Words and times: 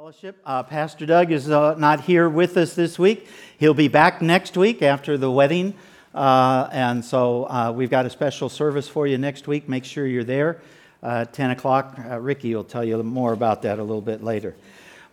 Fellowship. 0.00 0.40
Uh, 0.46 0.62
Pastor 0.62 1.04
Doug 1.04 1.30
is 1.30 1.50
uh, 1.50 1.74
not 1.74 2.00
here 2.00 2.26
with 2.26 2.56
us 2.56 2.72
this 2.72 2.98
week. 2.98 3.28
He'll 3.58 3.74
be 3.74 3.88
back 3.88 4.22
next 4.22 4.56
week 4.56 4.80
after 4.80 5.18
the 5.18 5.30
wedding. 5.30 5.74
Uh, 6.14 6.70
and 6.72 7.04
so 7.04 7.44
uh, 7.44 7.70
we've 7.70 7.90
got 7.90 8.06
a 8.06 8.10
special 8.10 8.48
service 8.48 8.88
for 8.88 9.06
you 9.06 9.18
next 9.18 9.46
week. 9.46 9.68
Make 9.68 9.84
sure 9.84 10.06
you're 10.06 10.24
there. 10.24 10.62
Uh, 11.02 11.26
10 11.26 11.50
o'clock. 11.50 11.98
Uh, 11.98 12.18
Ricky 12.18 12.54
will 12.54 12.64
tell 12.64 12.82
you 12.82 13.02
more 13.02 13.34
about 13.34 13.60
that 13.60 13.78
a 13.78 13.82
little 13.82 14.00
bit 14.00 14.24
later. 14.24 14.56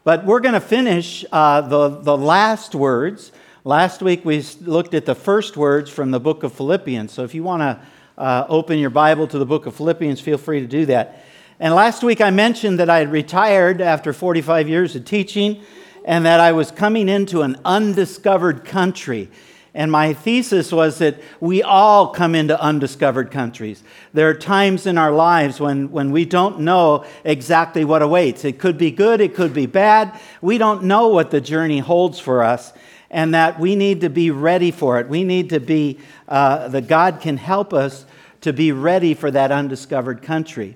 But 0.06 0.24
we're 0.24 0.40
going 0.40 0.54
to 0.54 0.62
finish 0.62 1.24
the, 1.24 2.00
the 2.02 2.18
last 2.18 2.74
words. 2.74 3.34
Last 3.66 4.02
week 4.02 4.24
we 4.24 4.42
looked 4.62 4.94
at 4.94 5.06
the 5.06 5.16
first 5.16 5.58
words 5.58 5.90
from 5.90 6.12
the 6.12 6.20
book 6.22 6.44
of 6.44 6.54
Philippians. 6.54 7.12
So 7.12 7.26
if 7.26 7.36
you 7.36 7.44
want 7.44 7.60
to 7.60 8.46
open 8.48 8.80
your 8.80 8.90
Bible 8.90 9.28
to 9.28 9.38
the 9.38 9.46
book 9.46 9.66
of 9.66 9.76
Philippians, 9.76 10.22
feel 10.22 10.38
free 10.38 10.62
to 10.62 10.68
do 10.68 10.86
that. 10.86 11.26
And 11.60 11.74
last 11.74 12.04
week 12.04 12.22
I 12.22 12.30
mentioned 12.30 12.80
that 12.80 12.90
I 12.90 13.00
had 13.00 13.12
retired 13.12 13.82
after 13.82 14.14
45 14.14 14.70
years 14.70 14.96
of 14.96 15.06
teaching 15.06 15.62
and 16.06 16.26
that 16.26 16.40
I 16.40 16.52
was 16.52 16.70
coming 16.70 17.10
into 17.10 17.42
an 17.42 17.58
undiscovered 17.66 18.64
country. 18.64 19.30
And 19.74 19.92
my 19.92 20.14
thesis 20.14 20.72
was 20.72 21.00
that 21.00 21.20
we 21.40 21.62
all 21.62 22.08
come 22.08 22.36
into 22.36 22.60
undiscovered 22.60 23.32
countries. 23.32 23.84
There 24.14 24.30
are 24.30 24.34
times 24.34 24.86
in 24.86 24.98
our 24.98 25.12
lives 25.12 25.60
when, 25.60 25.92
when 25.92 26.12
we 26.12 26.26
don't 26.26 26.62
know 26.62 27.06
exactly 27.24 27.86
what 27.86 28.02
awaits. 28.02 28.46
It 28.46 28.60
could 28.60 28.78
be 28.78 28.92
good, 28.92 29.20
it 29.20 29.36
could 29.36 29.54
be 29.54 29.66
bad. 29.66 30.20
We 30.42 30.58
don't 30.58 30.84
know 30.84 31.10
what 31.10 31.30
the 31.30 31.42
journey 31.42 31.80
holds 31.80 32.20
for 32.20 32.44
us, 32.44 32.74
and 33.12 33.34
that 33.36 33.60
we 33.60 33.76
need 33.76 34.02
to 34.02 34.10
be 34.10 34.32
ready 34.32 34.72
for 34.72 35.00
it. 35.00 35.10
We 35.10 35.24
need 35.24 35.50
to 35.50 35.60
be, 35.60 36.00
uh, 36.28 36.70
that 36.70 36.88
God 36.88 37.20
can 37.22 37.38
help 37.38 37.72
us 37.72 38.06
to 38.42 38.54
be 38.54 38.72
ready 38.72 39.14
for 39.14 39.30
that 39.30 39.52
undiscovered 39.52 40.24
country. 40.24 40.76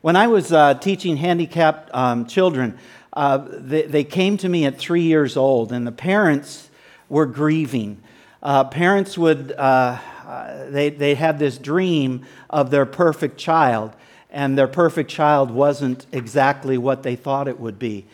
When 0.00 0.14
I 0.14 0.28
was 0.28 0.52
uh, 0.52 0.74
teaching 0.74 1.16
handicapped 1.16 1.92
um, 1.92 2.26
children, 2.26 2.78
uh, 3.12 3.44
they, 3.48 3.82
they, 3.82 4.04
came 4.04 4.36
to 4.36 4.48
me 4.48 4.64
at 4.64 4.78
three 4.78 5.02
years 5.02 5.36
old, 5.36 5.72
and 5.72 5.84
the 5.84 5.92
parents 5.92 6.70
were 7.08 7.26
grieving. 7.26 8.00
Uh, 8.40 8.62
parents 8.62 9.18
would, 9.18 9.50
uh, 9.50 9.98
uh, 10.24 10.70
they, 10.70 10.90
they 10.90 11.16
had 11.16 11.40
this 11.40 11.58
dream 11.58 12.24
of 12.48 12.70
their 12.70 12.86
perfect 12.86 13.38
child, 13.38 13.92
and 14.30 14.56
their 14.56 14.68
perfect 14.68 15.10
child 15.10 15.50
wasn't 15.50 16.06
exactly 16.12 16.78
what 16.78 17.02
they 17.02 17.16
thought 17.16 17.48
it 17.48 17.58
would 17.58 17.80
be. 17.80 18.06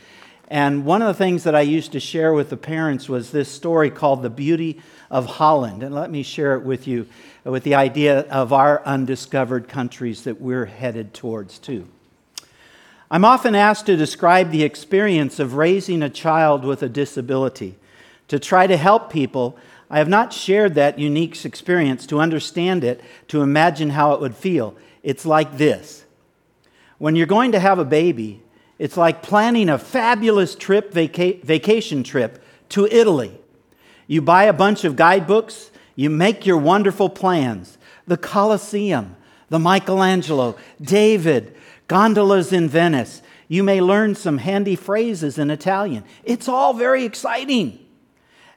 And 0.48 0.86
one 0.86 1.03
of 1.03 1.08
the 1.08 1.23
things 1.23 1.45
that 1.45 1.55
I 1.55 1.61
used 1.61 1.92
to 1.92 2.01
share 2.01 2.33
with 2.33 2.48
the 2.48 2.56
parents 2.56 3.11
was 3.11 3.30
this 3.30 3.51
story 3.51 3.91
called 3.91 4.23
The 4.23 4.30
Beauty 4.30 4.80
of 5.10 5.27
Holland. 5.27 5.83
And 5.83 5.94
let 5.94 6.10
me 6.10 6.22
share 6.22 6.55
it 6.55 6.62
with 6.62 6.86
you 6.86 7.06
with 7.44 7.62
the 7.62 7.74
idea 7.74 8.20
of 8.30 8.52
our 8.52 8.83
undiscovered 8.84 9.69
countries 9.69 10.24
that 10.24 10.41
we're 10.41 10.64
headed 10.66 11.12
towards, 11.12 11.58
too. 11.58 11.86
I'm 13.11 13.24
often 13.24 13.55
asked 13.55 13.86
to 13.86 13.96
describe 13.96 14.50
the 14.50 14.64
experience 14.64 15.38
of 15.38 15.55
raising 15.55 16.02
a 16.02 16.11
child 16.11 16.64
with 16.64 16.83
a 16.83 16.88
disability. 16.88 17.77
To 18.28 18.38
try 18.38 18.66
to 18.66 18.77
help 18.77 19.12
people, 19.12 19.58
I 19.91 19.98
have 19.98 20.08
not 20.08 20.33
shared 20.33 20.74
that 20.74 20.98
unique 20.98 21.44
experience 21.44 22.06
to 22.06 22.18
understand 22.18 22.83
it, 22.83 23.00
to 23.28 23.42
imagine 23.42 23.91
how 23.91 24.14
it 24.14 24.20
would 24.20 24.34
feel. 24.34 24.74
It's 25.02 25.27
like 25.27 25.58
this 25.58 26.05
When 26.98 27.14
you're 27.14 27.27
going 27.27 27.52
to 27.52 27.61
have 27.61 27.78
a 27.78 27.84
baby, 27.84 28.42
it's 28.78 28.96
like 28.96 29.22
planning 29.22 29.68
a 29.68 29.78
fabulous 29.78 30.55
trip, 30.55 30.92
vaca- 30.92 31.39
vacation 31.44 32.02
trip 32.02 32.42
to 32.70 32.86
Italy. 32.86 33.39
You 34.06 34.22
buy 34.22 34.44
a 34.44 34.52
bunch 34.52 34.84
of 34.84 34.97
guidebooks, 34.97 35.70
you 35.97 36.10
make 36.10 36.47
your 36.47 36.58
wonderful 36.58 37.08
plans 37.08 37.78
the 38.06 38.16
Colosseum, 38.19 39.16
the 39.48 39.58
Michelangelo, 39.58 40.56
David, 40.80 41.55
gondolas 41.88 42.52
in 42.52 42.69
Venice. 42.69 43.22
You 43.48 43.62
may 43.62 43.80
learn 43.80 44.14
some 44.14 44.38
handy 44.38 44.77
phrases 44.77 45.38
in 45.38 45.50
Italian. 45.50 46.05
It's 46.22 46.48
all 46.48 46.74
very 46.74 47.05
exciting. 47.05 47.78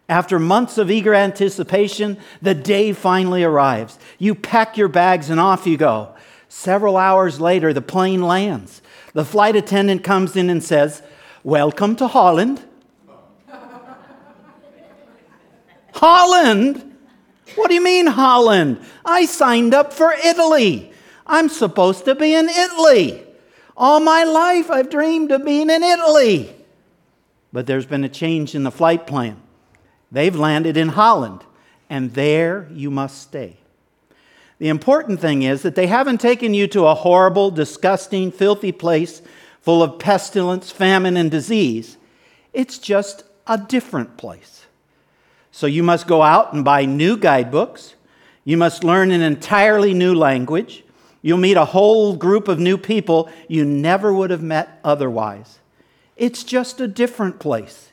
After 0.10 0.40
months 0.40 0.78
of 0.78 0.90
eager 0.90 1.14
anticipation, 1.14 2.18
the 2.42 2.54
day 2.54 2.94
finally 2.94 3.44
arrives. 3.44 4.00
You 4.18 4.36
pack 4.36 4.78
your 4.78 4.88
bags 4.88 5.30
and 5.30 5.40
off 5.40 5.68
you 5.68 5.78
go. 5.78 6.16
Several 6.48 6.96
hours 6.96 7.42
later, 7.42 7.74
the 7.74 7.82
plane 7.82 8.22
lands. 8.22 8.82
The 9.14 9.26
flight 9.26 9.56
attendant 9.56 10.04
comes 10.04 10.36
in 10.36 10.50
and 10.50 10.64
says, 10.64 11.02
Welcome 11.44 11.96
to 11.98 12.08
Holland. 12.08 12.64
Holland? 15.98 16.96
What 17.56 17.70
do 17.70 17.74
you 17.74 17.84
mean, 17.84 18.06
Holland? 18.06 18.80
I 19.04 19.26
signed 19.26 19.74
up 19.74 19.92
for 19.92 20.14
Italy. 20.14 20.92
I'm 21.26 21.50
supposed 21.50 22.06
to 22.06 22.14
be 22.14 22.36
in 22.36 22.48
Italy. 22.48 23.24
All 23.76 24.00
my 24.00 24.24
life, 24.24 24.70
I've 24.70 24.92
dreamed 24.92 25.32
of 25.32 25.44
being 25.44 25.72
in 25.72 25.82
Italy. 25.82 26.56
But 27.52 27.66
there's 27.66 27.88
been 27.88 28.04
a 28.04 28.10
change 28.10 28.54
in 28.54 28.64
the 28.64 28.72
flight 28.72 29.08
plan. 29.08 29.42
They've 30.12 30.36
landed 30.36 30.78
in 30.78 30.90
Holland, 30.90 31.44
and 31.90 32.14
there 32.14 32.68
you 32.72 32.92
must 32.92 33.20
stay. 33.20 33.58
The 34.60 34.70
important 34.70 35.20
thing 35.20 35.42
is 35.42 35.64
that 35.64 35.74
they 35.74 35.88
haven't 35.88 36.22
taken 36.22 36.54
you 36.54 36.68
to 36.68 36.86
a 36.86 36.96
horrible, 36.96 37.50
disgusting, 37.50 38.32
filthy 38.32 38.72
place 38.72 39.22
full 39.62 39.82
of 39.82 39.98
pestilence, 39.98 40.72
famine, 40.72 41.18
and 41.18 41.32
disease. 41.32 41.98
It's 42.54 42.78
just 42.78 43.24
a 43.48 43.58
different 43.58 44.16
place. 44.16 44.67
So 45.58 45.66
you 45.66 45.82
must 45.82 46.06
go 46.06 46.22
out 46.22 46.54
and 46.54 46.64
buy 46.64 46.86
new 46.86 47.18
guidebooks. 47.18 47.96
You 48.46 48.58
must 48.58 48.84
learn 48.84 49.10
an 49.10 49.22
entirely 49.22 49.92
new 49.92 50.14
language. 50.14 50.84
You'll 51.24 51.40
meet 51.40 51.58
a 51.58 51.66
whole 51.66 52.16
group 52.16 52.48
of 52.48 52.60
new 52.60 52.78
people 52.78 53.28
you 53.48 53.66
never 53.66 54.14
would 54.14 54.30
have 54.30 54.44
met 54.44 54.80
otherwise. 54.84 55.58
It's 56.16 56.44
just 56.44 56.80
a 56.80 56.88
different 56.88 57.40
place. 57.40 57.92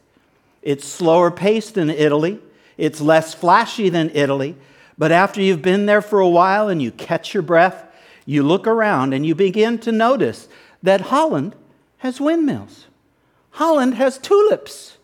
It's 0.61 0.87
slower 0.87 1.31
paced 1.31 1.77
than 1.77 1.89
Italy. 1.89 2.39
It's 2.77 3.01
less 3.01 3.33
flashy 3.33 3.89
than 3.89 4.11
Italy. 4.11 4.57
But 4.99 5.11
after 5.11 5.41
you've 5.41 5.63
been 5.63 5.87
there 5.87 6.03
for 6.03 6.21
a 6.21 6.29
while 6.29 6.69
and 6.69 6.83
you 6.83 6.91
catch 6.91 7.33
your 7.33 7.43
breath, 7.43 7.87
you 8.27 8.43
look 8.43 8.67
around 8.67 9.15
and 9.15 9.25
you 9.25 9.35
begin 9.35 9.79
to 9.79 9.91
notice 9.91 10.49
that 10.83 11.01
Holland 11.01 11.57
has 11.97 12.21
windmills. 12.21 12.89
Holland 13.53 13.95
has 13.95 14.19
tulips. 14.19 14.99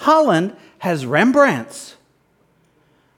Holland 0.00 0.54
has 0.80 1.06
Rembrandts. 1.06 1.93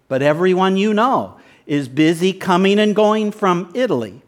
But 0.08 0.22
everyone 0.22 0.76
you 0.76 0.94
know 0.94 1.38
is 1.66 1.88
busy 1.88 2.32
coming 2.32 2.78
and 2.78 2.94
going 2.94 3.32
from 3.32 3.70
Italy. 3.74 4.22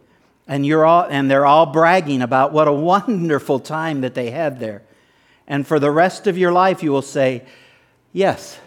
And, 0.46 0.64
you're 0.64 0.84
all, 0.84 1.06
and 1.08 1.30
they're 1.30 1.46
all 1.46 1.66
bragging 1.66 2.22
about 2.22 2.52
what 2.52 2.68
a 2.68 2.72
wonderful 2.90 3.60
time 3.60 4.00
that 4.00 4.14
they 4.14 4.30
had 4.30 4.60
there. 4.60 4.82
And 5.46 5.66
for 5.66 5.78
the 5.78 5.90
rest 5.90 6.26
of 6.26 6.36
your 6.36 6.52
life, 6.52 6.82
you 6.82 6.92
will 6.92 7.02
say, 7.02 7.44
Yes, 8.12 8.58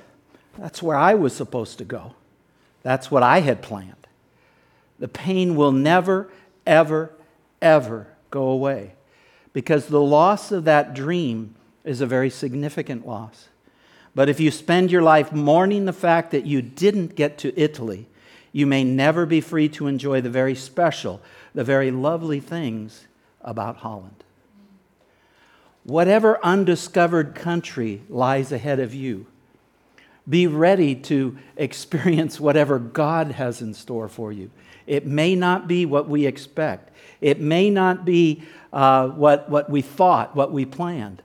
that's 0.57 0.83
where 0.83 0.95
I 0.95 1.15
was 1.15 1.35
supposed 1.35 1.79
to 1.79 1.85
go. 1.85 2.13
That's 2.83 3.09
what 3.09 3.23
I 3.23 3.39
had 3.39 3.61
planned. 3.61 3.95
The 4.99 5.07
pain 5.07 5.55
will 5.55 5.71
never, 5.71 6.29
ever, 6.65 7.11
ever 7.61 8.07
go 8.29 8.43
away 8.49 8.93
because 9.53 9.87
the 9.87 10.01
loss 10.01 10.51
of 10.51 10.65
that 10.65 10.93
dream 10.93 11.55
is 11.83 12.01
a 12.01 12.05
very 12.05 12.29
significant 12.29 13.05
loss. 13.05 13.47
But 14.13 14.29
if 14.29 14.39
you 14.39 14.51
spend 14.51 14.91
your 14.91 15.01
life 15.01 15.31
mourning 15.31 15.85
the 15.85 15.93
fact 15.93 16.31
that 16.31 16.45
you 16.45 16.61
didn't 16.61 17.15
get 17.15 17.37
to 17.39 17.59
Italy, 17.59 18.07
you 18.51 18.67
may 18.67 18.83
never 18.83 19.25
be 19.25 19.39
free 19.39 19.69
to 19.69 19.87
enjoy 19.87 20.21
the 20.21 20.29
very 20.29 20.55
special, 20.55 21.21
the 21.53 21.63
very 21.63 21.91
lovely 21.91 22.39
things 22.39 23.07
about 23.41 23.77
Holland. 23.77 24.23
Whatever 25.83 26.43
undiscovered 26.43 27.33
country 27.33 28.01
lies 28.09 28.51
ahead 28.51 28.79
of 28.79 28.93
you, 28.93 29.25
be 30.29 30.45
ready 30.45 30.93
to 30.93 31.37
experience 31.57 32.39
whatever 32.39 32.77
God 32.77 33.31
has 33.31 33.61
in 33.61 33.73
store 33.73 34.07
for 34.07 34.31
you. 34.31 34.51
It 34.85 35.05
may 35.07 35.35
not 35.35 35.67
be 35.67 35.85
what 35.85 36.07
we 36.07 36.25
expect, 36.25 36.91
it 37.21 37.39
may 37.39 37.69
not 37.69 38.03
be 38.03 38.43
uh, 38.73 39.07
what, 39.07 39.49
what 39.49 39.69
we 39.69 39.81
thought, 39.81 40.35
what 40.35 40.51
we 40.51 40.65
planned. 40.65 41.21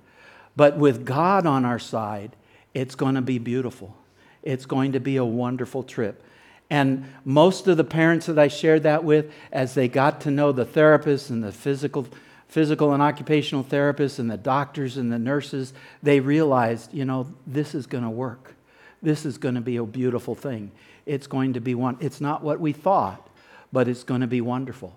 But 0.57 0.79
with 0.79 1.05
God 1.05 1.47
on 1.47 1.65
our 1.65 1.79
side, 1.79 2.35
it's 2.77 2.95
going 2.95 3.15
to 3.15 3.23
be 3.23 3.39
beautiful. 3.39 3.97
It's 4.43 4.67
going 4.67 4.93
to 4.93 5.01
be 5.01 5.17
a 5.17 5.25
wonderful 5.25 5.83
trip. 5.83 6.23
And 6.69 7.11
most 7.25 7.67
of 7.69 7.79
the 7.79 7.85
parents 7.85 8.27
that 8.27 8.39
I 8.39 8.49
shared 8.49 8.83
that 8.83 9.03
with, 9.03 9.33
as 9.51 9.73
they 9.73 9.89
got 9.89 10.21
to 10.23 10.31
know 10.31 10.53
the 10.53 10.67
therapists 10.67 11.31
and 11.31 11.43
the 11.43 11.53
physical, 11.53 12.07
physical 12.49 12.93
and 12.93 13.03
occupational 13.03 13.65
therapists 13.65 14.19
and 14.19 14.31
the 14.31 14.37
doctors 14.37 14.99
and 14.99 15.11
the 15.11 15.19
nurses, 15.19 15.73
they 16.03 16.21
realized, 16.21 16.93
you 16.93 17.07
know, 17.07 17.33
this 17.47 17.75
is 17.75 17.87
going 17.87 18.05
to 18.05 18.11
work. 18.11 18.55
This 19.01 19.25
is 19.25 19.39
going 19.39 19.55
to 19.55 19.63
be 19.63 19.79
a 19.79 19.85
beautiful 19.85 20.35
thing. 20.35 20.71
It's 21.07 21.27
going 21.27 21.55
to 21.55 21.61
be 21.61 21.75
one. 21.75 21.97
It's 22.01 22.21
not 22.21 22.43
what 22.43 22.61
we 22.61 22.75
thought, 22.75 23.27
but 23.73 23.89
it's 23.89 24.05
going 24.05 24.21
to 24.21 24.27
be 24.27 24.43
wonderful. 24.43 24.95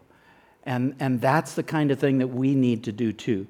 And, 0.63 0.95
and 0.99 1.21
that's 1.21 1.53
the 1.53 1.63
kind 1.63 1.91
of 1.91 1.99
thing 1.99 2.17
that 2.17 2.27
we 2.27 2.55
need 2.55 2.83
to 2.83 2.91
do 2.91 3.13
too. 3.13 3.47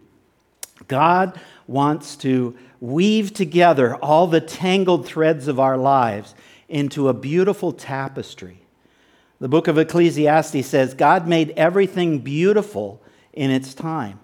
God 0.88 1.40
wants 1.70 2.16
to 2.16 2.58
weave 2.82 3.32
together 3.32 3.96
all 3.98 4.26
the 4.26 4.42
tangled 4.42 5.06
threads 5.06 5.48
of 5.48 5.60
our 5.60 5.78
lives 5.78 6.34
into 6.68 7.08
a 7.08 7.14
beautiful 7.14 7.72
tapestry. 7.72 8.60
The 9.40 9.48
book 9.48 9.68
of 9.68 9.78
Ecclesiastes 9.78 10.66
says 10.66 10.96
God 10.96 11.28
made 11.28 11.52
everything 11.52 12.20
beautiful 12.20 13.02
in 13.34 13.52
its 13.52 13.76
time. 13.76 14.20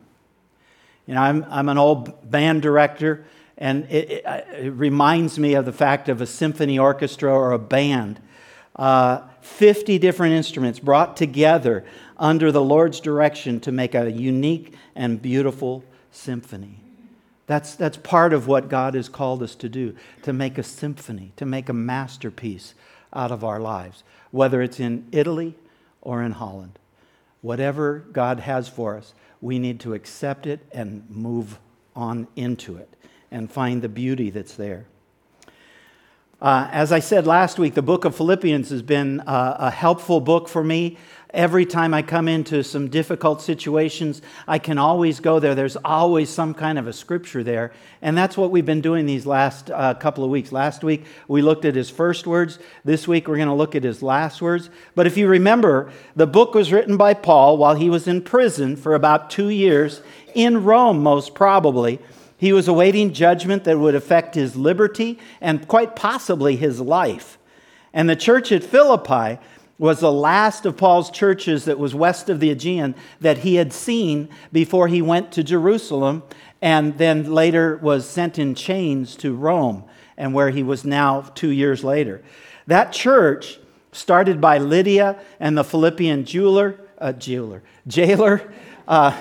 You 1.06 1.14
know, 1.14 1.22
I'm, 1.22 1.46
I'm 1.50 1.70
an 1.70 1.78
old 1.78 2.30
band 2.30 2.64
director, 2.64 3.26
and 3.60 3.86
it, 3.92 4.10
it, 4.10 4.26
it 4.26 4.74
reminds 4.74 5.38
me 5.38 5.54
of 5.54 5.66
the 5.66 5.72
fact 5.72 6.10
of 6.10 6.22
a 6.22 6.26
symphony 6.26 6.80
orchestra 6.80 7.32
or 7.32 7.52
a 7.52 7.60
band. 7.60 8.20
Uh, 8.76 9.22
50 9.42 10.00
different 10.00 10.34
instruments 10.34 10.80
brought 10.80 11.16
together 11.16 11.86
under 12.18 12.52
the 12.52 12.62
Lord's 12.62 13.00
direction 13.00 13.60
to 13.62 13.72
make 13.72 13.94
a 13.94 14.12
unique 14.12 14.74
and 14.96 15.22
beautiful 15.22 15.84
symphony. 16.12 16.85
That's, 17.48 17.76
that's 17.76 17.98
part 17.98 18.34
of 18.34 18.48
what 18.48 18.70
God 18.70 18.96
has 18.96 19.08
called 19.08 19.44
us 19.44 19.56
to 19.56 19.70
do 19.70 19.96
to 20.24 20.34
make 20.34 20.58
a 20.58 20.64
symphony, 20.64 21.32
to 21.36 21.46
make 21.46 21.70
a 21.70 21.74
masterpiece 21.74 22.74
out 23.14 23.32
of 23.32 23.44
our 23.44 23.60
lives, 23.60 24.04
whether 24.32 24.62
it's 24.62 24.80
in 24.80 25.08
Italy 25.12 25.56
or 26.02 26.24
in 26.24 26.32
Holland. 26.32 26.80
Whatever 27.42 28.00
God 28.00 28.40
has 28.40 28.68
for 28.68 28.98
us, 28.98 29.14
we 29.42 29.60
need 29.60 29.80
to 29.82 29.94
accept 29.94 30.48
it 30.48 30.60
and 30.72 31.08
move 31.10 31.60
on 31.96 32.28
into 32.36 32.78
it 32.78 32.90
and 33.30 33.52
find 33.52 33.82
the 33.82 33.90
beauty 33.90 34.32
that's 34.32 34.56
there. 34.56 34.86
Uh, 36.42 36.68
as 36.72 36.92
I 36.92 37.00
said 37.00 37.26
last 37.26 37.58
week, 37.58 37.74
the 37.74 37.82
book 37.82 38.06
of 38.06 38.16
Philippians 38.16 38.70
has 38.70 38.82
been 38.82 39.22
uh, 39.22 39.56
a 39.60 39.72
helpful 39.72 40.20
book 40.20 40.48
for 40.50 40.64
me 40.64 40.98
Every 41.36 41.66
time 41.66 41.94
I 41.94 42.02
come 42.02 42.30
into 42.30 42.64
some 42.64 42.88
difficult 42.88 43.42
situations, 43.42 44.22
I 44.48 44.58
can 44.58 44.78
always 44.78 45.20
go 45.20 45.42
there. 45.42 45.54
There's 45.54 45.76
always 45.76 46.30
some 46.30 46.54
kind 46.54 46.80
of 46.80 46.88
a 46.88 46.94
scripture 46.94 47.44
there. 47.44 47.74
And 48.02 48.18
that's 48.18 48.38
what 48.38 48.52
we've 48.52 48.66
been 48.66 48.80
doing 48.80 49.06
these 49.06 49.26
last 49.26 49.70
uh, 49.70 49.96
couple 49.96 50.24
of 50.24 50.30
weeks. 50.30 50.54
Last 50.54 50.82
week, 50.82 51.04
we 51.28 51.42
looked 51.42 51.66
at 51.66 51.76
his 51.76 51.90
first 51.90 52.26
words. 52.26 52.58
This 52.86 53.06
week, 53.06 53.28
we're 53.28 53.36
going 53.36 53.50
to 53.50 53.54
look 53.54 53.76
at 53.76 53.84
his 53.84 54.02
last 54.02 54.42
words. 54.42 54.70
But 54.96 55.08
if 55.08 55.18
you 55.18 55.28
remember, 55.28 55.92
the 56.16 56.26
book 56.26 56.54
was 56.54 56.72
written 56.72 56.96
by 56.96 57.14
Paul 57.14 57.58
while 57.58 57.76
he 57.76 57.90
was 57.90 58.08
in 58.08 58.22
prison 58.22 58.78
for 58.78 58.96
about 58.96 59.30
two 59.30 59.50
years, 59.50 60.02
in 60.36 60.64
Rome, 60.64 61.04
most 61.04 61.36
probably. 61.36 62.00
He 62.38 62.52
was 62.52 62.68
awaiting 62.68 63.14
judgment 63.14 63.64
that 63.64 63.80
would 63.80 63.96
affect 63.96 64.36
his 64.36 64.56
liberty 64.56 65.20
and 65.40 65.68
quite 65.68 65.96
possibly 65.96 66.56
his 66.56 66.82
life. 66.82 67.38
And 67.94 68.10
the 68.10 68.16
church 68.16 68.52
at 68.52 68.64
Philippi 68.64 69.40
was 69.78 70.00
the 70.00 70.12
last 70.12 70.66
of 70.66 70.78
Paul's 70.78 71.10
churches 71.10 71.66
that 71.66 71.80
was 71.80 71.96
west 71.96 72.30
of 72.30 72.40
the 72.40 72.50
Aegean 72.50 72.96
that 73.20 73.40
he 73.40 73.56
had 73.56 73.74
seen 73.74 74.30
before 74.52 74.88
he 74.88 75.02
went 75.02 75.32
to 75.34 75.44
Jerusalem 75.44 76.24
and 76.62 76.98
then 76.98 77.32
later 77.32 77.78
was 77.78 78.08
sent 78.08 78.40
in 78.40 78.56
chains 78.56 79.16
to 79.18 79.34
Rome 79.34 79.84
and 80.18 80.34
where 80.34 80.50
he 80.50 80.64
was 80.64 80.86
now 80.86 81.22
two 81.22 81.50
years 81.50 81.84
later. 81.84 82.22
That 82.68 82.92
church, 82.92 83.60
started 83.92 84.42
by 84.42 84.58
Lydia 84.58 85.18
and 85.40 85.58
the 85.58 85.64
Philippian 85.64 86.26
jeweler, 86.26 86.80
uh, 86.98 87.14
jeweler, 87.14 87.64
jailer, 87.88 88.54
uh, 88.88 89.18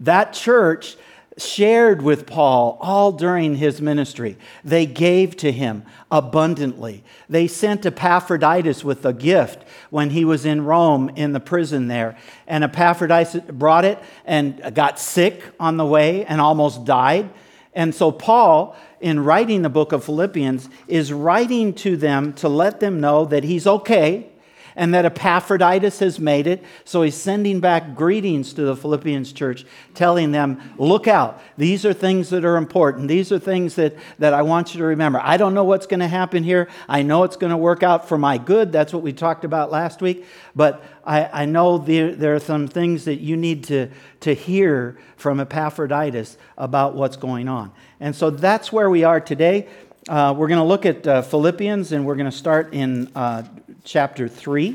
that 0.00 0.32
church 0.32 0.96
shared 1.38 2.02
with 2.02 2.26
Paul 2.26 2.78
all 2.80 3.12
during 3.12 3.56
his 3.56 3.80
ministry. 3.80 4.36
They 4.64 4.86
gave 4.86 5.36
to 5.38 5.52
him 5.52 5.84
abundantly. 6.10 7.04
They 7.28 7.46
sent 7.46 7.86
Epaphroditus 7.86 8.84
with 8.84 9.04
a 9.06 9.12
gift 9.12 9.64
when 9.90 10.10
he 10.10 10.24
was 10.24 10.44
in 10.44 10.64
Rome 10.64 11.10
in 11.16 11.32
the 11.32 11.40
prison 11.40 11.88
there. 11.88 12.16
And 12.46 12.64
Epaphroditus 12.64 13.36
brought 13.52 13.84
it 13.84 13.98
and 14.24 14.74
got 14.74 14.98
sick 14.98 15.42
on 15.60 15.76
the 15.76 15.86
way 15.86 16.24
and 16.24 16.40
almost 16.40 16.84
died. 16.84 17.30
And 17.74 17.94
so, 17.94 18.10
Paul, 18.10 18.76
in 19.00 19.20
writing 19.20 19.62
the 19.62 19.68
book 19.68 19.92
of 19.92 20.04
Philippians, 20.04 20.68
is 20.88 21.12
writing 21.12 21.72
to 21.74 21.96
them 21.96 22.32
to 22.34 22.48
let 22.48 22.80
them 22.80 23.00
know 23.00 23.24
that 23.26 23.44
he's 23.44 23.66
okay 23.66 24.28
and 24.78 24.94
that 24.94 25.04
Epaphroditus 25.04 25.98
has 25.98 26.20
made 26.20 26.46
it. 26.46 26.64
So 26.84 27.02
he's 27.02 27.16
sending 27.16 27.58
back 27.58 27.96
greetings 27.96 28.52
to 28.54 28.62
the 28.62 28.76
Philippians 28.76 29.32
church, 29.32 29.66
telling 29.92 30.30
them, 30.30 30.62
Look 30.78 31.08
out. 31.08 31.42
These 31.58 31.84
are 31.84 31.92
things 31.92 32.30
that 32.30 32.44
are 32.44 32.56
important. 32.56 33.08
These 33.08 33.32
are 33.32 33.40
things 33.40 33.74
that, 33.74 33.96
that 34.20 34.32
I 34.32 34.42
want 34.42 34.72
you 34.72 34.78
to 34.78 34.84
remember. 34.84 35.20
I 35.20 35.36
don't 35.36 35.52
know 35.52 35.64
what's 35.64 35.86
going 35.86 36.00
to 36.00 36.08
happen 36.08 36.44
here. 36.44 36.68
I 36.88 37.02
know 37.02 37.24
it's 37.24 37.36
going 37.36 37.50
to 37.50 37.56
work 37.56 37.82
out 37.82 38.08
for 38.08 38.16
my 38.16 38.38
good. 38.38 38.70
That's 38.70 38.92
what 38.92 39.02
we 39.02 39.12
talked 39.12 39.44
about 39.44 39.72
last 39.72 40.00
week. 40.00 40.24
But 40.54 40.84
I, 41.04 41.42
I 41.42 41.44
know 41.46 41.78
there, 41.78 42.14
there 42.14 42.36
are 42.36 42.40
some 42.40 42.68
things 42.68 43.04
that 43.06 43.16
you 43.16 43.36
need 43.36 43.64
to, 43.64 43.88
to 44.20 44.32
hear 44.32 44.96
from 45.16 45.40
Epaphroditus 45.40 46.38
about 46.56 46.94
what's 46.94 47.16
going 47.16 47.48
on. 47.48 47.72
And 47.98 48.14
so 48.14 48.30
that's 48.30 48.72
where 48.72 48.88
we 48.88 49.02
are 49.02 49.20
today. 49.20 49.66
Uh, 50.08 50.32
we're 50.34 50.48
going 50.48 50.58
to 50.58 50.64
look 50.64 50.86
at 50.86 51.06
uh, 51.06 51.20
Philippians 51.20 51.92
and 51.92 52.06
we're 52.06 52.14
going 52.14 52.30
to 52.30 52.36
start 52.36 52.72
in 52.72 53.12
uh, 53.14 53.42
chapter 53.84 54.26
3. 54.26 54.74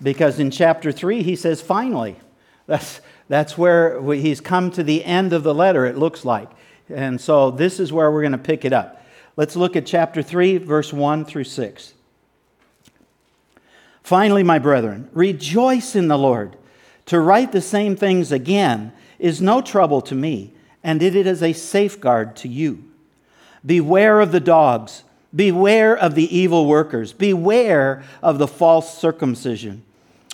Because 0.00 0.38
in 0.38 0.52
chapter 0.52 0.92
3, 0.92 1.24
he 1.24 1.34
says, 1.34 1.60
finally. 1.60 2.16
That's, 2.66 3.00
that's 3.28 3.58
where 3.58 4.00
he's 4.12 4.40
come 4.40 4.70
to 4.72 4.84
the 4.84 5.04
end 5.04 5.32
of 5.32 5.42
the 5.42 5.52
letter, 5.52 5.86
it 5.86 5.98
looks 5.98 6.24
like. 6.24 6.48
And 6.88 7.20
so 7.20 7.50
this 7.50 7.80
is 7.80 7.92
where 7.92 8.12
we're 8.12 8.20
going 8.20 8.30
to 8.30 8.38
pick 8.38 8.64
it 8.64 8.72
up. 8.72 9.04
Let's 9.36 9.56
look 9.56 9.74
at 9.74 9.86
chapter 9.86 10.22
3, 10.22 10.58
verse 10.58 10.92
1 10.92 11.24
through 11.24 11.44
6. 11.44 11.94
Finally, 14.04 14.44
my 14.44 14.60
brethren, 14.60 15.08
rejoice 15.12 15.96
in 15.96 16.06
the 16.06 16.16
Lord. 16.16 16.56
To 17.06 17.18
write 17.18 17.50
the 17.50 17.60
same 17.60 17.96
things 17.96 18.30
again 18.30 18.92
is 19.18 19.42
no 19.42 19.60
trouble 19.60 20.00
to 20.02 20.14
me, 20.14 20.54
and 20.84 21.02
it 21.02 21.16
is 21.16 21.42
a 21.42 21.52
safeguard 21.52 22.36
to 22.36 22.48
you. 22.48 22.89
Beware 23.64 24.20
of 24.20 24.32
the 24.32 24.40
dogs 24.40 25.04
Beware 25.34 25.96
of 25.96 26.14
the 26.14 26.36
evil 26.36 26.66
workers. 26.66 27.12
Beware 27.12 28.02
of 28.22 28.38
the 28.38 28.48
false 28.48 28.98
circumcision. 28.98 29.84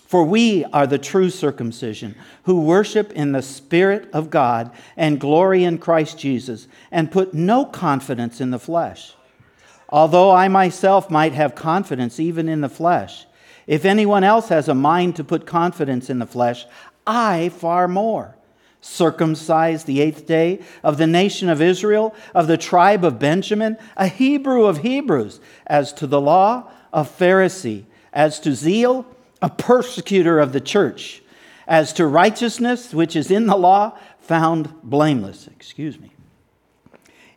For 0.06 0.24
we 0.24 0.64
are 0.66 0.86
the 0.86 0.98
true 0.98 1.30
circumcision, 1.30 2.14
who 2.44 2.60
worship 2.60 3.12
in 3.12 3.32
the 3.32 3.42
Spirit 3.42 4.08
of 4.12 4.30
God 4.30 4.70
and 4.96 5.20
glory 5.20 5.64
in 5.64 5.78
Christ 5.78 6.18
Jesus, 6.18 6.68
and 6.92 7.10
put 7.10 7.34
no 7.34 7.64
confidence 7.64 8.40
in 8.40 8.52
the 8.52 8.58
flesh. 8.58 9.14
Although 9.88 10.30
I 10.30 10.48
myself 10.48 11.10
might 11.10 11.32
have 11.32 11.56
confidence 11.56 12.20
even 12.20 12.48
in 12.48 12.60
the 12.60 12.68
flesh, 12.68 13.26
if 13.66 13.84
anyone 13.84 14.22
else 14.22 14.48
has 14.48 14.68
a 14.68 14.74
mind 14.74 15.16
to 15.16 15.24
put 15.24 15.44
confidence 15.44 16.08
in 16.08 16.20
the 16.20 16.26
flesh, 16.26 16.66
I 17.04 17.48
far 17.48 17.88
more 17.88 18.35
circumcised 18.86 19.86
the 19.86 20.00
eighth 20.00 20.26
day, 20.26 20.60
of 20.82 20.96
the 20.96 21.06
nation 21.06 21.48
of 21.48 21.60
Israel, 21.60 22.14
of 22.34 22.46
the 22.46 22.56
tribe 22.56 23.04
of 23.04 23.18
Benjamin, 23.18 23.76
a 23.96 24.06
Hebrew 24.06 24.64
of 24.64 24.78
Hebrews, 24.78 25.40
as 25.66 25.92
to 25.94 26.06
the 26.06 26.20
law, 26.20 26.70
a 26.92 27.02
Pharisee, 27.02 27.84
as 28.12 28.40
to 28.40 28.54
zeal, 28.54 29.04
a 29.42 29.50
persecutor 29.50 30.38
of 30.38 30.52
the 30.52 30.60
church, 30.60 31.22
as 31.66 31.92
to 31.94 32.06
righteousness, 32.06 32.94
which 32.94 33.16
is 33.16 33.30
in 33.30 33.46
the 33.46 33.56
law, 33.56 33.98
found 34.20 34.72
blameless. 34.82 35.48
Excuse 35.48 35.98
me. 35.98 36.12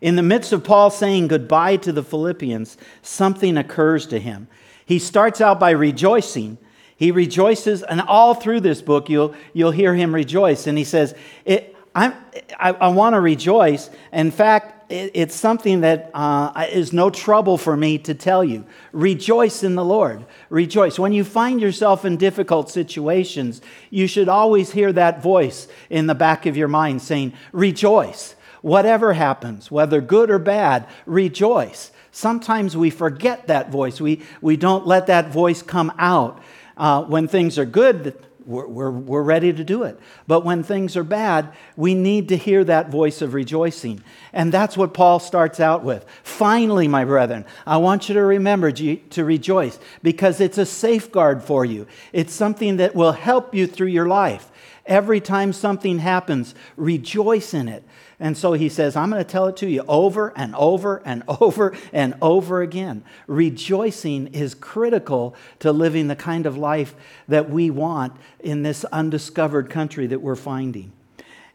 In 0.01 0.15
the 0.15 0.23
midst 0.23 0.53
of 0.53 0.63
Paul 0.63 0.89
saying 0.89 1.27
goodbye 1.27 1.77
to 1.77 1.91
the 1.91 2.03
Philippians, 2.03 2.77
something 3.01 3.57
occurs 3.57 4.05
to 4.07 4.19
him. 4.19 4.47
He 4.85 4.97
starts 4.97 5.41
out 5.41 5.59
by 5.59 5.71
rejoicing 5.71 6.57
he 6.99 7.11
rejoices, 7.11 7.81
and 7.81 8.01
all 8.01 8.33
through 8.33 8.59
this 8.59 8.81
book, 8.81 9.09
you'll, 9.09 9.33
you'll 9.53 9.71
hear 9.71 9.95
him 9.95 10.13
rejoice. 10.13 10.67
And 10.67 10.77
he 10.77 10.83
says, 10.83 11.15
it, 11.45 11.73
i 11.95 12.13
I, 12.59 12.89
want 12.89 13.13
to 13.13 13.21
rejoice. 13.21 13.89
In 14.11 14.31
fact, 14.31 14.91
it, 14.91 15.11
it's 15.13 15.33
something 15.33 15.79
that 15.79 16.11
uh, 16.13 16.67
is 16.69 16.91
no 16.91 17.09
trouble 17.09 17.57
for 17.57 17.77
me 17.77 17.99
to 17.99 18.13
tell 18.13 18.43
you. 18.43 18.65
Rejoice 18.91 19.63
in 19.63 19.75
the 19.75 19.85
Lord. 19.85 20.25
Rejoice. 20.49 20.99
When 20.99 21.13
you 21.13 21.23
find 21.23 21.61
yourself 21.61 22.03
in 22.03 22.17
difficult 22.17 22.69
situations, 22.69 23.61
you 23.89 24.05
should 24.05 24.27
always 24.27 24.71
hear 24.71 24.91
that 24.91 25.23
voice 25.23 25.69
in 25.89 26.05
the 26.05 26.15
back 26.15 26.45
of 26.45 26.57
your 26.57 26.67
mind 26.67 27.01
saying, 27.01 27.31
Rejoice. 27.53 28.35
Whatever 28.61 29.13
happens, 29.13 29.71
whether 29.71 30.01
good 30.01 30.29
or 30.29 30.37
bad, 30.37 30.85
rejoice. 31.05 31.91
Sometimes 32.11 32.75
we 32.75 32.89
forget 32.89 33.47
that 33.47 33.71
voice. 33.71 34.01
We, 34.01 34.21
we 34.41 34.57
don't 34.57 34.85
let 34.85 35.07
that 35.07 35.31
voice 35.31 35.61
come 35.61 35.93
out 35.97 36.43
uh, 36.79 37.03
when 37.03 37.27
things 37.27 37.59
are 37.59 37.65
good, 37.65 38.17
we're, 38.49 38.65
we're, 38.65 38.89
we're 38.89 39.21
ready 39.21 39.53
to 39.53 39.63
do 39.63 39.83
it. 39.83 39.99
But 40.25 40.43
when 40.43 40.63
things 40.63 40.97
are 40.97 41.03
bad, 41.03 41.53
we 41.75 41.93
need 41.93 42.29
to 42.29 42.37
hear 42.37 42.63
that 42.63 42.89
voice 42.89 43.21
of 43.21 43.35
rejoicing. 43.35 44.03
And 44.33 44.51
that's 44.51 44.75
what 44.75 44.93
Paul 44.93 45.19
starts 45.19 45.59
out 45.59 45.83
with. 45.83 46.03
Finally, 46.23 46.87
my 46.87 47.05
brethren, 47.05 47.45
I 47.67 47.77
want 47.77 48.09
you 48.09 48.15
to 48.15 48.23
remember 48.23 48.71
to 48.71 49.23
rejoice 49.23 49.77
because 50.01 50.41
it's 50.41 50.57
a 50.57 50.65
safeguard 50.65 51.43
for 51.43 51.63
you. 51.63 51.85
It's 52.11 52.33
something 52.33 52.77
that 52.77 52.95
will 52.95 53.11
help 53.11 53.53
you 53.53 53.67
through 53.67 53.87
your 53.87 54.07
life. 54.07 54.49
Every 54.85 55.19
time 55.19 55.53
something 55.53 55.99
happens, 55.99 56.55
rejoice 56.75 57.53
in 57.53 57.67
it. 57.67 57.83
And 58.19 58.37
so 58.37 58.53
he 58.53 58.67
says, 58.67 58.97
I'm 58.97 59.09
going 59.09 59.23
to 59.23 59.29
tell 59.29 59.47
it 59.47 59.55
to 59.57 59.69
you 59.69 59.83
over 59.87 60.33
and 60.35 60.53
over 60.55 61.01
and 61.05 61.23
over 61.41 61.75
and 61.93 62.15
over 62.21 62.61
again. 62.61 63.03
Rejoicing 63.27 64.27
is 64.27 64.53
critical 64.53 65.35
to 65.59 65.71
living 65.71 66.07
the 66.07 66.15
kind 66.15 66.45
of 66.45 66.57
life 66.57 66.95
that 67.27 67.49
we 67.49 67.69
want 67.69 68.13
in 68.39 68.63
this 68.63 68.83
undiscovered 68.85 69.69
country 69.69 70.07
that 70.07 70.19
we're 70.19 70.35
finding. 70.35 70.91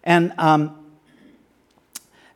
And, 0.03 0.33
um, 0.39 0.79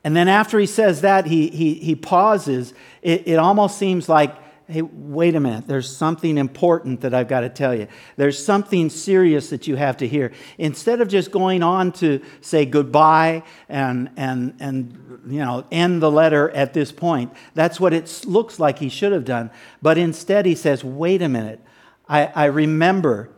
and 0.04 0.14
then 0.14 0.28
after 0.28 0.58
he 0.58 0.66
says 0.66 1.00
that, 1.00 1.26
he, 1.26 1.49
he, 1.49 1.75
he 1.75 1.94
pauses. 1.94 2.75
It, 3.02 3.26
it 3.26 3.37
almost 3.37 3.78
seems 3.78 4.08
like 4.08 4.35
hey, 4.68 4.82
wait 4.82 5.34
a 5.34 5.40
minute, 5.40 5.66
there's 5.66 5.94
something 5.94 6.37
important 6.37 7.00
that 7.00 7.14
I've 7.14 7.26
got 7.26 7.40
to 7.40 7.48
tell 7.48 7.75
you. 7.75 7.88
There's 8.16 8.42
something 8.42 8.90
serious 8.90 9.48
that 9.48 9.66
you 9.66 9.76
have 9.76 9.96
to 9.98 10.06
hear. 10.06 10.30
Instead 10.58 11.00
of 11.00 11.08
just 11.08 11.30
going 11.30 11.62
on 11.62 11.92
to 11.92 12.20
say 12.42 12.66
goodbye 12.66 13.44
and, 13.70 14.10
and, 14.18 14.54
and 14.60 15.22
you 15.26 15.38
know, 15.38 15.64
end 15.72 16.02
the 16.02 16.10
letter 16.10 16.50
at 16.50 16.75
this 16.75 16.92
point, 16.92 17.32
that's 17.54 17.80
what 17.80 17.94
it 17.94 18.25
looks 18.26 18.60
like 18.60 18.78
he 18.78 18.90
should 18.90 19.12
have 19.12 19.25
done. 19.25 19.50
But 19.80 19.96
instead, 19.96 20.44
he 20.44 20.54
says, 20.54 20.84
wait 20.84 21.22
a 21.22 21.28
minute, 21.30 21.60
I, 22.06 22.26
I 22.26 22.44
remember 22.46 23.30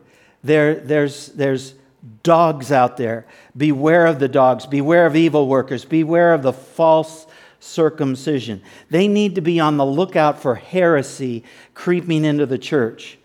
there, 0.43 0.75
there's, 0.75 1.27
there's 1.27 1.75
dogs 2.23 2.73
out 2.73 2.97
there. 2.97 3.25
Beware 3.55 4.05
of 4.05 4.19
the 4.19 4.27
dogs, 4.27 4.65
beware 4.65 5.05
of 5.05 5.15
evil 5.15 5.47
workers, 5.47 5.85
beware 5.85 6.33
of 6.33 6.41
the 6.41 6.53
false 6.53 7.25
circumcision. 7.61 8.61
They 8.89 9.07
need 9.07 9.35
to 9.35 9.41
be 9.41 9.59
on 9.59 9.77
the 9.77 9.85
lookout 9.85 10.41
for 10.41 10.55
heresy 10.55 11.43
creeping 11.73 12.25
into 12.25 12.45
the 12.45 12.57
church. 12.57 13.17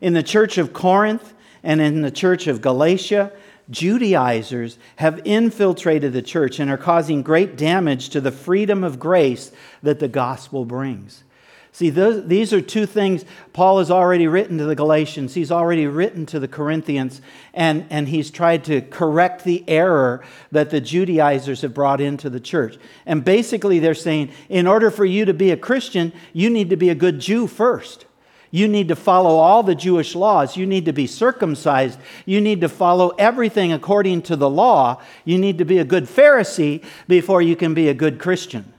In 0.00 0.12
the 0.12 0.22
church 0.22 0.58
of 0.58 0.72
Corinth 0.72 1.34
and 1.62 1.80
in 1.80 2.02
the 2.02 2.10
church 2.10 2.46
of 2.46 2.60
Galatia, 2.60 3.32
Judaizers 3.70 4.78
have 4.96 5.20
infiltrated 5.26 6.12
the 6.12 6.22
church 6.22 6.58
and 6.58 6.70
are 6.70 6.78
causing 6.78 7.22
great 7.22 7.56
damage 7.56 8.08
to 8.10 8.20
the 8.20 8.32
freedom 8.32 8.82
of 8.82 8.98
grace 8.98 9.52
that 9.82 9.98
the 9.98 10.08
gospel 10.08 10.64
brings. 10.64 11.24
See, 11.72 11.90
those, 11.90 12.26
these 12.26 12.52
are 12.52 12.60
two 12.60 12.86
things 12.86 13.24
Paul 13.52 13.78
has 13.78 13.90
already 13.90 14.26
written 14.26 14.58
to 14.58 14.64
the 14.64 14.74
Galatians. 14.74 15.34
He's 15.34 15.52
already 15.52 15.86
written 15.86 16.26
to 16.26 16.40
the 16.40 16.48
Corinthians, 16.48 17.20
and, 17.54 17.86
and 17.90 18.08
he's 18.08 18.30
tried 18.30 18.64
to 18.64 18.80
correct 18.80 19.44
the 19.44 19.64
error 19.68 20.24
that 20.50 20.70
the 20.70 20.80
Judaizers 20.80 21.60
have 21.62 21.74
brought 21.74 22.00
into 22.00 22.30
the 22.30 22.40
church. 22.40 22.78
And 23.06 23.24
basically, 23.24 23.78
they're 23.78 23.94
saying, 23.94 24.32
in 24.48 24.66
order 24.66 24.90
for 24.90 25.04
you 25.04 25.24
to 25.26 25.34
be 25.34 25.50
a 25.50 25.56
Christian, 25.56 26.12
you 26.32 26.50
need 26.50 26.70
to 26.70 26.76
be 26.76 26.88
a 26.88 26.94
good 26.94 27.20
Jew 27.20 27.46
first. 27.46 28.06
You 28.50 28.66
need 28.66 28.88
to 28.88 28.96
follow 28.96 29.36
all 29.36 29.62
the 29.62 29.74
Jewish 29.74 30.14
laws. 30.14 30.56
You 30.56 30.66
need 30.66 30.86
to 30.86 30.92
be 30.92 31.06
circumcised. 31.06 31.98
You 32.24 32.40
need 32.40 32.62
to 32.62 32.68
follow 32.68 33.10
everything 33.18 33.72
according 33.72 34.22
to 34.22 34.36
the 34.36 34.48
law. 34.48 35.02
You 35.24 35.38
need 35.38 35.58
to 35.58 35.66
be 35.66 35.78
a 35.78 35.84
good 35.84 36.04
Pharisee 36.04 36.82
before 37.06 37.42
you 37.42 37.56
can 37.56 37.74
be 37.74 37.88
a 37.88 37.94
good 37.94 38.18
Christian. 38.18 38.72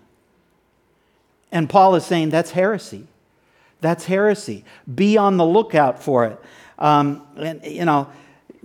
And 1.51 1.70
Paul 1.70 1.96
is 1.96 2.06
saying 2.06 2.29
that's 2.29 2.51
heresy. 2.51 3.08
That's 3.82 4.06
heresy. 4.06 4.65
Be 4.94 5.18
on 5.18 5.38
the 5.38 5.46
lookout 5.46 6.01
for 6.03 6.25
it. 6.25 6.39
Um, 6.77 7.24
and, 7.38 7.63
you 7.63 7.86
know, 7.86 8.10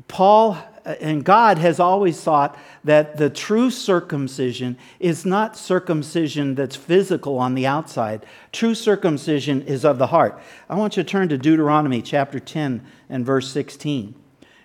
Paul 0.09 0.59
uh, 0.87 0.95
and 1.01 1.25
God 1.25 1.59
has 1.59 1.81
always 1.81 2.21
thought 2.21 2.59
that 2.85 3.17
the 3.17 3.31
true 3.31 3.71
circumcision 3.71 4.77
is 5.01 5.25
not 5.25 5.57
circumcision 5.57 6.55
that's 6.55 6.77
physical 6.77 7.39
on 7.39 7.55
the 7.55 7.67
outside. 7.67 8.27
True 8.53 8.75
circumcision 8.75 9.63
is 9.63 9.85
of 9.85 9.99
the 9.99 10.09
heart. 10.09 10.39
I 10.69 10.75
want 10.75 10.97
you 10.97 11.03
to 11.03 11.09
turn 11.09 11.29
to 11.31 11.39
Deuteronomy 11.39 12.03
chapter 12.03 12.39
10 12.39 12.85
and 13.09 13.25
verse 13.25 13.51
16. 13.51 14.15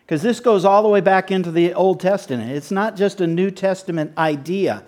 Because 0.02 0.22
this 0.22 0.40
goes 0.40 0.66
all 0.66 0.84
the 0.84 0.90
way 0.90 1.02
back 1.02 1.32
into 1.32 1.52
the 1.52 1.74
Old 1.74 2.00
Testament. 2.00 2.52
It's 2.52 2.72
not 2.72 2.98
just 2.98 3.22
a 3.22 3.28
New 3.28 3.52
Testament 3.52 4.18
idea 4.18 4.84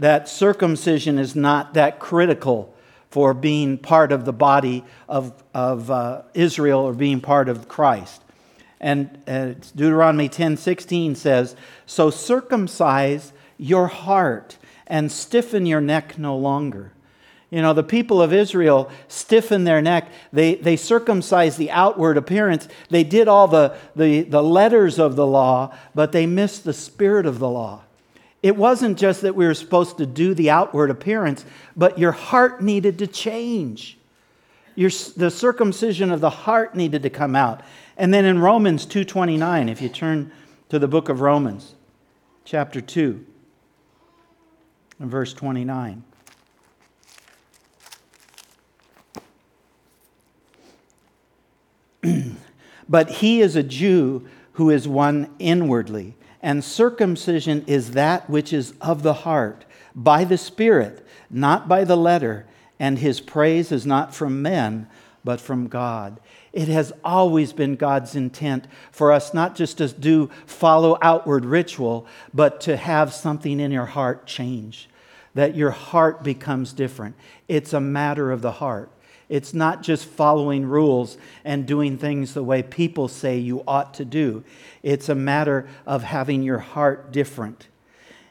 that 0.00 0.28
circumcision 0.28 1.18
is 1.18 1.36
not 1.36 1.74
that 1.74 2.00
critical 2.00 2.74
for 3.10 3.34
being 3.34 3.76
part 3.76 4.12
of 4.12 4.24
the 4.24 4.32
body 4.32 4.84
of, 5.08 5.42
of 5.52 5.90
uh, 5.90 6.22
Israel 6.32 6.80
or 6.80 6.92
being 6.92 7.20
part 7.20 7.48
of 7.48 7.68
Christ. 7.68 8.22
And 8.80 9.22
uh, 9.28 9.54
Deuteronomy 9.76 10.28
10 10.28 10.56
16 10.56 11.14
says, 11.14 11.54
So 11.86 12.10
circumcise 12.10 13.32
your 13.58 13.88
heart 13.88 14.56
and 14.86 15.12
stiffen 15.12 15.66
your 15.66 15.80
neck 15.80 16.18
no 16.18 16.36
longer. 16.36 16.92
You 17.50 17.60
know, 17.62 17.72
the 17.72 17.82
people 17.82 18.22
of 18.22 18.32
Israel 18.32 18.90
stiffened 19.08 19.66
their 19.66 19.82
neck. 19.82 20.10
They, 20.32 20.54
they 20.54 20.76
circumcised 20.76 21.58
the 21.58 21.72
outward 21.72 22.16
appearance. 22.16 22.68
They 22.88 23.02
did 23.02 23.28
all 23.28 23.48
the, 23.48 23.76
the, 23.96 24.22
the 24.22 24.42
letters 24.42 24.98
of 24.98 25.16
the 25.16 25.26
law, 25.26 25.76
but 25.94 26.12
they 26.12 26.26
missed 26.26 26.64
the 26.64 26.72
spirit 26.72 27.26
of 27.26 27.40
the 27.40 27.48
law. 27.48 27.82
It 28.42 28.56
wasn't 28.56 28.98
just 28.98 29.20
that 29.22 29.34
we 29.34 29.46
were 29.46 29.54
supposed 29.54 29.98
to 29.98 30.06
do 30.06 30.32
the 30.32 30.50
outward 30.50 30.90
appearance, 30.90 31.44
but 31.76 31.98
your 31.98 32.12
heart 32.12 32.62
needed 32.62 32.98
to 32.98 33.06
change. 33.06 33.98
Your, 34.74 34.90
the 35.16 35.30
circumcision 35.30 36.10
of 36.10 36.20
the 36.20 36.30
heart 36.30 36.74
needed 36.74 37.02
to 37.02 37.10
come 37.10 37.36
out. 37.36 37.60
And 37.98 38.14
then 38.14 38.24
in 38.24 38.38
Romans 38.38 38.86
2:29, 38.86 39.68
if 39.68 39.82
you 39.82 39.90
turn 39.90 40.32
to 40.70 40.78
the 40.78 40.88
book 40.88 41.10
of 41.10 41.20
Romans, 41.20 41.74
chapter 42.44 42.80
2, 42.80 43.26
and 45.00 45.10
verse 45.10 45.34
29. 45.34 46.02
but 52.88 53.10
he 53.10 53.42
is 53.42 53.54
a 53.56 53.62
Jew 53.62 54.26
who 54.54 54.70
is 54.70 54.88
one 54.88 55.28
inwardly 55.38 56.14
and 56.42 56.64
circumcision 56.64 57.64
is 57.66 57.92
that 57.92 58.28
which 58.30 58.52
is 58.52 58.72
of 58.80 59.02
the 59.02 59.12
heart, 59.12 59.64
by 59.94 60.24
the 60.24 60.38
Spirit, 60.38 61.06
not 61.30 61.68
by 61.68 61.84
the 61.84 61.96
letter. 61.96 62.46
And 62.78 62.98
his 62.98 63.20
praise 63.20 63.70
is 63.72 63.84
not 63.84 64.14
from 64.14 64.40
men, 64.40 64.88
but 65.22 65.40
from 65.40 65.68
God. 65.68 66.18
It 66.52 66.68
has 66.68 66.92
always 67.04 67.52
been 67.52 67.76
God's 67.76 68.16
intent 68.16 68.66
for 68.90 69.12
us 69.12 69.34
not 69.34 69.54
just 69.54 69.78
to 69.78 69.88
do 69.88 70.30
follow 70.46 70.96
outward 71.02 71.44
ritual, 71.44 72.06
but 72.32 72.60
to 72.62 72.76
have 72.76 73.12
something 73.12 73.60
in 73.60 73.70
your 73.70 73.84
heart 73.84 74.26
change, 74.26 74.88
that 75.34 75.54
your 75.54 75.70
heart 75.70 76.24
becomes 76.24 76.72
different. 76.72 77.14
It's 77.48 77.74
a 77.74 77.80
matter 77.80 78.32
of 78.32 78.40
the 78.40 78.52
heart. 78.52 78.90
It's 79.30 79.54
not 79.54 79.82
just 79.82 80.04
following 80.04 80.66
rules 80.66 81.16
and 81.44 81.64
doing 81.64 81.96
things 81.96 82.34
the 82.34 82.42
way 82.42 82.62
people 82.62 83.06
say 83.06 83.38
you 83.38 83.62
ought 83.66 83.94
to 83.94 84.04
do. 84.04 84.44
It's 84.82 85.08
a 85.08 85.14
matter 85.14 85.68
of 85.86 86.02
having 86.02 86.42
your 86.42 86.58
heart 86.58 87.12
different. 87.12 87.68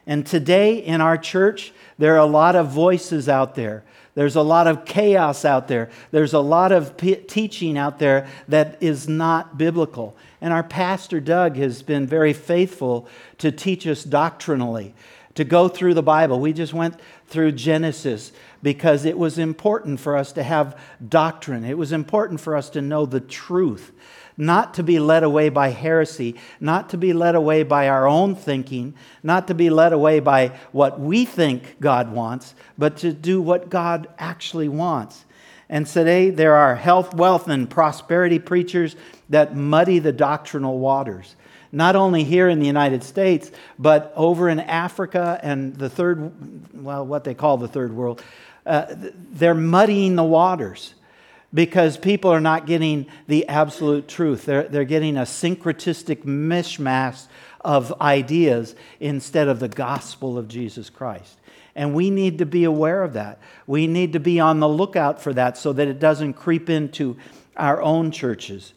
And 0.06 0.26
today 0.26 0.76
in 0.76 1.00
our 1.00 1.16
church, 1.16 1.72
there 1.98 2.14
are 2.14 2.18
a 2.18 2.26
lot 2.26 2.54
of 2.54 2.68
voices 2.68 3.28
out 3.28 3.54
there. 3.54 3.82
There's 4.14 4.36
a 4.36 4.42
lot 4.42 4.66
of 4.66 4.84
chaos 4.84 5.44
out 5.46 5.68
there. 5.68 5.88
There's 6.10 6.34
a 6.34 6.40
lot 6.40 6.70
of 6.70 6.96
p- 6.98 7.14
teaching 7.14 7.78
out 7.78 7.98
there 7.98 8.28
that 8.48 8.76
is 8.82 9.08
not 9.08 9.56
biblical. 9.56 10.16
And 10.40 10.52
our 10.52 10.64
pastor, 10.64 11.20
Doug, 11.20 11.56
has 11.56 11.82
been 11.82 12.06
very 12.06 12.34
faithful 12.34 13.08
to 13.38 13.50
teach 13.50 13.86
us 13.86 14.04
doctrinally, 14.04 14.94
to 15.34 15.44
go 15.44 15.68
through 15.68 15.94
the 15.94 16.02
Bible. 16.02 16.40
We 16.40 16.52
just 16.52 16.74
went 16.74 17.00
through 17.28 17.52
Genesis 17.52 18.32
because 18.62 19.04
it 19.04 19.18
was 19.18 19.38
important 19.38 20.00
for 20.00 20.16
us 20.16 20.32
to 20.32 20.42
have 20.42 20.78
doctrine. 21.06 21.64
It 21.64 21.78
was 21.78 21.92
important 21.92 22.40
for 22.40 22.56
us 22.56 22.70
to 22.70 22.82
know 22.82 23.06
the 23.06 23.20
truth, 23.20 23.92
not 24.36 24.74
to 24.74 24.82
be 24.82 24.98
led 24.98 25.22
away 25.22 25.48
by 25.48 25.68
heresy, 25.70 26.36
not 26.60 26.90
to 26.90 26.98
be 26.98 27.12
led 27.12 27.34
away 27.34 27.62
by 27.62 27.88
our 27.88 28.06
own 28.06 28.34
thinking, 28.34 28.94
not 29.22 29.48
to 29.48 29.54
be 29.54 29.70
led 29.70 29.92
away 29.92 30.20
by 30.20 30.48
what 30.72 31.00
we 31.00 31.24
think 31.24 31.76
God 31.80 32.12
wants, 32.12 32.54
but 32.76 32.98
to 32.98 33.12
do 33.12 33.40
what 33.40 33.70
God 33.70 34.08
actually 34.18 34.68
wants. 34.68 35.24
And 35.68 35.86
today 35.86 36.30
there 36.30 36.56
are 36.56 36.74
health, 36.74 37.14
wealth, 37.14 37.48
and 37.48 37.70
prosperity 37.70 38.38
preachers 38.38 38.96
that 39.28 39.54
muddy 39.54 40.00
the 40.00 40.12
doctrinal 40.12 40.78
waters 40.78 41.36
not 41.72 41.96
only 41.96 42.24
here 42.24 42.48
in 42.48 42.58
the 42.58 42.66
United 42.66 43.02
States, 43.02 43.50
but 43.78 44.12
over 44.16 44.48
in 44.48 44.60
Africa 44.60 45.38
and 45.42 45.76
the 45.76 45.88
third, 45.88 46.32
well, 46.74 47.06
what 47.06 47.24
they 47.24 47.34
call 47.34 47.58
the 47.58 47.68
third 47.68 47.92
world. 47.92 48.22
Uh, 48.66 48.86
they're 49.32 49.54
muddying 49.54 50.16
the 50.16 50.24
waters 50.24 50.94
because 51.52 51.96
people 51.96 52.30
are 52.30 52.40
not 52.40 52.66
getting 52.66 53.06
the 53.26 53.48
absolute 53.48 54.06
truth. 54.06 54.44
They're, 54.44 54.64
they're 54.64 54.84
getting 54.84 55.16
a 55.16 55.22
syncretistic 55.22 56.24
mishmash 56.24 57.26
of 57.62 57.92
ideas 58.00 58.74
instead 59.00 59.48
of 59.48 59.60
the 59.60 59.68
gospel 59.68 60.38
of 60.38 60.48
Jesus 60.48 60.90
Christ. 60.90 61.38
And 61.74 61.94
we 61.94 62.10
need 62.10 62.38
to 62.38 62.46
be 62.46 62.64
aware 62.64 63.02
of 63.02 63.14
that. 63.14 63.38
We 63.66 63.86
need 63.86 64.12
to 64.14 64.20
be 64.20 64.40
on 64.40 64.60
the 64.60 64.68
lookout 64.68 65.20
for 65.22 65.32
that 65.34 65.56
so 65.56 65.72
that 65.72 65.88
it 65.88 65.98
doesn't 65.98 66.34
creep 66.34 66.68
into 66.68 67.16
our 67.56 67.80
own 67.80 68.10
churches. 68.10 68.72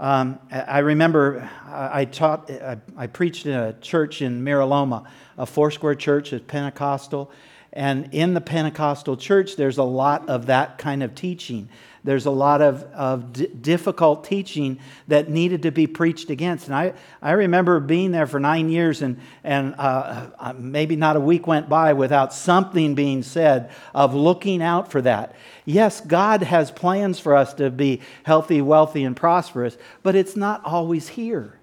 Um, 0.00 0.40
I 0.50 0.80
remember 0.80 1.48
I 1.66 2.04
taught, 2.04 2.50
I, 2.50 2.78
I, 2.96 3.06
preached 3.06 3.46
in 3.46 3.52
a 3.52 3.72
church 3.74 4.22
in 4.22 4.42
Mira 4.42 4.66
Loma, 4.66 5.08
a 5.38 5.46
Foursquare 5.46 5.94
church, 5.94 6.32
a 6.32 6.40
Pentecostal. 6.40 7.30
And 7.74 8.08
in 8.12 8.34
the 8.34 8.40
Pentecostal 8.40 9.16
church, 9.16 9.56
there's 9.56 9.78
a 9.78 9.84
lot 9.84 10.28
of 10.28 10.46
that 10.46 10.78
kind 10.78 11.02
of 11.02 11.16
teaching. 11.16 11.68
There's 12.04 12.24
a 12.24 12.30
lot 12.30 12.62
of, 12.62 12.84
of 12.92 13.32
d- 13.32 13.46
difficult 13.48 14.24
teaching 14.24 14.78
that 15.08 15.28
needed 15.28 15.62
to 15.62 15.72
be 15.72 15.88
preached 15.88 16.30
against. 16.30 16.66
And 16.68 16.76
I, 16.76 16.92
I 17.20 17.32
remember 17.32 17.80
being 17.80 18.12
there 18.12 18.28
for 18.28 18.38
nine 18.38 18.68
years, 18.68 19.02
and, 19.02 19.18
and 19.42 19.74
uh, 19.76 20.30
uh 20.38 20.52
maybe 20.56 20.94
not 20.94 21.16
a 21.16 21.20
week 21.20 21.48
went 21.48 21.68
by 21.68 21.94
without 21.94 22.32
something 22.32 22.94
being 22.94 23.24
said 23.24 23.72
of 23.92 24.14
looking 24.14 24.62
out 24.62 24.92
for 24.92 25.02
that. 25.02 25.34
Yes, 25.64 26.00
God 26.00 26.44
has 26.44 26.70
plans 26.70 27.18
for 27.18 27.34
us 27.34 27.54
to 27.54 27.70
be 27.70 28.02
healthy, 28.22 28.62
wealthy, 28.62 29.02
and 29.02 29.16
prosperous, 29.16 29.76
but 30.04 30.14
it's 30.14 30.36
not 30.36 30.64
always 30.64 31.08
here. 31.08 31.58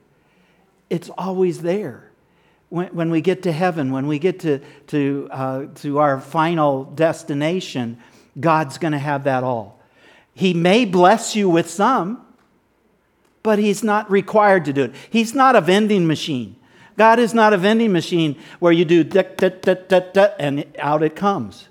It's 0.89 1.09
always 1.17 1.61
there. 1.61 2.10
When, 2.71 2.87
when 2.95 3.11
we 3.11 3.19
get 3.19 3.43
to 3.43 3.51
heaven, 3.51 3.91
when 3.91 4.07
we 4.07 4.17
get 4.17 4.39
to, 4.39 4.59
to, 4.87 5.27
uh, 5.29 5.65
to 5.75 5.99
our 5.99 6.21
final 6.21 6.85
destination, 6.85 7.97
God's 8.39 8.77
going 8.77 8.93
to 8.93 8.97
have 8.97 9.25
that 9.25 9.43
all. 9.43 9.77
He 10.33 10.53
may 10.53 10.85
bless 10.85 11.35
you 11.35 11.49
with 11.49 11.69
some, 11.69 12.25
but 13.43 13.59
He's 13.59 13.83
not 13.83 14.09
required 14.09 14.63
to 14.65 14.73
do 14.73 14.83
it. 14.83 14.95
He's 15.09 15.35
not 15.35 15.57
a 15.57 15.61
vending 15.61 16.07
machine. 16.07 16.55
God 16.97 17.19
is 17.19 17.33
not 17.33 17.51
a 17.51 17.57
vending 17.57 17.91
machine 17.91 18.37
where 18.59 18.71
you 18.71 18.85
do 18.85 19.03
da, 19.03 19.23
da, 19.23 19.49
da, 19.49 19.73
da, 19.73 19.99
da, 20.13 20.29
and 20.39 20.65
out 20.79 21.03
it 21.03 21.13
comes. 21.13 21.67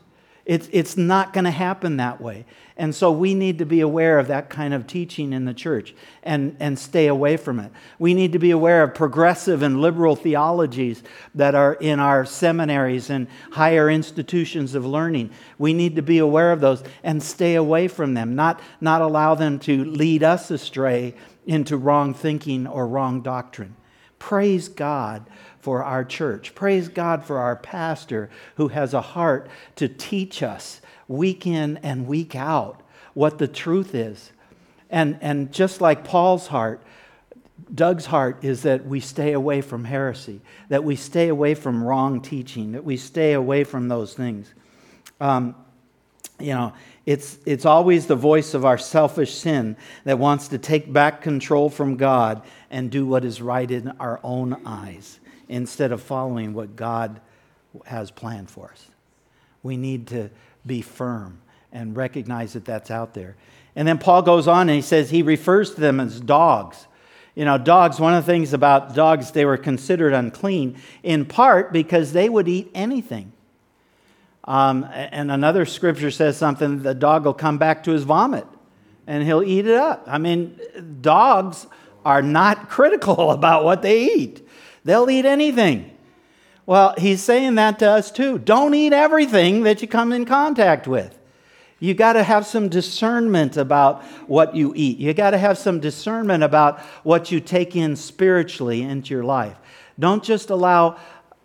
It's, 0.46 0.68
it's 0.72 0.96
not 0.96 1.32
going 1.32 1.44
to 1.44 1.50
happen 1.50 1.98
that 1.98 2.20
way. 2.20 2.46
And 2.76 2.94
so 2.94 3.12
we 3.12 3.34
need 3.34 3.58
to 3.58 3.66
be 3.66 3.80
aware 3.80 4.18
of 4.18 4.28
that 4.28 4.48
kind 4.48 4.72
of 4.72 4.86
teaching 4.86 5.34
in 5.34 5.44
the 5.44 5.52
church 5.52 5.94
and, 6.22 6.56
and 6.58 6.78
stay 6.78 7.08
away 7.08 7.36
from 7.36 7.60
it. 7.60 7.70
We 7.98 8.14
need 8.14 8.32
to 8.32 8.38
be 8.38 8.50
aware 8.50 8.82
of 8.82 8.94
progressive 8.94 9.62
and 9.62 9.82
liberal 9.82 10.16
theologies 10.16 11.02
that 11.34 11.54
are 11.54 11.74
in 11.74 12.00
our 12.00 12.24
seminaries 12.24 13.10
and 13.10 13.28
higher 13.52 13.90
institutions 13.90 14.74
of 14.74 14.86
learning. 14.86 15.30
We 15.58 15.74
need 15.74 15.96
to 15.96 16.02
be 16.02 16.18
aware 16.18 16.52
of 16.52 16.60
those 16.60 16.82
and 17.02 17.22
stay 17.22 17.54
away 17.54 17.86
from 17.86 18.14
them, 18.14 18.34
not, 18.34 18.60
not 18.80 19.02
allow 19.02 19.34
them 19.34 19.58
to 19.60 19.84
lead 19.84 20.22
us 20.22 20.50
astray 20.50 21.14
into 21.46 21.76
wrong 21.76 22.14
thinking 22.14 22.66
or 22.66 22.86
wrong 22.86 23.20
doctrine. 23.20 23.76
Praise 24.18 24.68
God 24.68 25.26
for 25.60 25.84
our 25.84 26.04
church. 26.04 26.54
Praise 26.54 26.88
God 26.88 27.24
for 27.24 27.38
our 27.38 27.56
pastor 27.56 28.30
who 28.56 28.68
has 28.68 28.94
a 28.94 29.00
heart 29.00 29.48
to 29.76 29.88
teach 29.88 30.42
us 30.42 30.80
week 31.06 31.46
in 31.46 31.76
and 31.78 32.06
week 32.06 32.34
out 32.34 32.82
what 33.14 33.38
the 33.38 33.48
truth 33.48 33.94
is. 33.94 34.32
And, 34.88 35.18
and 35.20 35.52
just 35.52 35.80
like 35.80 36.04
Paul's 36.04 36.46
heart, 36.48 36.82
Doug's 37.72 38.06
heart 38.06 38.42
is 38.42 38.62
that 38.62 38.86
we 38.86 39.00
stay 39.00 39.32
away 39.32 39.60
from 39.60 39.84
heresy, 39.84 40.40
that 40.68 40.82
we 40.82 40.96
stay 40.96 41.28
away 41.28 41.54
from 41.54 41.84
wrong 41.84 42.20
teaching, 42.20 42.72
that 42.72 42.84
we 42.84 42.96
stay 42.96 43.34
away 43.34 43.64
from 43.64 43.88
those 43.88 44.14
things. 44.14 44.52
Um, 45.20 45.54
you 46.38 46.54
know, 46.54 46.72
it's, 47.04 47.38
it's 47.44 47.66
always 47.66 48.06
the 48.06 48.16
voice 48.16 48.54
of 48.54 48.64
our 48.64 48.78
selfish 48.78 49.34
sin 49.34 49.76
that 50.04 50.18
wants 50.18 50.48
to 50.48 50.58
take 50.58 50.90
back 50.90 51.20
control 51.20 51.68
from 51.68 51.96
God 51.96 52.42
and 52.70 52.90
do 52.90 53.04
what 53.04 53.24
is 53.24 53.42
right 53.42 53.70
in 53.70 53.88
our 54.00 54.18
own 54.22 54.62
eyes 54.64 55.20
instead 55.50 55.92
of 55.92 56.00
following 56.00 56.54
what 56.54 56.76
God 56.76 57.20
has 57.84 58.10
planned 58.10 58.50
for 58.50 58.70
us. 58.70 58.86
We 59.62 59.76
need 59.76 60.06
to 60.08 60.30
be 60.64 60.80
firm 60.80 61.40
and 61.72 61.96
recognize 61.96 62.54
that 62.54 62.64
that's 62.64 62.90
out 62.90 63.14
there. 63.14 63.36
And 63.76 63.86
then 63.86 63.98
Paul 63.98 64.22
goes 64.22 64.48
on 64.48 64.68
and 64.68 64.76
he 64.76 64.82
says 64.82 65.10
he 65.10 65.22
refers 65.22 65.74
to 65.74 65.80
them 65.80 66.00
as 66.00 66.20
dogs. 66.20 66.86
You 67.34 67.44
know, 67.44 67.58
dogs, 67.58 68.00
one 68.00 68.14
of 68.14 68.24
the 68.24 68.32
things 68.32 68.52
about 68.52 68.94
dogs, 68.94 69.30
they 69.32 69.44
were 69.44 69.56
considered 69.56 70.12
unclean 70.12 70.78
in 71.02 71.26
part 71.26 71.72
because 71.72 72.12
they 72.12 72.28
would 72.28 72.48
eat 72.48 72.70
anything. 72.74 73.32
Um, 74.44 74.84
and 74.92 75.30
another 75.30 75.64
scripture 75.66 76.10
says 76.10 76.36
something 76.36 76.82
the 76.82 76.94
dog 76.94 77.24
will 77.24 77.34
come 77.34 77.58
back 77.58 77.84
to 77.84 77.92
his 77.92 78.02
vomit 78.02 78.46
and 79.06 79.22
he'll 79.24 79.42
eat 79.42 79.66
it 79.66 79.76
up. 79.76 80.04
I 80.06 80.18
mean, 80.18 80.58
dogs 81.00 81.66
are 82.04 82.22
not 82.22 82.68
critical 82.68 83.30
about 83.30 83.64
what 83.64 83.82
they 83.82 84.04
eat, 84.14 84.46
they'll 84.84 85.10
eat 85.10 85.24
anything. 85.24 85.96
Well, 86.66 86.94
he's 86.96 87.22
saying 87.22 87.56
that 87.56 87.78
to 87.80 87.90
us 87.90 88.10
too. 88.10 88.38
Don't 88.38 88.74
eat 88.74 88.92
everything 88.92 89.64
that 89.64 89.82
you 89.82 89.88
come 89.88 90.12
in 90.12 90.24
contact 90.24 90.86
with. 90.86 91.18
You 91.80 91.94
got 91.94 92.12
to 92.12 92.22
have 92.22 92.46
some 92.46 92.68
discernment 92.68 93.56
about 93.56 94.04
what 94.28 94.54
you 94.54 94.72
eat. 94.76 94.98
You 94.98 95.14
got 95.14 95.30
to 95.30 95.38
have 95.38 95.56
some 95.56 95.80
discernment 95.80 96.44
about 96.44 96.80
what 97.02 97.32
you 97.32 97.40
take 97.40 97.74
in 97.74 97.96
spiritually 97.96 98.82
into 98.82 99.14
your 99.14 99.24
life. 99.24 99.56
Don't 99.98 100.22
just 100.22 100.50
allow 100.50 100.98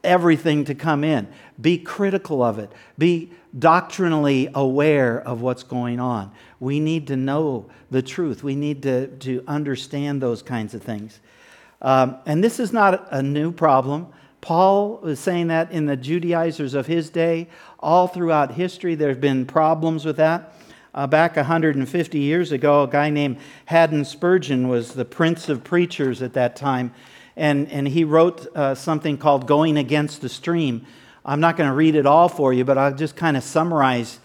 everything 0.03 0.65
to 0.65 0.75
come 0.75 1.03
in. 1.03 1.27
Be 1.59 1.77
critical 1.77 2.43
of 2.43 2.59
it. 2.59 2.71
Be 2.97 3.31
doctrinally 3.57 4.49
aware 4.53 5.19
of 5.21 5.41
what's 5.41 5.63
going 5.63 5.99
on. 5.99 6.31
We 6.59 6.79
need 6.81 7.07
to 7.07 7.15
know 7.15 7.67
the 7.89 8.01
truth. 8.01 8.43
We 8.43 8.55
need 8.55 8.83
to, 8.83 9.07
to 9.07 9.43
understand 9.47 10.21
those 10.21 10.41
kinds 10.41 10.73
of 10.73 10.83
things. 10.83 11.19
Um, 11.81 12.17
and 12.25 12.43
this 12.43 12.59
is 12.59 12.73
not 12.73 13.07
a 13.11 13.21
new 13.21 13.51
problem. 13.51 14.07
Paul 14.41 14.99
was 15.01 15.19
saying 15.19 15.47
that 15.47 15.71
in 15.71 15.87
the 15.87 15.97
Judaizers 15.97 16.75
of 16.75 16.85
his 16.85 17.09
day. 17.09 17.47
All 17.79 18.07
throughout 18.07 18.51
history, 18.51 18.93
there 18.93 19.09
have 19.09 19.21
been 19.21 19.45
problems 19.45 20.05
with 20.05 20.17
that. 20.17 20.53
Uh, 20.93 21.07
back 21.07 21.35
150 21.35 22.19
years 22.19 22.51
ago, 22.51 22.83
a 22.83 22.87
guy 22.87 23.09
named 23.09 23.37
Haddon 23.65 24.05
Spurgeon 24.05 24.69
was 24.69 24.93
the 24.93 25.03
prince 25.03 25.49
of 25.49 25.63
preachers 25.63 26.21
at 26.21 26.33
that 26.33 26.55
time, 26.55 26.93
and, 27.35 27.69
and 27.69 27.87
he 27.87 28.03
wrote 28.05 28.47
uh, 28.55 28.75
something 28.75 29.17
called 29.17 29.45
Going 29.45 29.77
Against 29.77 30.21
the 30.21 30.29
Stream. 30.29 30.85
I'm 31.25 31.39
not 31.39 31.57
going 31.57 31.67
to 31.67 31.75
read 31.75 31.95
it 31.95 32.05
all 32.05 32.29
for 32.29 32.53
you, 32.53 32.63
but 32.63 32.77
I'll 32.77 32.95
just 32.95 33.15
kind 33.15 33.35
of 33.35 33.43
summarize 33.43 34.19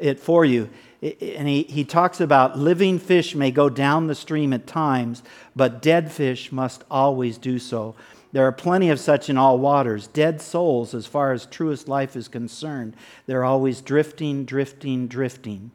it 0.00 0.18
for 0.18 0.44
you. 0.44 0.68
And 1.20 1.46
he, 1.46 1.62
he 1.64 1.84
talks 1.84 2.20
about 2.20 2.58
living 2.58 2.98
fish 2.98 3.34
may 3.34 3.50
go 3.50 3.68
down 3.68 4.06
the 4.06 4.14
stream 4.14 4.52
at 4.52 4.66
times, 4.66 5.22
but 5.54 5.82
dead 5.82 6.10
fish 6.10 6.50
must 6.50 6.84
always 6.90 7.38
do 7.38 7.58
so. 7.58 7.94
There 8.32 8.46
are 8.46 8.52
plenty 8.52 8.90
of 8.90 9.00
such 9.00 9.30
in 9.30 9.38
all 9.38 9.58
waters. 9.58 10.08
Dead 10.08 10.40
souls, 10.40 10.94
as 10.94 11.06
far 11.06 11.32
as 11.32 11.46
truest 11.46 11.88
life 11.88 12.16
is 12.16 12.28
concerned, 12.28 12.94
they're 13.26 13.44
always 13.44 13.80
drifting, 13.80 14.44
drifting, 14.44 15.06
drifting. 15.06 15.70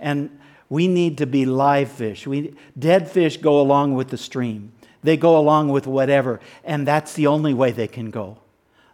And 0.00 0.38
we 0.68 0.88
need 0.88 1.18
to 1.18 1.26
be 1.26 1.44
live 1.44 1.92
fish. 1.92 2.26
We, 2.26 2.54
dead 2.78 3.10
fish 3.10 3.36
go 3.36 3.60
along 3.60 3.94
with 3.94 4.08
the 4.08 4.16
stream, 4.16 4.72
they 5.02 5.16
go 5.16 5.36
along 5.36 5.68
with 5.68 5.86
whatever, 5.86 6.40
and 6.64 6.86
that's 6.86 7.12
the 7.12 7.26
only 7.26 7.52
way 7.52 7.72
they 7.72 7.88
can 7.88 8.10
go. 8.10 8.38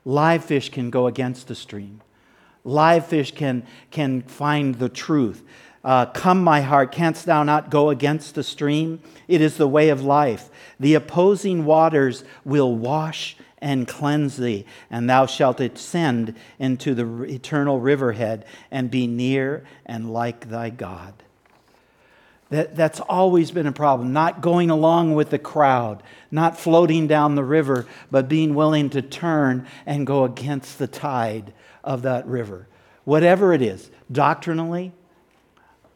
Live 0.05 0.45
fish 0.45 0.71
can 0.71 0.91
go 0.91 1.07
against 1.07 1.47
the 1.47 1.55
stream. 1.55 2.01
Live 2.69 3.07
fish 3.07 3.33
can, 3.33 3.67
can 3.91 4.21
find 4.21 4.75
the 4.75 4.91
truth. 4.91 5.43
Uh, 5.83 6.05
Come, 6.05 6.45
my 6.45 6.61
heart, 6.61 6.93
canst 6.93 7.25
thou 7.25 7.43
not 7.43 7.71
go 7.71 7.89
against 7.89 8.35
the 8.35 8.43
stream? 8.43 9.01
It 9.27 9.41
is 9.41 9.57
the 9.57 9.67
way 9.67 9.89
of 9.89 10.03
life. 10.03 10.51
The 10.79 10.93
opposing 10.93 11.65
waters 11.65 12.25
will 12.45 12.77
wash 12.77 13.39
and 13.63 13.89
cleanse 13.89 14.37
thee, 14.37 14.67
and 14.91 15.09
thou 15.09 15.25
shalt 15.25 15.61
ascend 15.61 16.35
into 16.59 16.95
the 16.95 17.23
eternal 17.23 17.81
riverhead 17.81 18.45
and 18.71 18.91
be 18.91 19.07
near 19.07 19.65
and 19.87 20.13
like 20.13 20.51
thy 20.51 20.69
God. 20.69 21.15
That, 22.51 22.77
that's 22.77 23.01
always 23.01 23.51
been 23.51 23.67
a 23.67 23.73
problem. 23.73 24.13
Not 24.13 24.43
going 24.43 24.69
along 24.69 25.15
with 25.15 25.31
the 25.31 25.39
crowd, 25.39 26.03
not 26.31 26.59
floating 26.59 27.07
down 27.07 27.35
the 27.35 27.45
river, 27.45 27.87
but 28.11 28.29
being 28.29 28.55
willing 28.55 28.91
to 28.91 29.01
turn 29.01 29.67
and 29.87 30.07
go 30.07 30.25
against 30.25 30.79
the 30.79 30.87
tide 30.87 31.55
of 31.85 32.03
that 32.03 32.27
river. 32.27 32.67
Whatever 33.05 33.53
it 33.53 33.63
is, 33.63 33.91
doctrinally, 34.11 34.93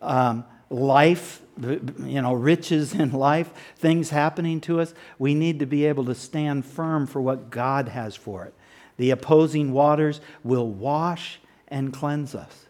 um, 0.01 0.45
life, 0.71 1.43
you 1.61 2.23
know, 2.23 2.33
riches 2.33 2.95
in 2.95 3.13
life, 3.13 3.51
things 3.77 4.11
happening 4.11 4.61
to 4.63 4.81
us, 4.81 4.95
we 5.19 5.35
need 5.35 5.59
to 5.59 5.67
be 5.67 5.85
able 5.87 6.05
to 6.07 6.15
stand 6.15 6.65
firm 6.65 7.07
for 7.07 7.21
what 7.21 7.51
God 7.51 7.89
has 7.89 8.17
for 8.17 8.45
it. 8.45 8.55
The 8.97 9.11
opposing 9.11 9.73
waters 9.73 10.21
will 10.43 10.69
wash 10.69 11.41
and 11.69 11.93
cleanse 11.93 12.35
us. 12.35 12.67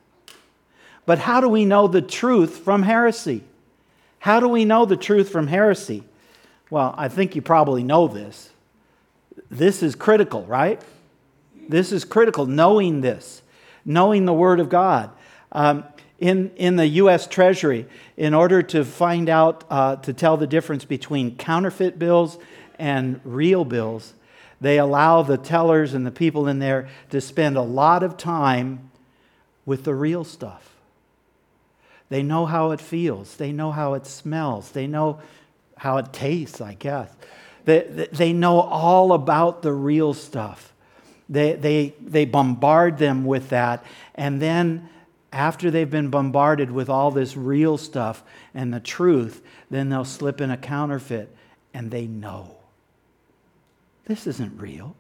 But 1.05 1.19
how 1.19 1.41
do 1.41 1.49
we 1.49 1.65
know 1.65 1.89
the 1.89 2.03
truth 2.03 2.59
from 2.59 2.83
heresy? 2.83 3.45
How 4.21 4.39
do 4.39 4.49
we 4.49 4.65
know 4.65 4.85
the 4.85 4.97
truth 4.97 5.31
from 5.31 5.49
heresy? 5.49 6.05
Well, 6.71 6.95
I 6.97 7.09
think 7.09 7.35
you 7.35 7.43
probably 7.43 7.83
know 7.83 8.07
this. 8.09 8.51
This 9.51 9.83
is 9.83 9.95
critical, 9.95 10.45
right? 10.45 10.81
This 11.73 11.91
is 11.91 12.05
critical, 12.05 12.45
knowing 12.45 13.01
this, 13.01 13.41
knowing 13.83 14.27
the 14.27 14.35
Word 14.35 14.61
of 14.61 14.69
God. 14.69 15.11
Um, 15.51 15.85
in, 16.19 16.53
in 16.57 16.77
the 16.77 16.87
U.S. 16.87 17.27
Treasury 17.27 17.87
in 18.17 18.35
order 18.35 18.63
to 18.63 18.85
find 18.85 19.29
out, 19.31 19.65
uh, 19.71 19.97
to 19.97 20.13
tell 20.13 20.37
the 20.37 20.47
difference 20.47 20.85
between 20.85 21.37
counterfeit 21.37 21.99
bills 21.99 22.37
and 22.79 23.21
real 23.25 23.65
bills. 23.65 24.13
They 24.61 24.79
allow 24.79 25.23
the 25.23 25.39
tellers 25.39 25.95
and 25.95 26.07
the 26.07 26.11
people 26.11 26.47
in 26.47 26.59
there 26.59 26.89
to 27.09 27.23
spend 27.23 27.57
a 27.57 27.63
lot 27.63 28.03
of 28.03 28.19
time 28.19 28.91
with 29.65 29.85
the 29.85 29.95
real 29.95 30.25
stuff. 30.25 30.77
They 32.11 32.23
know 32.23 32.45
how 32.45 32.73
it 32.73 32.81
feels, 32.83 33.37
they 33.37 33.51
know 33.51 33.73
how 33.73 33.95
it 33.95 34.07
smells, 34.07 34.73
they 34.73 34.87
know 34.87 35.21
how 35.79 35.97
it 35.97 36.13
tastes, 36.13 36.61
I 36.61 36.75
guess. 36.75 37.11
They, 37.65 38.09
they 38.13 38.35
know 38.35 38.61
all 38.61 39.15
about 39.15 39.63
the 39.63 39.73
real 39.73 40.13
stuff. 40.13 40.72
They, 41.33 41.55
they, 41.55 41.95
they 41.99 42.27
bombard 42.27 42.99
them 42.99 43.25
with 43.25 43.49
that, 43.49 43.85
and 44.15 44.41
then 44.41 44.91
after 45.33 45.71
they've 45.71 45.89
been 45.89 46.09
bombarded 46.09 46.71
with 46.71 46.91
all 46.91 47.11
this 47.11 47.39
real 47.39 47.79
stuff 47.79 48.23
and 48.53 48.73
the 48.73 48.81
truth, 48.81 49.41
then 49.71 49.89
they'll 49.89 50.05
slip 50.05 50.43
in 50.43 50.51
a 50.51 50.59
counterfeit 50.59 51.35
and 51.73 51.91
they 51.91 52.07
know. 52.07 52.57
This 54.05 54.27
isn't 54.27 54.61
real. 54.61 54.95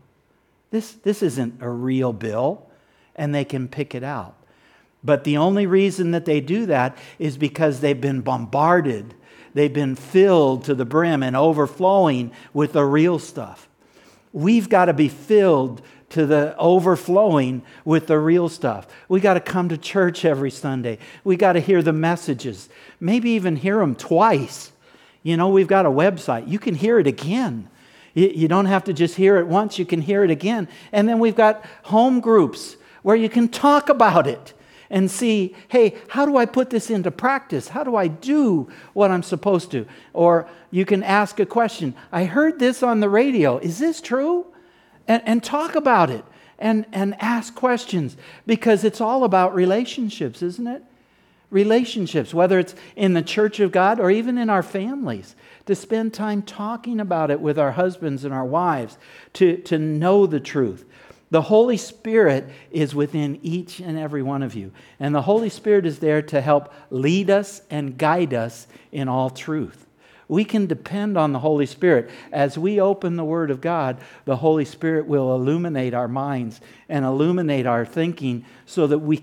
This, 0.70 0.92
this 0.92 1.22
isn't 1.22 1.60
a 1.60 1.68
real 1.68 2.14
bill, 2.14 2.66
and 3.14 3.34
they 3.34 3.44
can 3.44 3.68
pick 3.68 3.94
it 3.94 4.02
out. 4.02 4.34
But 5.04 5.24
the 5.24 5.36
only 5.36 5.66
reason 5.66 6.12
that 6.12 6.24
they 6.24 6.40
do 6.40 6.64
that 6.64 6.96
is 7.18 7.36
because 7.36 7.80
they've 7.80 8.00
been 8.00 8.22
bombarded. 8.22 9.12
They've 9.52 9.72
been 9.72 9.96
filled 9.96 10.64
to 10.64 10.74
the 10.74 10.86
brim 10.86 11.22
and 11.22 11.36
overflowing 11.36 12.32
with 12.54 12.72
the 12.72 12.86
real 12.86 13.18
stuff. 13.18 13.68
We've 14.32 14.70
got 14.70 14.86
to 14.86 14.94
be 14.94 15.08
filled 15.08 15.82
to 16.12 16.26
the 16.26 16.54
overflowing 16.58 17.62
with 17.84 18.06
the 18.06 18.18
real 18.18 18.48
stuff. 18.48 18.86
We 19.08 19.20
got 19.20 19.34
to 19.34 19.40
come 19.40 19.68
to 19.70 19.78
church 19.78 20.24
every 20.24 20.50
Sunday. 20.50 20.98
We 21.24 21.36
got 21.36 21.54
to 21.54 21.60
hear 21.60 21.82
the 21.82 21.92
messages, 21.92 22.68
maybe 23.00 23.30
even 23.30 23.56
hear 23.56 23.78
them 23.78 23.94
twice. 23.94 24.72
You 25.22 25.36
know, 25.36 25.48
we've 25.48 25.68
got 25.68 25.86
a 25.86 25.90
website. 25.90 26.48
You 26.48 26.58
can 26.58 26.74
hear 26.74 26.98
it 26.98 27.06
again. 27.06 27.68
You 28.14 28.46
don't 28.46 28.66
have 28.66 28.84
to 28.84 28.92
just 28.92 29.16
hear 29.16 29.38
it 29.38 29.46
once, 29.46 29.78
you 29.78 29.86
can 29.86 30.02
hear 30.02 30.22
it 30.22 30.30
again. 30.30 30.68
And 30.92 31.08
then 31.08 31.18
we've 31.18 31.34
got 31.34 31.64
home 31.84 32.20
groups 32.20 32.76
where 33.02 33.16
you 33.16 33.30
can 33.30 33.48
talk 33.48 33.88
about 33.88 34.26
it 34.26 34.52
and 34.90 35.10
see, 35.10 35.56
hey, 35.68 35.96
how 36.08 36.26
do 36.26 36.36
I 36.36 36.44
put 36.44 36.68
this 36.68 36.90
into 36.90 37.10
practice? 37.10 37.68
How 37.68 37.82
do 37.82 37.96
I 37.96 38.08
do 38.08 38.70
what 38.92 39.10
I'm 39.10 39.22
supposed 39.22 39.70
to? 39.70 39.86
Or 40.12 40.46
you 40.70 40.84
can 40.84 41.02
ask 41.02 41.40
a 41.40 41.46
question 41.46 41.94
I 42.12 42.24
heard 42.24 42.58
this 42.58 42.82
on 42.82 43.00
the 43.00 43.08
radio. 43.08 43.56
Is 43.56 43.78
this 43.78 44.02
true? 44.02 44.51
And, 45.08 45.22
and 45.26 45.42
talk 45.42 45.74
about 45.74 46.10
it 46.10 46.24
and, 46.58 46.86
and 46.92 47.20
ask 47.20 47.54
questions 47.54 48.16
because 48.46 48.84
it's 48.84 49.00
all 49.00 49.24
about 49.24 49.54
relationships, 49.54 50.42
isn't 50.42 50.66
it? 50.66 50.82
Relationships, 51.50 52.32
whether 52.32 52.58
it's 52.58 52.74
in 52.96 53.12
the 53.12 53.22
church 53.22 53.60
of 53.60 53.72
God 53.72 54.00
or 54.00 54.10
even 54.10 54.38
in 54.38 54.48
our 54.48 54.62
families, 54.62 55.34
to 55.66 55.74
spend 55.74 56.14
time 56.14 56.42
talking 56.42 56.98
about 56.98 57.30
it 57.30 57.40
with 57.40 57.58
our 57.58 57.72
husbands 57.72 58.24
and 58.24 58.32
our 58.32 58.44
wives, 58.44 58.96
to, 59.34 59.58
to 59.58 59.78
know 59.78 60.26
the 60.26 60.40
truth. 60.40 60.86
The 61.30 61.42
Holy 61.42 61.78
Spirit 61.78 62.48
is 62.70 62.94
within 62.94 63.38
each 63.42 63.80
and 63.80 63.98
every 63.98 64.22
one 64.22 64.42
of 64.42 64.54
you. 64.54 64.70
And 65.00 65.14
the 65.14 65.22
Holy 65.22 65.48
Spirit 65.48 65.86
is 65.86 65.98
there 65.98 66.20
to 66.22 66.40
help 66.40 66.72
lead 66.90 67.30
us 67.30 67.62
and 67.70 67.96
guide 67.96 68.34
us 68.34 68.66
in 68.92 69.08
all 69.08 69.30
truth. 69.30 69.81
We 70.32 70.46
can 70.46 70.66
depend 70.66 71.18
on 71.18 71.34
the 71.34 71.40
Holy 71.40 71.66
Spirit. 71.66 72.08
As 72.32 72.56
we 72.56 72.80
open 72.80 73.16
the 73.16 73.22
Word 73.24 73.50
of 73.50 73.60
God, 73.60 73.98
the 74.24 74.36
Holy 74.36 74.64
Spirit 74.64 75.06
will 75.06 75.34
illuminate 75.34 75.92
our 75.92 76.08
minds 76.08 76.58
and 76.88 77.04
illuminate 77.04 77.66
our 77.66 77.84
thinking 77.84 78.46
so 78.64 78.86
that 78.86 79.00
we, 79.00 79.22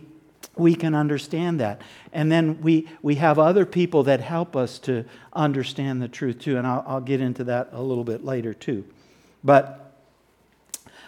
we 0.56 0.76
can 0.76 0.94
understand 0.94 1.62
that. 1.62 1.82
And 2.14 2.32
then 2.32 2.62
we, 2.62 2.88
we 3.02 3.16
have 3.16 3.40
other 3.40 3.66
people 3.66 4.04
that 4.04 4.22
help 4.22 4.56
us 4.56 4.78
to 4.82 5.04
understand 5.34 6.00
the 6.00 6.08
truth 6.08 6.38
too. 6.42 6.60
And 6.60 6.68
I'll, 6.68 6.84
I'll 6.86 7.02
get 7.02 7.22
into 7.22 7.44
that 7.46 7.70
a 7.72 7.82
little 7.82 8.04
bit 8.04 8.24
later 8.24 8.54
too. 8.54 8.86
But 9.44 9.96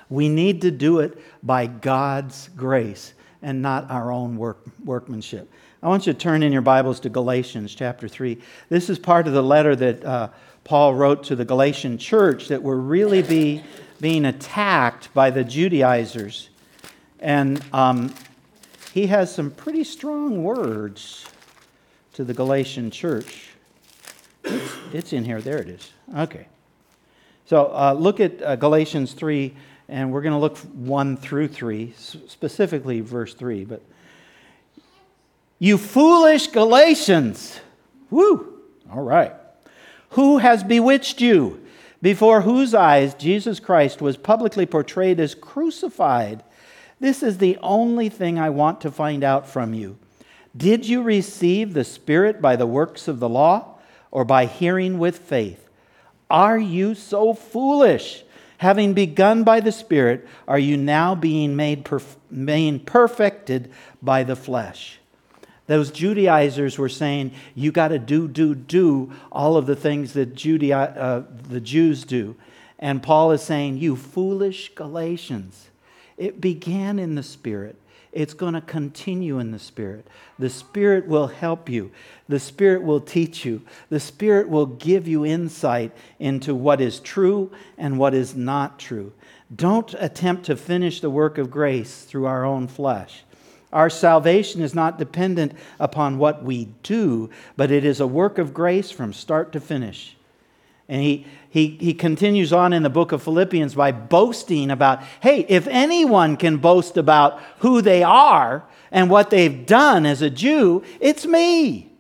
we 0.10 0.30
need 0.30 0.64
to 0.64 0.72
do 0.72 1.02
it 1.02 1.16
by 1.44 1.68
God's 1.68 2.50
grace 2.56 3.14
and 3.44 3.62
not 3.62 3.92
our 3.92 4.12
own 4.12 4.36
work, 4.36 4.66
workmanship. 4.84 5.48
I 5.84 5.88
want 5.88 6.06
you 6.06 6.14
to 6.14 6.20
turn 6.20 6.44
in 6.44 6.52
your 6.52 6.62
Bibles 6.62 7.00
to 7.00 7.10
Galatians 7.10 7.74
chapter 7.74 8.08
3. 8.08 8.38
This 8.70 8.88
is 8.88 9.00
part 9.00 9.26
of 9.26 9.34
the 9.34 9.42
letter 9.42 9.76
that 9.76 10.06
uh, 10.06 10.30
Paul 10.64 10.94
wrote 10.94 11.24
to 11.24 11.36
the 11.36 11.44
Galatian 11.44 11.98
church 11.98 12.50
that 12.50 12.62
were 12.62 12.78
really 12.78 13.24
be, 13.24 13.64
being 14.00 14.26
attacked 14.26 15.12
by 15.16 15.32
the 15.32 15.44
Judaizers. 15.44 16.52
And 17.20 17.64
um, 17.74 18.14
he 18.94 19.08
has 19.08 19.34
some 19.34 19.50
pretty 19.50 19.84
strong 19.84 20.44
words 20.44 21.26
to 22.14 22.24
the 22.24 22.36
Galatian 22.36 22.92
church. 22.92 23.50
It's, 24.44 24.76
it's 24.94 25.14
in 25.14 25.26
here. 25.26 25.42
There 25.42 25.58
it 25.58 25.68
is. 25.68 25.92
Okay. 26.16 26.46
So 27.48 27.72
uh, 27.74 27.96
look 27.98 28.20
at 28.20 28.40
uh, 28.44 28.56
Galatians 28.56 29.14
3 29.14 29.52
and 29.90 30.12
we're 30.12 30.22
going 30.22 30.34
to 30.34 30.40
look 30.40 30.60
1 30.60 31.18
through 31.18 31.48
3, 31.48 31.92
specifically 31.98 33.02
verse 33.02 33.34
3. 33.34 33.66
But 33.66 33.82
you 35.62 35.78
foolish 35.78 36.48
Galatians, 36.48 37.60
whoo, 38.10 38.60
all 38.92 39.04
right. 39.04 39.36
Who 40.10 40.40
has 40.40 40.64
bewitched 40.64 41.22
you? 41.22 41.64
Before 42.02 42.42
whose 42.42 42.74
eyes 42.74 43.14
Jesus 43.14 43.60
Christ 43.60 44.02
was 44.02 44.18
publicly 44.18 44.66
portrayed 44.66 45.20
as 45.20 45.36
crucified. 45.36 46.44
This 47.00 47.22
is 47.22 47.38
the 47.38 47.60
only 47.62 48.10
thing 48.10 48.40
I 48.40 48.50
want 48.50 48.82
to 48.82 48.90
find 48.90 49.24
out 49.24 49.48
from 49.48 49.76
you. 49.76 50.00
Did 50.58 50.88
you 50.88 51.04
receive 51.04 51.76
the 51.76 51.84
Spirit 51.84 52.42
by 52.42 52.56
the 52.56 52.66
works 52.66 53.08
of 53.08 53.20
the 53.20 53.30
law 53.30 53.76
or 54.10 54.26
by 54.26 54.48
hearing 54.48 54.98
with 54.98 55.20
faith? 55.20 55.70
Are 56.28 56.58
you 56.58 56.96
so 56.96 57.36
foolish? 57.36 58.24
Having 58.58 58.96
begun 58.96 59.44
by 59.44 59.60
the 59.60 59.72
Spirit, 59.72 60.28
are 60.48 60.58
you 60.58 60.76
now 60.76 61.14
being 61.14 61.56
made, 61.56 61.86
perf- 61.86 62.16
made 62.32 62.88
perfected 62.88 63.72
by 64.02 64.24
the 64.24 64.36
flesh? 64.36 64.98
Those 65.72 65.90
Judaizers 65.90 66.78
were 66.78 66.90
saying, 66.90 67.32
you 67.56 67.72
got 67.72 67.88
to 67.88 67.98
do, 67.98 68.28
do, 68.28 68.54
do 68.54 69.14
all 69.32 69.56
of 69.56 69.68
the 69.68 69.76
things 69.78 70.12
that 70.12 70.36
Judea, 70.36 70.78
uh, 70.78 71.24
the 71.48 71.62
Jews 71.62 72.04
do. 72.04 72.36
And 72.78 73.02
Paul 73.02 73.32
is 73.32 73.42
saying, 73.42 73.78
you 73.78 73.96
foolish 73.96 74.76
Galatians. 74.76 75.70
It 76.18 76.42
began 76.42 77.00
in 77.00 77.16
the 77.16 77.24
Spirit. 77.24 77.78
It's 78.12 78.34
going 78.34 78.54
to 78.54 78.60
continue 78.60 79.40
in 79.40 79.52
the 79.52 79.60
Spirit. 79.60 80.06
The 80.38 80.50
Spirit 80.50 81.08
will 81.08 81.28
help 81.28 81.70
you. 81.70 81.92
The 82.28 82.42
Spirit 82.42 82.84
will 82.84 83.00
teach 83.00 83.46
you. 83.46 83.62
The 83.88 84.02
Spirit 84.02 84.50
will 84.50 84.66
give 84.66 85.08
you 85.08 85.26
insight 85.26 85.94
into 86.20 86.54
what 86.54 86.82
is 86.82 87.00
true 87.00 87.50
and 87.78 87.98
what 87.98 88.14
is 88.14 88.36
not 88.36 88.78
true. 88.78 89.14
Don't 89.56 89.94
attempt 89.94 90.48
to 90.48 90.58
finish 90.58 91.00
the 91.00 91.10
work 91.10 91.38
of 91.38 91.50
grace 91.50 92.04
through 92.04 92.26
our 92.26 92.44
own 92.44 92.68
flesh. 92.68 93.24
Our 93.72 93.90
salvation 93.90 94.62
is 94.62 94.76
not 94.76 95.00
dependent 95.00 95.54
upon 95.80 96.18
what 96.18 96.44
we 96.44 96.66
do, 96.84 97.30
but 97.56 97.72
it 97.72 97.86
is 97.86 98.00
a 98.00 98.08
work 98.08 98.38
of 98.38 98.54
grace 98.54 98.92
from 98.92 99.14
start 99.14 99.52
to 99.54 99.60
finish. 99.60 100.18
And 100.90 101.02
he, 101.02 101.26
he, 101.50 101.78
he 101.80 101.94
continues 101.94 102.52
on 102.52 102.74
in 102.74 102.84
the 102.84 102.90
book 102.90 103.14
of 103.14 103.24
Philippians 103.24 103.76
by 103.76 103.94
boasting 103.94 104.70
about 104.70 105.02
hey, 105.22 105.46
if 105.48 105.66
anyone 105.68 106.36
can 106.36 106.58
boast 106.58 106.98
about 106.98 107.40
who 107.60 107.82
they 107.82 108.04
are 108.04 108.66
and 108.92 109.10
what 109.10 109.30
they've 109.30 109.66
done 109.66 110.06
as 110.06 110.22
a 110.22 110.30
Jew, 110.30 110.84
it's 111.00 111.26
me. 111.26 111.92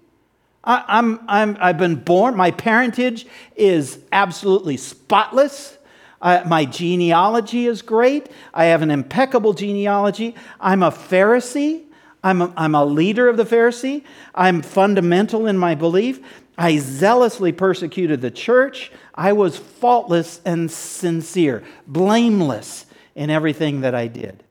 I, 0.63 0.83
I'm, 0.87 1.21
I'm, 1.27 1.57
I've 1.59 1.77
been 1.77 1.95
born, 1.95 2.35
my 2.35 2.51
parentage 2.51 3.25
is 3.55 3.99
absolutely 4.11 4.75
spotless. 4.77 5.77
Uh, 6.21 6.43
my 6.45 6.65
genealogy 6.65 7.65
is 7.65 7.81
great. 7.81 8.29
I 8.53 8.65
have 8.65 8.81
an 8.81 8.91
impeccable 8.91 9.53
genealogy. 9.53 10.35
I'm 10.59 10.83
a 10.83 10.91
Pharisee. 10.91 11.83
I'm 12.23 12.41
a, 12.41 12.53
I'm 12.55 12.75
a 12.75 12.85
leader 12.85 13.27
of 13.27 13.37
the 13.37 13.45
Pharisee. 13.45 14.03
I'm 14.35 14.61
fundamental 14.61 15.47
in 15.47 15.57
my 15.57 15.73
belief. 15.73 16.19
I 16.57 16.77
zealously 16.77 17.51
persecuted 17.51 18.21
the 18.21 18.29
church. 18.29 18.91
I 19.15 19.33
was 19.33 19.57
faultless 19.57 20.41
and 20.45 20.69
sincere, 20.69 21.63
blameless 21.87 22.85
in 23.15 23.29
everything 23.29 23.81
that 23.81 23.95
I 23.95 24.07
did. 24.07 24.43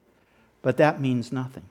But 0.63 0.77
that 0.79 1.01
means 1.01 1.31
nothing. 1.31 1.65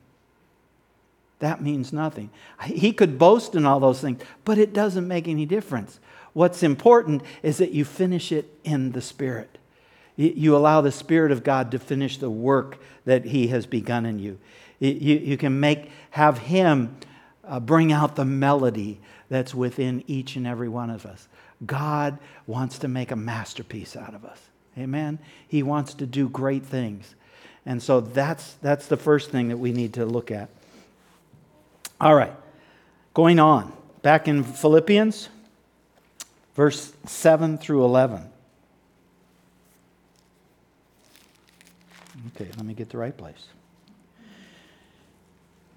That 1.40 1.62
means 1.62 1.92
nothing. 1.92 2.30
He 2.64 2.92
could 2.92 3.18
boast 3.18 3.54
in 3.54 3.66
all 3.66 3.80
those 3.80 4.00
things, 4.00 4.22
but 4.44 4.58
it 4.58 4.72
doesn't 4.72 5.08
make 5.08 5.28
any 5.28 5.46
difference. 5.46 6.00
What's 6.32 6.62
important 6.62 7.22
is 7.42 7.58
that 7.58 7.72
you 7.72 7.84
finish 7.84 8.30
it 8.30 8.48
in 8.64 8.92
the 8.92 9.00
Spirit. 9.00 9.58
You 10.20 10.54
allow 10.54 10.82
the 10.82 10.92
Spirit 10.92 11.32
of 11.32 11.42
God 11.42 11.70
to 11.70 11.78
finish 11.78 12.18
the 12.18 12.28
work 12.28 12.78
that 13.06 13.24
He 13.24 13.48
has 13.48 13.64
begun 13.64 14.04
in 14.04 14.18
you. 14.18 14.38
You, 14.78 14.90
you 14.90 15.36
can 15.38 15.60
make, 15.60 15.90
have 16.10 16.38
Him 16.38 16.94
uh, 17.42 17.58
bring 17.58 17.90
out 17.90 18.16
the 18.16 18.26
melody 18.26 19.00
that's 19.30 19.54
within 19.54 20.04
each 20.06 20.36
and 20.36 20.46
every 20.46 20.68
one 20.68 20.90
of 20.90 21.06
us. 21.06 21.26
God 21.64 22.18
wants 22.46 22.78
to 22.80 22.88
make 22.88 23.10
a 23.10 23.16
masterpiece 23.16 23.96
out 23.96 24.14
of 24.14 24.26
us. 24.26 24.38
Amen? 24.76 25.18
He 25.48 25.62
wants 25.62 25.94
to 25.94 26.06
do 26.06 26.28
great 26.28 26.64
things. 26.64 27.14
And 27.64 27.82
so 27.82 28.00
that's, 28.00 28.54
that's 28.62 28.86
the 28.86 28.96
first 28.98 29.30
thing 29.30 29.48
that 29.48 29.58
we 29.58 29.72
need 29.72 29.94
to 29.94 30.04
look 30.04 30.30
at. 30.30 30.50
All 31.98 32.14
right, 32.14 32.32
going 33.14 33.38
on. 33.38 33.72
Back 34.02 34.28
in 34.28 34.44
Philippians, 34.44 35.28
verse 36.54 36.92
7 37.06 37.58
through 37.58 37.84
11. 37.84 38.29
Okay, 42.28 42.50
let 42.56 42.64
me 42.64 42.74
get 42.74 42.90
the 42.90 42.98
right 42.98 43.16
place. 43.16 43.46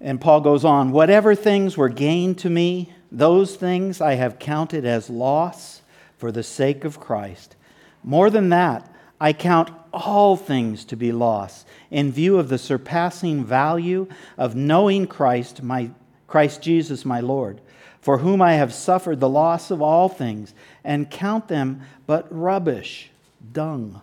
And 0.00 0.20
Paul 0.20 0.40
goes 0.40 0.64
on, 0.64 0.92
whatever 0.92 1.34
things 1.34 1.76
were 1.76 1.88
gained 1.88 2.38
to 2.38 2.50
me, 2.50 2.92
those 3.10 3.56
things 3.56 4.00
I 4.00 4.14
have 4.14 4.38
counted 4.38 4.84
as 4.84 5.08
loss 5.08 5.82
for 6.18 6.30
the 6.30 6.42
sake 6.42 6.84
of 6.84 7.00
Christ. 7.00 7.56
More 8.02 8.28
than 8.28 8.50
that, 8.50 8.90
I 9.20 9.32
count 9.32 9.70
all 9.92 10.36
things 10.36 10.84
to 10.86 10.96
be 10.96 11.12
loss 11.12 11.64
in 11.90 12.12
view 12.12 12.38
of 12.38 12.48
the 12.48 12.58
surpassing 12.58 13.44
value 13.44 14.08
of 14.36 14.54
knowing 14.54 15.06
Christ, 15.06 15.62
my 15.62 15.90
Christ 16.26 16.60
Jesus, 16.60 17.04
my 17.04 17.20
Lord, 17.20 17.60
for 18.00 18.18
whom 18.18 18.42
I 18.42 18.54
have 18.54 18.74
suffered 18.74 19.20
the 19.20 19.28
loss 19.28 19.70
of 19.70 19.80
all 19.80 20.08
things, 20.08 20.52
and 20.82 21.10
count 21.10 21.48
them 21.48 21.82
but 22.06 22.26
rubbish, 22.30 23.10
dung, 23.52 24.02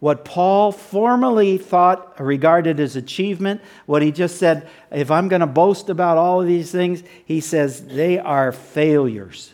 What 0.00 0.24
Paul 0.24 0.72
formerly 0.72 1.58
thought, 1.58 2.18
regarded 2.18 2.80
as 2.80 2.96
achievement, 2.96 3.60
what 3.84 4.00
he 4.00 4.10
just 4.10 4.38
said, 4.38 4.66
if 4.90 5.10
I'm 5.10 5.28
going 5.28 5.40
to 5.40 5.46
boast 5.46 5.90
about 5.90 6.16
all 6.16 6.40
of 6.40 6.46
these 6.46 6.72
things, 6.72 7.02
he 7.24 7.40
says 7.40 7.86
they 7.86 8.18
are 8.18 8.50
failures. 8.50 9.52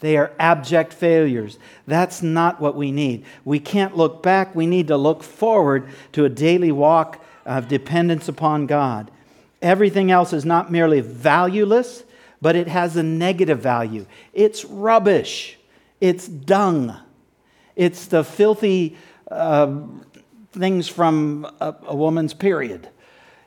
They 0.00 0.16
are 0.16 0.32
abject 0.38 0.92
failures. 0.92 1.58
That's 1.86 2.22
not 2.22 2.60
what 2.60 2.76
we 2.76 2.92
need. 2.92 3.24
We 3.44 3.58
can't 3.58 3.96
look 3.96 4.22
back. 4.22 4.54
We 4.54 4.66
need 4.66 4.88
to 4.88 4.96
look 4.96 5.22
forward 5.22 5.88
to 6.12 6.24
a 6.26 6.28
daily 6.28 6.70
walk 6.70 7.24
of 7.46 7.68
dependence 7.68 8.28
upon 8.28 8.66
God. 8.66 9.10
Everything 9.62 10.10
else 10.10 10.32
is 10.32 10.44
not 10.44 10.70
merely 10.70 11.00
valueless, 11.00 12.04
but 12.40 12.54
it 12.54 12.68
has 12.68 12.96
a 12.96 13.02
negative 13.02 13.60
value. 13.60 14.06
It's 14.32 14.64
rubbish, 14.64 15.58
it's 16.00 16.28
dung, 16.28 16.94
it's 17.74 18.06
the 18.06 18.22
filthy 18.22 18.96
uh, 19.30 19.80
things 20.52 20.88
from 20.88 21.46
a, 21.60 21.74
a 21.86 21.96
woman's 21.96 22.34
period. 22.34 22.88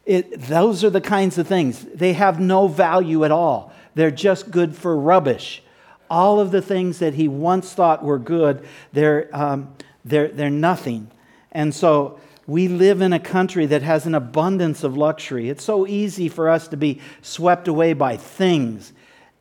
It, 0.06 0.40
those 0.42 0.84
are 0.84 0.90
the 0.90 1.02
kinds 1.02 1.38
of 1.38 1.48
things. 1.48 1.84
They 1.84 2.14
have 2.14 2.40
no 2.40 2.68
value 2.68 3.24
at 3.24 3.32
all, 3.32 3.74
they're 3.96 4.12
just 4.12 4.52
good 4.52 4.76
for 4.76 4.98
rubbish 4.98 5.64
all 6.12 6.42
of 6.42 6.52
the 6.52 6.62
things 6.62 7.00
that 7.00 7.14
he 7.14 7.30
once 7.30 7.74
thought 7.74 8.04
were 8.04 8.20
good, 8.20 8.68
they're, 8.92 9.30
um, 9.32 9.74
they're, 10.04 10.28
they're 10.28 10.50
nothing. 10.50 11.10
And 11.54 11.74
so 11.74 12.20
we 12.46 12.68
live 12.68 13.02
in 13.02 13.14
a 13.14 13.20
country 13.20 13.66
that 13.68 13.82
has 13.82 14.06
an 14.06 14.14
abundance 14.14 14.84
of 14.84 14.98
luxury. 14.98 15.50
It's 15.50 15.64
so 15.64 15.88
easy 15.88 16.28
for 16.28 16.50
us 16.50 16.68
to 16.68 16.78
be 16.78 17.00
swept 17.22 17.70
away 17.70 17.94
by 17.94 18.18
things. 18.18 18.92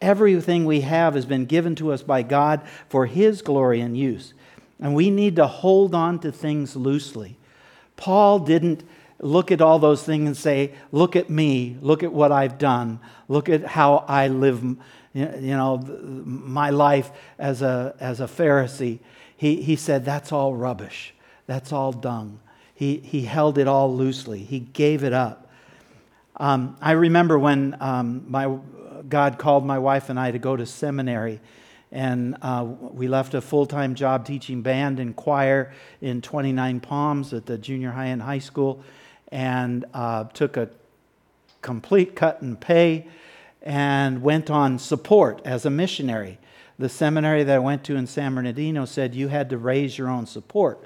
Everything 0.00 0.64
we 0.64 0.82
have 0.82 1.14
has 1.14 1.26
been 1.26 1.44
given 1.44 1.74
to 1.74 1.92
us 1.92 2.02
by 2.02 2.22
God 2.22 2.62
for 2.88 3.06
His 3.06 3.42
glory 3.42 3.80
and 3.80 3.98
use. 3.98 4.32
And 4.80 4.94
we 4.94 5.10
need 5.10 5.36
to 5.36 5.46
hold 5.46 5.94
on 5.94 6.18
to 6.20 6.32
things 6.32 6.74
loosely. 6.74 7.36
Paul 7.96 8.38
didn't 8.38 8.82
look 9.18 9.52
at 9.52 9.60
all 9.60 9.78
those 9.78 10.02
things 10.02 10.26
and 10.26 10.36
say, 10.36 10.72
Look 10.90 11.16
at 11.16 11.28
me, 11.28 11.76
look 11.82 12.02
at 12.02 12.12
what 12.12 12.32
I've 12.32 12.56
done, 12.56 12.98
look 13.28 13.48
at 13.48 13.64
how 13.64 14.04
I 14.08 14.28
live 14.28 14.64
you 15.12 15.56
know, 15.56 15.78
my 15.78 16.70
life 16.70 17.10
as 17.38 17.62
a, 17.62 17.94
as 17.98 18.20
a 18.20 18.26
Pharisee, 18.26 19.00
he, 19.36 19.62
he 19.62 19.76
said, 19.76 20.04
that's 20.04 20.32
all 20.32 20.54
rubbish. 20.54 21.14
That's 21.46 21.72
all 21.72 21.92
dung. 21.92 22.40
He, 22.74 22.98
he 22.98 23.22
held 23.22 23.58
it 23.58 23.66
all 23.66 23.94
loosely. 23.94 24.40
He 24.40 24.60
gave 24.60 25.02
it 25.02 25.12
up. 25.12 25.50
Um, 26.36 26.76
I 26.80 26.92
remember 26.92 27.38
when 27.38 27.76
um, 27.80 28.24
my, 28.28 28.56
God 29.08 29.38
called 29.38 29.66
my 29.66 29.78
wife 29.78 30.08
and 30.10 30.18
I 30.18 30.30
to 30.30 30.38
go 30.38 30.56
to 30.56 30.64
seminary. 30.64 31.40
And 31.92 32.36
uh, 32.40 32.66
we 32.80 33.08
left 33.08 33.34
a 33.34 33.40
full 33.40 33.66
time 33.66 33.94
job 33.94 34.24
teaching 34.24 34.62
band 34.62 35.00
and 35.00 35.14
choir 35.16 35.72
in 36.00 36.22
29 36.22 36.80
Palms 36.80 37.32
at 37.32 37.46
the 37.46 37.58
junior 37.58 37.90
high 37.90 38.06
and 38.06 38.22
high 38.22 38.38
school, 38.38 38.82
and 39.32 39.84
uh, 39.92 40.24
took 40.24 40.56
a 40.56 40.70
complete 41.62 42.14
cut 42.14 42.42
in 42.42 42.56
pay 42.56 43.06
and 43.62 44.22
went 44.22 44.50
on 44.50 44.78
support 44.78 45.42
as 45.44 45.66
a 45.66 45.70
missionary. 45.70 46.38
The 46.78 46.88
seminary 46.88 47.44
that 47.44 47.56
I 47.56 47.58
went 47.58 47.84
to 47.84 47.96
in 47.96 48.06
San 48.06 48.34
Bernardino 48.34 48.86
said 48.86 49.14
you 49.14 49.28
had 49.28 49.50
to 49.50 49.58
raise 49.58 49.98
your 49.98 50.08
own 50.08 50.26
support. 50.26 50.82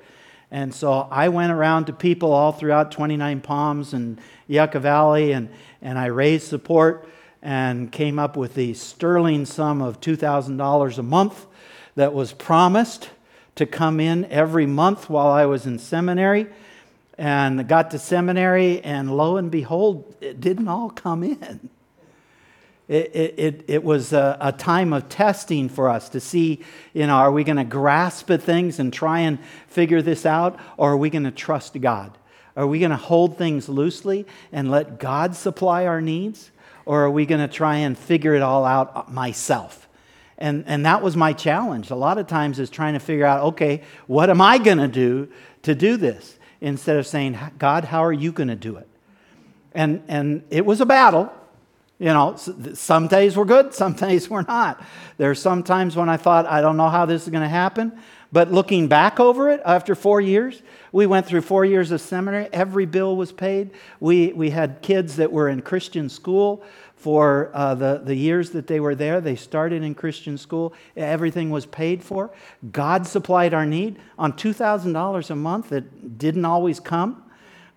And 0.50 0.74
so 0.74 1.08
I 1.10 1.28
went 1.28 1.52
around 1.52 1.86
to 1.86 1.92
people 1.92 2.32
all 2.32 2.52
throughout 2.52 2.90
29 2.90 3.40
Palms 3.40 3.92
and 3.92 4.20
Yucca 4.46 4.80
Valley, 4.80 5.32
and, 5.32 5.48
and 5.82 5.98
I 5.98 6.06
raised 6.06 6.48
support 6.48 7.08
and 7.44 7.92
came 7.92 8.18
up 8.18 8.36
with 8.36 8.54
the 8.54 8.72
sterling 8.72 9.44
sum 9.44 9.82
of 9.82 10.00
$2,000 10.00 10.98
a 10.98 11.02
month 11.02 11.46
that 11.94 12.14
was 12.14 12.32
promised 12.32 13.10
to 13.54 13.66
come 13.66 14.00
in 14.00 14.24
every 14.24 14.66
month 14.66 15.10
while 15.10 15.28
I 15.28 15.44
was 15.44 15.66
in 15.66 15.78
seminary. 15.78 16.46
And 17.16 17.68
got 17.68 17.92
to 17.92 17.98
seminary, 18.00 18.80
and 18.80 19.16
lo 19.16 19.36
and 19.36 19.48
behold, 19.48 20.16
it 20.20 20.40
didn't 20.40 20.66
all 20.66 20.90
come 20.90 21.22
in. 21.22 21.68
It, 22.88 23.14
it, 23.14 23.64
it 23.68 23.84
was 23.84 24.12
a, 24.12 24.36
a, 24.40 24.52
time 24.52 24.92
of 24.92 25.08
testing 25.08 25.68
for 25.68 25.88
us 25.88 26.08
to 26.10 26.20
see, 26.20 26.62
you 26.92 27.06
know, 27.06 27.14
are 27.14 27.30
we 27.30 27.44
going 27.44 27.56
to 27.56 27.64
grasp 27.64 28.30
at 28.30 28.42
things 28.42 28.78
and 28.78 28.92
try 28.92 29.20
and 29.20 29.38
figure 29.68 30.02
this 30.02 30.26
out, 30.26 30.58
or 30.76 30.92
are 30.92 30.96
we 30.96 31.08
going 31.08 31.24
to 31.24 31.30
trust 31.30 31.80
God? 31.80 32.18
Are 32.56 32.66
we 32.66 32.78
going 32.80 32.90
to 32.90 32.96
hold 32.96 33.38
things 33.38 33.68
loosely 33.68 34.26
and 34.52 34.70
let 34.70 34.98
God 34.98 35.34
supply 35.34 35.86
our 35.86 36.00
needs, 36.00 36.50
or 36.86 37.04
are 37.04 37.10
we 37.10 37.26
going 37.26 37.40
to 37.40 37.52
try 37.52 37.76
and 37.76 37.96
figure 37.96 38.34
it 38.34 38.42
all 38.42 38.64
out 38.64 39.12
myself? 39.12 39.88
And, 40.38 40.64
and 40.66 40.84
that 40.86 41.02
was 41.02 41.16
my 41.16 41.32
challenge. 41.32 41.90
A 41.90 41.94
lot 41.94 42.18
of 42.18 42.26
times 42.26 42.58
is 42.58 42.70
trying 42.70 42.94
to 42.94 43.00
figure 43.00 43.26
out, 43.26 43.44
okay, 43.44 43.82
what 44.06 44.30
am 44.30 44.40
I 44.40 44.58
going 44.58 44.78
to 44.78 44.88
do 44.88 45.28
to 45.62 45.74
do 45.74 45.96
this? 45.96 46.38
Instead 46.60 46.96
of 46.96 47.06
saying, 47.06 47.38
God, 47.58 47.84
how 47.84 48.04
are 48.04 48.12
you 48.12 48.32
going 48.32 48.48
to 48.48 48.56
do 48.56 48.76
it? 48.76 48.88
And, 49.72 50.02
and 50.08 50.42
it 50.50 50.64
was 50.64 50.80
a 50.80 50.86
battle 50.86 51.32
you 51.98 52.06
know, 52.06 52.36
some 52.36 53.06
days 53.06 53.36
were 53.36 53.44
good, 53.44 53.72
some 53.82 53.94
days 53.94 54.28
were 54.28 54.42
not. 54.42 54.82
There 55.16 55.30
are 55.30 55.34
some 55.34 55.62
times 55.62 55.96
when 55.96 56.08
I 56.08 56.16
thought, 56.16 56.46
I 56.46 56.60
don't 56.60 56.76
know 56.76 56.88
how 56.88 57.06
this 57.06 57.22
is 57.22 57.28
going 57.28 57.42
to 57.42 57.48
happen. 57.48 57.98
But 58.34 58.50
looking 58.50 58.88
back 58.88 59.20
over 59.20 59.48
it 59.48 59.62
after 59.64 59.94
four 59.94 60.20
years, 60.20 60.60
we 60.90 61.06
went 61.06 61.24
through 61.24 61.42
four 61.42 61.64
years 61.64 61.92
of 61.92 62.00
seminary. 62.00 62.48
Every 62.52 62.84
bill 62.84 63.14
was 63.14 63.30
paid. 63.30 63.70
We, 64.00 64.32
we 64.32 64.50
had 64.50 64.82
kids 64.82 65.14
that 65.16 65.30
were 65.30 65.48
in 65.48 65.62
Christian 65.62 66.08
school 66.08 66.64
for 66.96 67.52
uh, 67.54 67.76
the, 67.76 68.02
the 68.04 68.16
years 68.16 68.50
that 68.50 68.66
they 68.66 68.80
were 68.80 68.96
there. 68.96 69.20
They 69.20 69.36
started 69.36 69.84
in 69.84 69.94
Christian 69.94 70.36
school. 70.36 70.74
Everything 70.96 71.50
was 71.50 71.64
paid 71.64 72.02
for. 72.02 72.32
God 72.72 73.06
supplied 73.06 73.54
our 73.54 73.64
need 73.64 74.00
on 74.18 74.32
$2,000 74.32 75.30
a 75.30 75.36
month 75.36 75.68
that 75.68 76.18
didn't 76.18 76.44
always 76.44 76.80
come. 76.80 77.22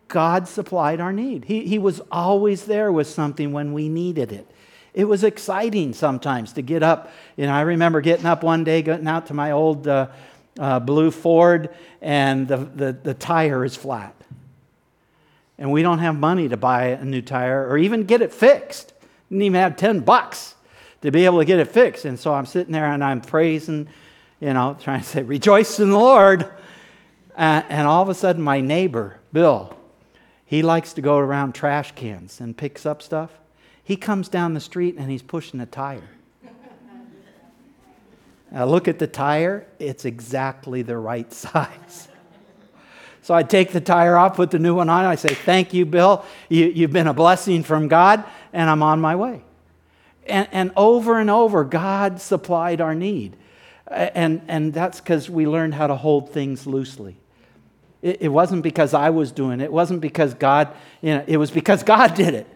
God 0.08 0.48
supplied 0.48 1.00
our 1.00 1.14
need. 1.14 1.46
He, 1.46 1.68
he 1.68 1.78
was 1.78 2.02
always 2.12 2.66
there 2.66 2.92
with 2.92 3.06
something 3.06 3.52
when 3.52 3.74
we 3.74 3.90
needed 3.90 4.32
it. 4.32 4.50
It 4.96 5.06
was 5.06 5.24
exciting 5.24 5.94
sometimes 5.94 6.54
to 6.54 6.64
get 6.64 6.82
up. 6.82 7.12
You 7.36 7.46
know, 7.46 7.54
I 7.54 7.62
remember 7.62 8.02
getting 8.02 8.26
up 8.26 8.42
one 8.42 8.64
day, 8.64 8.82
getting 8.82 9.08
out 9.08 9.28
to 9.28 9.36
my 9.36 9.52
old 9.52 9.88
uh, 9.88 10.08
uh, 10.60 10.80
blue 10.80 11.12
Ford, 11.12 11.70
and 12.02 12.48
the, 12.48 12.58
the, 12.58 12.94
the 12.94 13.14
tire 13.14 13.64
is 13.64 13.76
flat. 13.76 14.14
And 15.58 15.72
we 15.72 15.82
don't 15.82 16.00
have 16.00 16.18
money 16.18 16.50
to 16.50 16.58
buy 16.58 16.88
a 16.88 17.04
new 17.04 17.22
tire 17.22 17.68
or 17.68 17.78
even 17.78 18.04
get 18.04 18.22
it 18.22 18.32
fixed. 18.32 18.94
Didn't 19.30 19.44
even 19.44 19.60
have 19.60 19.76
10 19.76 20.02
bucks 20.02 20.56
to 21.02 21.12
be 21.12 21.26
able 21.26 21.40
to 21.40 21.46
get 21.46 21.60
it 21.60 21.68
fixed. 21.68 22.06
And 22.06 22.20
so 22.20 22.34
I'm 22.34 22.46
sitting 22.46 22.72
there 22.72 22.86
and 22.86 23.04
I'm 23.04 23.22
praising, 23.22 23.88
you 24.40 24.54
know, 24.54 24.78
trying 24.80 25.02
to 25.02 25.08
say, 25.08 25.24
rejoice 25.24 25.80
in 25.80 25.90
the 25.90 25.98
Lord. 25.98 26.44
Uh, 27.36 27.64
and 27.70 27.88
all 27.88 28.04
of 28.04 28.10
a 28.10 28.14
sudden, 28.14 28.42
my 28.42 28.62
neighbor, 28.62 29.20
Bill, 29.34 29.76
he 30.46 30.62
likes 30.62 30.94
to 30.94 31.02
go 31.02 31.18
around 31.18 31.54
trash 31.54 31.92
cans 31.94 32.40
and 32.40 32.56
picks 32.56 32.86
up 32.86 33.02
stuff. 33.02 33.32
He 33.84 33.96
comes 33.96 34.30
down 34.30 34.54
the 34.54 34.60
street 34.60 34.96
and 34.98 35.10
he's 35.10 35.24
pushing 35.24 35.60
a 35.60 35.66
tire. 35.66 36.10
I 38.54 38.64
look 38.64 38.88
at 38.88 39.00
the 39.00 39.08
tire, 39.08 39.68
it's 39.80 40.06
exactly 40.06 40.82
the 40.82 40.98
right 40.98 41.32
size. 41.46 42.08
So 43.22 43.34
I 43.34 43.44
take 43.44 43.74
the 43.74 43.82
tire 43.82 44.16
off, 44.16 44.38
put 44.38 44.52
the 44.52 44.60
new 44.60 44.76
one 44.76 44.88
on, 44.90 45.04
I 45.04 45.16
say, 45.16 45.34
Thank 45.34 45.74
you, 45.74 45.86
Bill. 45.86 46.24
You, 46.48 46.84
have 46.84 46.94
been 46.94 47.08
a 47.08 47.14
blessing 47.14 47.64
from 47.64 47.90
God, 47.90 48.24
and 48.54 48.70
I'm 48.70 48.82
on 48.82 49.02
my 49.02 49.18
way. 49.18 49.44
And, 50.26 50.48
and 50.52 50.72
over 50.78 51.20
and 51.20 51.30
over, 51.30 51.66
God 51.66 52.22
supplied 52.22 52.80
our 52.80 52.96
need. 52.96 53.36
And, 53.88 54.42
and 54.48 54.74
that's 54.74 55.00
because 55.00 55.30
we 55.30 55.46
learned 55.46 55.74
how 55.74 55.88
to 55.88 55.96
hold 55.96 56.32
things 56.32 56.66
loosely. 56.68 57.18
It, 58.02 58.22
it 58.22 58.28
wasn't 58.30 58.64
because 58.64 58.94
I 58.94 59.10
was 59.10 59.32
doing 59.32 59.60
it. 59.60 59.66
It 59.66 59.74
wasn't 59.74 60.02
because 60.02 60.34
God, 60.34 60.74
you 61.02 61.16
know, 61.16 61.24
it 61.28 61.38
was 61.38 61.52
because 61.52 61.84
God 61.84 62.14
did 62.14 62.34
it. 62.34 62.48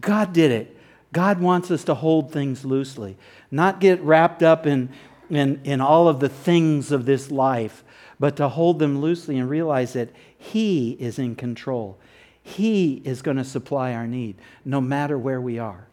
God 0.00 0.32
did 0.32 0.50
it. 0.50 0.76
God 1.12 1.40
wants 1.40 1.70
us 1.70 1.84
to 1.84 1.94
hold 1.94 2.32
things 2.32 2.64
loosely, 2.64 3.16
not 3.54 3.80
get 3.80 4.00
wrapped 4.02 4.42
up 4.42 4.66
in, 4.66 4.90
in, 5.30 5.60
in 5.64 5.80
all 5.80 6.08
of 6.08 6.20
the 6.20 6.28
things 6.28 6.92
of 6.92 7.06
this 7.06 7.30
life, 7.30 7.84
but 8.18 8.36
to 8.36 8.48
hold 8.48 8.78
them 8.78 9.00
loosely 9.00 9.38
and 9.38 9.48
realize 9.48 9.92
that 9.94 10.10
He 10.36 10.92
is 10.92 11.18
in 11.18 11.36
control. 11.36 11.98
He 12.42 13.00
is 13.04 13.22
going 13.22 13.38
to 13.38 13.44
supply 13.44 13.94
our 13.94 14.06
need, 14.06 14.36
no 14.64 14.80
matter 14.80 15.16
where 15.16 15.40
we 15.40 15.58
are. 15.58 15.86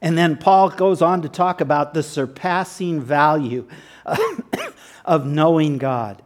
And 0.00 0.16
then 0.16 0.36
Paul 0.36 0.70
goes 0.70 1.02
on 1.02 1.22
to 1.22 1.28
talk 1.28 1.60
about 1.60 1.94
the 1.94 2.02
surpassing 2.02 3.00
value 3.00 3.66
of 5.04 5.26
knowing 5.26 5.78
God 5.78 6.22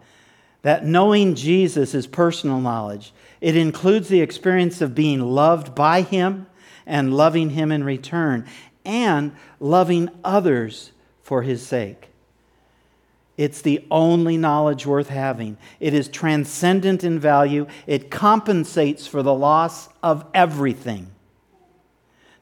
that 0.62 0.86
knowing 0.86 1.34
Jesus 1.34 1.94
is 1.94 2.06
personal 2.06 2.60
knowledge. 2.60 3.12
It 3.40 3.56
includes 3.56 4.08
the 4.08 4.20
experience 4.20 4.80
of 4.80 4.94
being 4.94 5.20
loved 5.20 5.74
by 5.74 6.02
Him 6.02 6.46
and 6.86 7.14
loving 7.14 7.50
Him 7.50 7.70
in 7.70 7.84
return, 7.84 8.46
and 8.84 9.32
loving 9.60 10.08
others 10.24 10.92
for 11.22 11.42
His 11.42 11.64
sake. 11.66 12.08
It's 13.36 13.62
the 13.62 13.84
only 13.90 14.36
knowledge 14.36 14.86
worth 14.86 15.08
having. 15.08 15.56
It 15.80 15.94
is 15.94 16.08
transcendent 16.08 17.02
in 17.02 17.18
value. 17.18 17.66
It 17.86 18.10
compensates 18.10 19.06
for 19.06 19.22
the 19.22 19.34
loss 19.34 19.88
of 20.02 20.24
everything. 20.34 21.10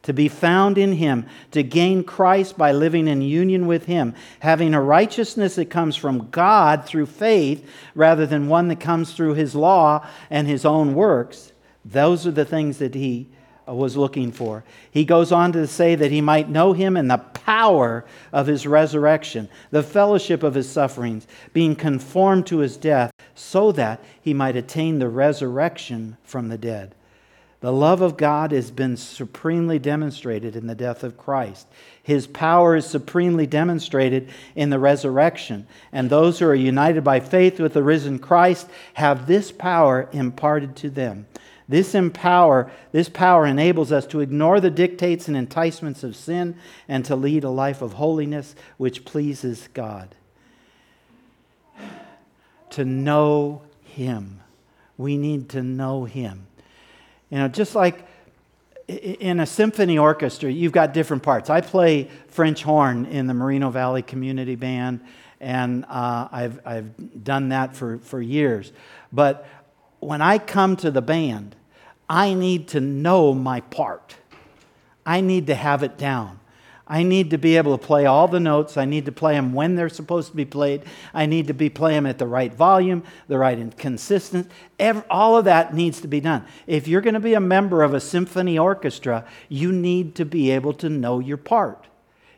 To 0.04 0.12
be 0.12 0.28
found 0.28 0.78
in 0.78 0.94
Him, 0.94 1.26
to 1.52 1.62
gain 1.62 2.04
Christ 2.04 2.58
by 2.58 2.72
living 2.72 3.06
in 3.06 3.22
union 3.22 3.66
with 3.66 3.84
Him, 3.84 4.14
having 4.40 4.74
a 4.74 4.82
righteousness 4.82 5.54
that 5.56 5.70
comes 5.70 5.94
from 5.94 6.30
God 6.30 6.86
through 6.86 7.06
faith 7.06 7.68
rather 7.94 8.26
than 8.26 8.48
one 8.48 8.68
that 8.68 8.80
comes 8.80 9.12
through 9.12 9.34
His 9.34 9.54
law 9.54 10.06
and 10.30 10.48
His 10.48 10.64
own 10.64 10.94
works. 10.94 11.52
Those 11.84 12.26
are 12.26 12.32
the 12.32 12.44
things 12.44 12.78
that 12.78 12.94
He 12.94 13.28
Uh, 13.70 13.74
was 13.74 13.96
looking 13.96 14.32
for. 14.32 14.64
He 14.90 15.04
goes 15.04 15.30
on 15.32 15.52
to 15.52 15.66
say 15.66 15.94
that 15.94 16.10
he 16.10 16.20
might 16.20 16.48
know 16.48 16.72
him 16.72 16.96
and 16.96 17.10
the 17.10 17.18
power 17.18 18.04
of 18.32 18.46
his 18.46 18.66
resurrection, 18.66 19.48
the 19.70 19.82
fellowship 19.82 20.42
of 20.42 20.54
his 20.54 20.68
sufferings, 20.68 21.26
being 21.52 21.76
conformed 21.76 22.46
to 22.48 22.58
his 22.58 22.76
death, 22.76 23.12
so 23.34 23.72
that 23.72 24.02
he 24.20 24.34
might 24.34 24.56
attain 24.56 24.98
the 24.98 25.08
resurrection 25.08 26.16
from 26.24 26.48
the 26.48 26.58
dead. 26.58 26.94
The 27.60 27.72
love 27.72 28.00
of 28.00 28.16
God 28.16 28.52
has 28.52 28.70
been 28.70 28.96
supremely 28.96 29.78
demonstrated 29.78 30.56
in 30.56 30.66
the 30.66 30.74
death 30.74 31.04
of 31.04 31.18
Christ. 31.18 31.66
His 32.02 32.26
power 32.26 32.74
is 32.74 32.86
supremely 32.86 33.46
demonstrated 33.46 34.30
in 34.56 34.70
the 34.70 34.78
resurrection. 34.78 35.66
And 35.92 36.08
those 36.08 36.38
who 36.38 36.46
are 36.46 36.54
united 36.54 37.04
by 37.04 37.20
faith 37.20 37.60
with 37.60 37.74
the 37.74 37.82
risen 37.82 38.18
Christ 38.18 38.66
have 38.94 39.26
this 39.26 39.52
power 39.52 40.08
imparted 40.12 40.74
to 40.76 40.88
them. 40.88 41.26
This 41.70 41.94
empower, 41.94 42.68
this 42.90 43.08
power 43.08 43.46
enables 43.46 43.92
us 43.92 44.04
to 44.08 44.18
ignore 44.18 44.58
the 44.58 44.72
dictates 44.72 45.28
and 45.28 45.36
enticements 45.36 46.02
of 46.02 46.16
sin 46.16 46.56
and 46.88 47.04
to 47.04 47.14
lead 47.14 47.44
a 47.44 47.48
life 47.48 47.80
of 47.80 47.92
holiness 47.92 48.56
which 48.76 49.04
pleases 49.04 49.68
God. 49.72 50.16
To 52.70 52.84
know 52.84 53.62
him. 53.84 54.40
We 54.98 55.16
need 55.16 55.50
to 55.50 55.62
know 55.62 56.06
him. 56.06 56.48
You 57.30 57.38
know, 57.38 57.46
just 57.46 57.76
like 57.76 58.04
in 58.88 59.38
a 59.38 59.46
symphony 59.46 59.96
orchestra, 59.96 60.50
you've 60.50 60.72
got 60.72 60.92
different 60.92 61.22
parts. 61.22 61.50
I 61.50 61.60
play 61.60 62.10
French 62.26 62.64
horn 62.64 63.06
in 63.06 63.28
the 63.28 63.34
Moreno 63.34 63.70
Valley 63.70 64.02
Community 64.02 64.56
Band, 64.56 65.02
and 65.40 65.84
uh, 65.84 66.26
I've, 66.32 66.66
I've 66.66 67.22
done 67.22 67.50
that 67.50 67.76
for, 67.76 67.98
for 67.98 68.20
years. 68.20 68.72
But 69.12 69.46
when 70.00 70.20
I 70.20 70.38
come 70.38 70.74
to 70.78 70.90
the 70.90 71.02
band, 71.02 71.54
I 72.10 72.34
need 72.34 72.66
to 72.68 72.80
know 72.80 73.32
my 73.32 73.60
part. 73.60 74.16
I 75.06 75.20
need 75.20 75.46
to 75.46 75.54
have 75.54 75.84
it 75.84 75.96
down. 75.96 76.40
I 76.84 77.04
need 77.04 77.30
to 77.30 77.38
be 77.38 77.56
able 77.56 77.78
to 77.78 77.86
play 77.86 78.04
all 78.04 78.26
the 78.26 78.40
notes. 78.40 78.76
I 78.76 78.84
need 78.84 79.04
to 79.04 79.12
play 79.12 79.34
them 79.34 79.52
when 79.52 79.76
they're 79.76 79.88
supposed 79.88 80.30
to 80.30 80.36
be 80.36 80.44
played. 80.44 80.82
I 81.14 81.26
need 81.26 81.46
to 81.46 81.54
be 81.54 81.70
playing 81.70 81.98
them 81.98 82.06
at 82.06 82.18
the 82.18 82.26
right 82.26 82.52
volume, 82.52 83.04
the 83.28 83.38
right 83.38 83.76
consistency. 83.78 84.50
all 85.08 85.36
of 85.36 85.44
that 85.44 85.72
needs 85.72 86.00
to 86.00 86.08
be 86.08 86.20
done. 86.20 86.44
If 86.66 86.88
you're 86.88 87.00
going 87.00 87.14
to 87.14 87.20
be 87.20 87.34
a 87.34 87.40
member 87.40 87.84
of 87.84 87.94
a 87.94 88.00
symphony 88.00 88.58
orchestra, 88.58 89.24
you 89.48 89.70
need 89.70 90.16
to 90.16 90.24
be 90.24 90.50
able 90.50 90.72
to 90.74 90.88
know 90.88 91.20
your 91.20 91.36
part. 91.36 91.86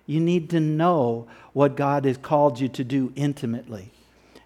You 0.05 0.21
need 0.21 0.51
to 0.51 0.61
know 0.61 1.29
what 1.55 1.77
God 1.77 2.05
has 2.05 2.19
called 2.19 2.61
you 2.61 2.69
to 2.69 2.85
do 2.85 3.11
intimately. 3.17 3.91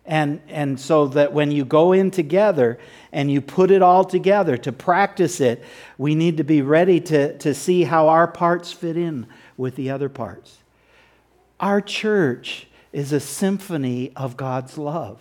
And, 0.06 0.40
and 0.48 0.78
so 0.78 1.08
that 1.08 1.32
when 1.32 1.50
you 1.50 1.64
go 1.64 1.92
in 1.92 2.12
together 2.12 2.78
and 3.12 3.30
you 3.30 3.40
put 3.40 3.70
it 3.70 3.82
all 3.82 4.04
together 4.04 4.56
to 4.58 4.70
practice 4.70 5.40
it, 5.40 5.64
we 5.98 6.14
need 6.14 6.36
to 6.36 6.44
be 6.44 6.62
ready 6.62 7.00
to, 7.00 7.36
to 7.38 7.54
see 7.54 7.82
how 7.84 8.08
our 8.08 8.28
parts 8.28 8.72
fit 8.72 8.96
in 8.96 9.26
with 9.56 9.74
the 9.74 9.90
other 9.90 10.08
parts. 10.08 10.58
Our 11.58 11.80
church 11.80 12.68
is 12.92 13.12
a 13.12 13.20
symphony 13.20 14.12
of 14.14 14.36
God's 14.36 14.78
love. 14.78 15.20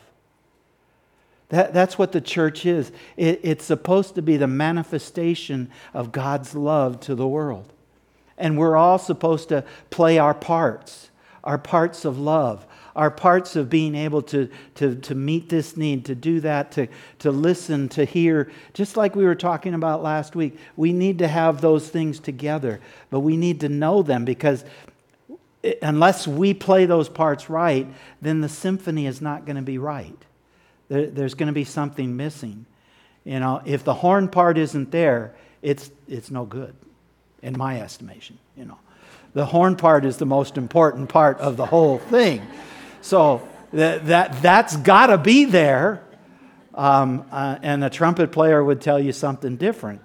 That, 1.49 1.73
that's 1.73 1.97
what 1.97 2.11
the 2.11 2.21
church 2.21 2.65
is. 2.65 2.91
It, 3.17 3.39
it's 3.43 3.65
supposed 3.65 4.15
to 4.15 4.21
be 4.21 4.37
the 4.37 4.47
manifestation 4.47 5.69
of 5.93 6.11
God's 6.11 6.55
love 6.55 6.99
to 7.01 7.15
the 7.15 7.27
world. 7.27 7.71
And 8.37 8.57
we're 8.57 8.75
all 8.75 8.97
supposed 8.97 9.49
to 9.49 9.63
play 9.89 10.17
our 10.17 10.33
parts, 10.33 11.09
our 11.45 11.57
parts 11.57 12.05
of 12.05 12.17
love, 12.17 12.65
our 12.95 13.11
parts 13.11 13.55
of 13.55 13.69
being 13.69 13.93
able 13.93 14.21
to, 14.23 14.49
to, 14.75 14.95
to 14.95 15.13
meet 15.13 15.49
this 15.49 15.77
need, 15.77 16.05
to 16.05 16.15
do 16.15 16.39
that, 16.39 16.71
to, 16.71 16.87
to 17.19 17.31
listen, 17.31 17.87
to 17.89 18.03
hear, 18.03 18.51
just 18.73 18.97
like 18.97 19.15
we 19.15 19.25
were 19.25 19.35
talking 19.35 19.73
about 19.73 20.01
last 20.01 20.35
week. 20.35 20.57
We 20.75 20.91
need 20.91 21.19
to 21.19 21.27
have 21.27 21.61
those 21.61 21.87
things 21.89 22.19
together, 22.19 22.79
but 23.09 23.19
we 23.19 23.37
need 23.37 23.59
to 23.61 23.69
know 23.69 24.01
them 24.01 24.25
because 24.25 24.65
unless 25.81 26.27
we 26.27 26.53
play 26.53 26.85
those 26.85 27.09
parts 27.09 27.49
right, 27.49 27.87
then 28.21 28.41
the 28.41 28.49
symphony 28.49 29.05
is 29.05 29.21
not 29.21 29.45
going 29.45 29.57
to 29.57 29.61
be 29.61 29.77
right. 29.77 30.17
There, 30.87 31.07
there's 31.07 31.33
going 31.33 31.47
to 31.47 31.53
be 31.53 31.63
something 31.63 32.15
missing. 32.15 32.65
You 33.23 33.39
know, 33.39 33.61
if 33.65 33.83
the 33.83 33.93
horn 33.93 34.29
part 34.29 34.57
isn't 34.57 34.91
there, 34.91 35.35
it's, 35.61 35.91
it's 36.07 36.29
no 36.29 36.45
good, 36.45 36.75
in 37.41 37.57
my 37.57 37.81
estimation, 37.81 38.37
you 38.55 38.65
know. 38.65 38.77
The 39.35 39.45
horn 39.45 39.75
part 39.75 40.05
is 40.05 40.17
the 40.17 40.25
most 40.25 40.57
important 40.57 41.09
part 41.09 41.39
of 41.39 41.57
the 41.57 41.65
whole 41.65 41.99
thing. 41.99 42.41
So 43.01 43.47
that, 43.73 44.07
that, 44.07 44.41
that's 44.41 44.77
got 44.77 45.07
to 45.07 45.17
be 45.17 45.45
there. 45.45 46.01
Um, 46.73 47.25
uh, 47.31 47.57
and 47.61 47.83
a 47.83 47.89
trumpet 47.89 48.31
player 48.31 48.63
would 48.63 48.81
tell 48.81 48.99
you 48.99 49.11
something 49.11 49.57
different. 49.57 50.01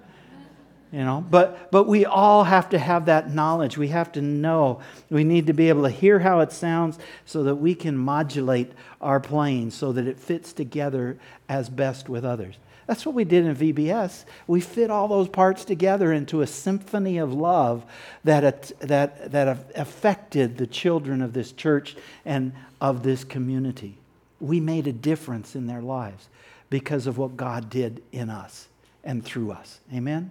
You 0.91 1.05
know, 1.05 1.25
but, 1.29 1.71
but 1.71 1.87
we 1.87 2.03
all 2.03 2.43
have 2.43 2.69
to 2.69 2.79
have 2.79 3.05
that 3.05 3.33
knowledge. 3.33 3.77
We 3.77 3.87
have 3.87 4.11
to 4.13 4.21
know. 4.21 4.81
We 5.09 5.23
need 5.23 5.47
to 5.47 5.53
be 5.53 5.69
able 5.69 5.83
to 5.83 5.89
hear 5.89 6.19
how 6.19 6.41
it 6.41 6.51
sounds 6.51 6.99
so 7.25 7.43
that 7.43 7.55
we 7.55 7.73
can 7.73 7.97
modulate 7.97 8.73
our 8.99 9.21
playing 9.21 9.71
so 9.71 9.93
that 9.93 10.05
it 10.05 10.19
fits 10.19 10.51
together 10.51 11.17
as 11.47 11.69
best 11.69 12.09
with 12.09 12.25
others. 12.25 12.57
That's 12.91 13.05
what 13.05 13.15
we 13.15 13.23
did 13.23 13.45
in 13.45 13.55
VBS. 13.55 14.25
We 14.47 14.59
fit 14.59 14.91
all 14.91 15.07
those 15.07 15.29
parts 15.29 15.63
together 15.63 16.11
into 16.11 16.41
a 16.41 16.45
symphony 16.45 17.19
of 17.19 17.31
love 17.31 17.85
that, 18.25 18.77
that, 18.79 19.31
that 19.31 19.71
affected 19.75 20.57
the 20.57 20.67
children 20.67 21.21
of 21.21 21.31
this 21.31 21.53
church 21.53 21.95
and 22.25 22.51
of 22.81 23.01
this 23.01 23.23
community. 23.23 23.97
We 24.41 24.59
made 24.59 24.87
a 24.87 24.91
difference 24.91 25.55
in 25.55 25.67
their 25.67 25.81
lives 25.81 26.27
because 26.69 27.07
of 27.07 27.17
what 27.17 27.37
God 27.37 27.69
did 27.69 28.03
in 28.11 28.29
us 28.29 28.67
and 29.05 29.23
through 29.23 29.53
us. 29.53 29.79
Amen? 29.93 30.29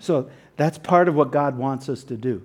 So 0.00 0.28
that's 0.56 0.78
part 0.78 1.06
of 1.06 1.14
what 1.14 1.30
God 1.30 1.56
wants 1.56 1.88
us 1.88 2.02
to 2.02 2.16
do. 2.16 2.42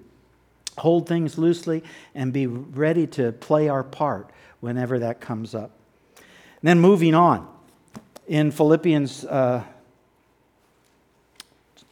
Hold 0.77 1.07
things 1.07 1.39
loosely 1.39 1.83
and 2.13 2.31
be 2.31 2.45
ready 2.45 3.07
to 3.07 3.31
play 3.31 3.67
our 3.67 3.83
part 3.83 4.29
whenever 4.59 4.99
that 4.99 5.21
comes 5.21 5.55
up. 5.55 5.71
And 6.17 6.67
then 6.69 6.79
moving 6.79 7.15
on 7.15 7.47
in 8.29 8.51
Philippians 8.51 9.25
uh, 9.25 9.63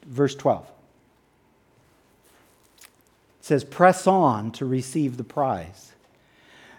verse 0.06 0.36
12. 0.36 0.66
It 2.80 2.86
says, 3.42 3.64
Press 3.64 4.06
on 4.06 4.52
to 4.52 4.66
receive 4.66 5.18
the 5.18 5.24
prize. 5.24 5.94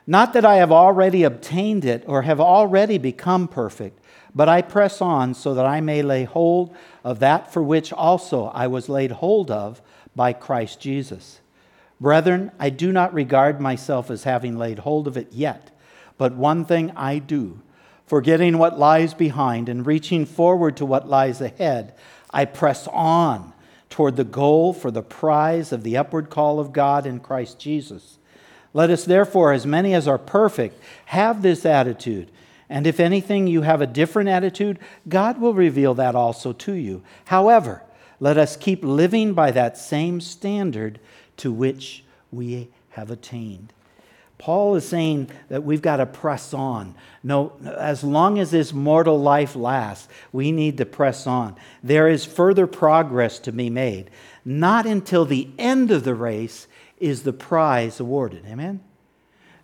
Not 0.06 0.32
that 0.32 0.44
I 0.44 0.56
have 0.56 0.72
already 0.72 1.24
obtained 1.24 1.84
it 1.84 2.04
or 2.06 2.22
have 2.22 2.40
already 2.40 2.98
become 2.98 3.48
perfect, 3.48 3.98
but 4.34 4.48
I 4.48 4.62
press 4.62 5.02
on 5.02 5.34
so 5.34 5.54
that 5.54 5.66
I 5.66 5.80
may 5.80 6.02
lay 6.02 6.24
hold 6.24 6.74
of 7.02 7.18
that 7.18 7.52
for 7.52 7.62
which 7.62 7.92
also 7.92 8.46
I 8.46 8.68
was 8.68 8.88
laid 8.88 9.10
hold 9.10 9.50
of 9.50 9.82
by 10.14 10.32
Christ 10.32 10.80
Jesus. 10.80 11.40
Brethren, 12.00 12.52
I 12.60 12.70
do 12.70 12.92
not 12.92 13.12
regard 13.12 13.60
myself 13.60 14.08
as 14.08 14.22
having 14.22 14.56
laid 14.56 14.78
hold 14.80 15.08
of 15.08 15.16
it 15.16 15.32
yet, 15.32 15.76
but 16.16 16.34
one 16.34 16.64
thing 16.64 16.92
I 16.92 17.18
do 17.18 17.60
Forgetting 18.08 18.56
what 18.56 18.78
lies 18.78 19.12
behind 19.12 19.68
and 19.68 19.86
reaching 19.86 20.24
forward 20.24 20.78
to 20.78 20.86
what 20.86 21.08
lies 21.08 21.42
ahead, 21.42 21.92
I 22.30 22.46
press 22.46 22.88
on 22.88 23.52
toward 23.90 24.16
the 24.16 24.24
goal 24.24 24.72
for 24.72 24.90
the 24.90 25.02
prize 25.02 25.72
of 25.72 25.82
the 25.82 25.98
upward 25.98 26.30
call 26.30 26.58
of 26.58 26.72
God 26.72 27.04
in 27.04 27.20
Christ 27.20 27.58
Jesus. 27.58 28.16
Let 28.72 28.88
us 28.88 29.04
therefore, 29.04 29.52
as 29.52 29.66
many 29.66 29.92
as 29.92 30.08
are 30.08 30.16
perfect, 30.16 30.82
have 31.06 31.42
this 31.42 31.66
attitude. 31.66 32.30
And 32.70 32.86
if 32.86 32.98
anything 32.98 33.46
you 33.46 33.60
have 33.62 33.82
a 33.82 33.86
different 33.86 34.30
attitude, 34.30 34.78
God 35.06 35.38
will 35.38 35.52
reveal 35.52 35.92
that 35.94 36.14
also 36.14 36.54
to 36.54 36.72
you. 36.72 37.02
However, 37.26 37.82
let 38.20 38.38
us 38.38 38.56
keep 38.56 38.82
living 38.82 39.34
by 39.34 39.50
that 39.50 39.76
same 39.76 40.22
standard 40.22 40.98
to 41.36 41.52
which 41.52 42.04
we 42.32 42.68
have 42.90 43.10
attained. 43.10 43.74
Paul 44.38 44.76
is 44.76 44.88
saying 44.88 45.30
that 45.48 45.64
we've 45.64 45.82
got 45.82 45.96
to 45.96 46.06
press 46.06 46.54
on. 46.54 46.94
No, 47.24 47.52
as 47.64 48.04
long 48.04 48.38
as 48.38 48.52
this 48.52 48.72
mortal 48.72 49.20
life 49.20 49.56
lasts, 49.56 50.08
we 50.32 50.52
need 50.52 50.78
to 50.78 50.86
press 50.86 51.26
on. 51.26 51.56
There 51.82 52.08
is 52.08 52.24
further 52.24 52.68
progress 52.68 53.40
to 53.40 53.52
be 53.52 53.68
made. 53.68 54.10
Not 54.44 54.86
until 54.86 55.24
the 55.24 55.48
end 55.58 55.90
of 55.90 56.04
the 56.04 56.14
race 56.14 56.68
is 56.98 57.24
the 57.24 57.32
prize 57.32 57.98
awarded. 57.98 58.46
Amen? 58.46 58.80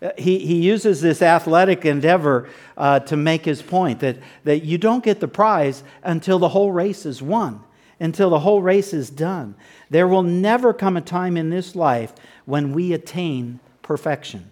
Uh, 0.02 0.10
he, 0.18 0.40
he 0.40 0.56
uses 0.56 1.00
this 1.00 1.22
athletic 1.22 1.84
endeavor 1.84 2.48
uh, 2.76 2.98
to 3.00 3.16
make 3.16 3.44
his 3.44 3.62
point 3.62 4.00
that, 4.00 4.18
that 4.42 4.64
you 4.64 4.76
don't 4.76 5.04
get 5.04 5.20
the 5.20 5.28
prize 5.28 5.84
until 6.02 6.40
the 6.40 6.48
whole 6.48 6.72
race 6.72 7.06
is 7.06 7.22
won, 7.22 7.62
until 8.00 8.28
the 8.28 8.40
whole 8.40 8.60
race 8.60 8.92
is 8.92 9.08
done. 9.08 9.54
There 9.88 10.08
will 10.08 10.24
never 10.24 10.74
come 10.74 10.96
a 10.96 11.00
time 11.00 11.36
in 11.36 11.50
this 11.50 11.76
life 11.76 12.12
when 12.44 12.72
we 12.72 12.92
attain 12.92 13.60
perfection. 13.82 14.50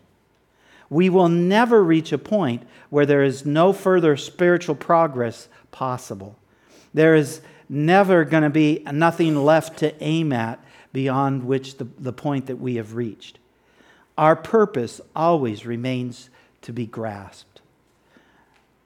We 0.92 1.08
will 1.08 1.30
never 1.30 1.82
reach 1.82 2.12
a 2.12 2.18
point 2.18 2.62
where 2.90 3.06
there 3.06 3.22
is 3.22 3.46
no 3.46 3.72
further 3.72 4.14
spiritual 4.14 4.74
progress 4.74 5.48
possible. 5.70 6.36
There 6.92 7.14
is 7.14 7.40
never 7.66 8.26
going 8.26 8.42
to 8.42 8.50
be 8.50 8.82
nothing 8.92 9.34
left 9.34 9.78
to 9.78 9.94
aim 10.04 10.34
at 10.34 10.62
beyond 10.92 11.44
which 11.44 11.78
the, 11.78 11.84
the 11.98 12.12
point 12.12 12.44
that 12.44 12.56
we 12.56 12.74
have 12.74 12.94
reached. 12.94 13.38
Our 14.18 14.36
purpose 14.36 15.00
always 15.16 15.64
remains 15.64 16.28
to 16.60 16.74
be 16.74 16.84
grasped. 16.84 17.62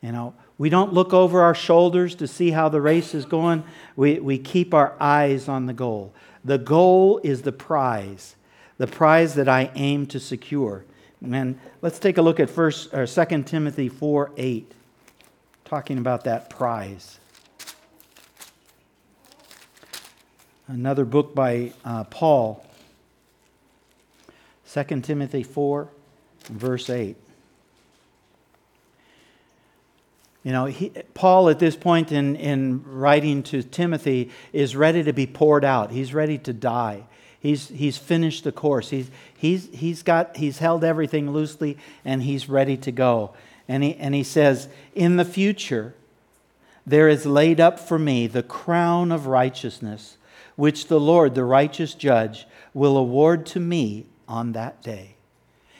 You 0.00 0.12
know, 0.12 0.34
we 0.58 0.68
don't 0.68 0.92
look 0.92 1.12
over 1.12 1.42
our 1.42 1.56
shoulders 1.56 2.14
to 2.14 2.28
see 2.28 2.52
how 2.52 2.68
the 2.68 2.80
race 2.80 3.16
is 3.16 3.26
going. 3.26 3.64
We, 3.96 4.20
we 4.20 4.38
keep 4.38 4.72
our 4.72 4.94
eyes 5.00 5.48
on 5.48 5.66
the 5.66 5.72
goal. 5.72 6.14
The 6.44 6.58
goal 6.58 7.20
is 7.24 7.42
the 7.42 7.50
prize, 7.50 8.36
the 8.78 8.86
prize 8.86 9.34
that 9.34 9.48
I 9.48 9.72
aim 9.74 10.06
to 10.06 10.20
secure. 10.20 10.84
And 11.22 11.58
let's 11.82 11.98
take 11.98 12.18
a 12.18 12.22
look 12.22 12.40
at 12.40 12.50
first 12.50 12.92
or 12.92 13.06
2 13.06 13.42
Timothy 13.44 13.88
4 13.88 14.32
8, 14.36 14.72
talking 15.64 15.98
about 15.98 16.24
that 16.24 16.50
prize. 16.50 17.18
Another 20.68 21.04
book 21.04 21.34
by 21.34 21.72
uh, 21.84 22.04
Paul, 22.04 22.64
2 24.72 25.00
Timothy 25.00 25.44
4, 25.44 25.88
verse 26.50 26.90
8. 26.90 27.16
You 30.42 30.52
know, 30.52 30.66
he, 30.66 30.90
Paul 31.14 31.48
at 31.48 31.58
this 31.58 31.74
point 31.74 32.12
in, 32.12 32.36
in 32.36 32.84
writing 32.84 33.42
to 33.44 33.62
Timothy 33.62 34.30
is 34.52 34.76
ready 34.76 35.02
to 35.02 35.12
be 35.12 35.26
poured 35.26 35.64
out. 35.64 35.90
He's 35.90 36.14
ready 36.14 36.38
to 36.38 36.52
die. 36.52 37.04
He's, 37.46 37.68
he's 37.68 37.96
finished 37.96 38.42
the 38.42 38.50
course. 38.50 38.90
He's, 38.90 39.08
he's, 39.36 39.68
he's, 39.72 40.02
got, 40.02 40.36
he's 40.36 40.58
held 40.58 40.82
everything 40.82 41.30
loosely 41.30 41.78
and 42.04 42.24
he's 42.24 42.48
ready 42.48 42.76
to 42.78 42.90
go. 42.90 43.34
And 43.68 43.84
he, 43.84 43.94
and 43.94 44.16
he 44.16 44.24
says, 44.24 44.68
In 44.96 45.16
the 45.16 45.24
future, 45.24 45.94
there 46.84 47.08
is 47.08 47.24
laid 47.24 47.60
up 47.60 47.78
for 47.78 48.00
me 48.00 48.26
the 48.26 48.42
crown 48.42 49.12
of 49.12 49.28
righteousness, 49.28 50.16
which 50.56 50.88
the 50.88 50.98
Lord, 50.98 51.36
the 51.36 51.44
righteous 51.44 51.94
judge, 51.94 52.48
will 52.74 52.96
award 52.96 53.46
to 53.46 53.60
me 53.60 54.06
on 54.26 54.50
that 54.52 54.82
day. 54.82 55.14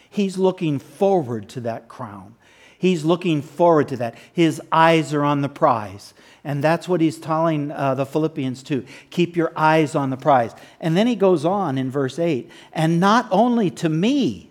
He's 0.08 0.38
looking 0.38 0.78
forward 0.78 1.48
to 1.48 1.60
that 1.62 1.88
crown. 1.88 2.36
He's 2.78 3.04
looking 3.04 3.42
forward 3.42 3.88
to 3.88 3.96
that. 3.98 4.16
His 4.32 4.60
eyes 4.70 5.14
are 5.14 5.24
on 5.24 5.40
the 5.40 5.48
prize. 5.48 6.14
And 6.44 6.62
that's 6.62 6.88
what 6.88 7.00
he's 7.00 7.18
telling 7.18 7.72
uh, 7.72 7.94
the 7.94 8.06
Philippians 8.06 8.62
too. 8.62 8.84
Keep 9.10 9.36
your 9.36 9.52
eyes 9.56 9.94
on 9.94 10.10
the 10.10 10.16
prize. 10.16 10.52
And 10.80 10.96
then 10.96 11.06
he 11.06 11.16
goes 11.16 11.44
on 11.44 11.76
in 11.78 11.90
verse 11.90 12.18
8 12.18 12.48
and 12.72 13.00
not 13.00 13.26
only 13.30 13.70
to 13.72 13.88
me, 13.88 14.48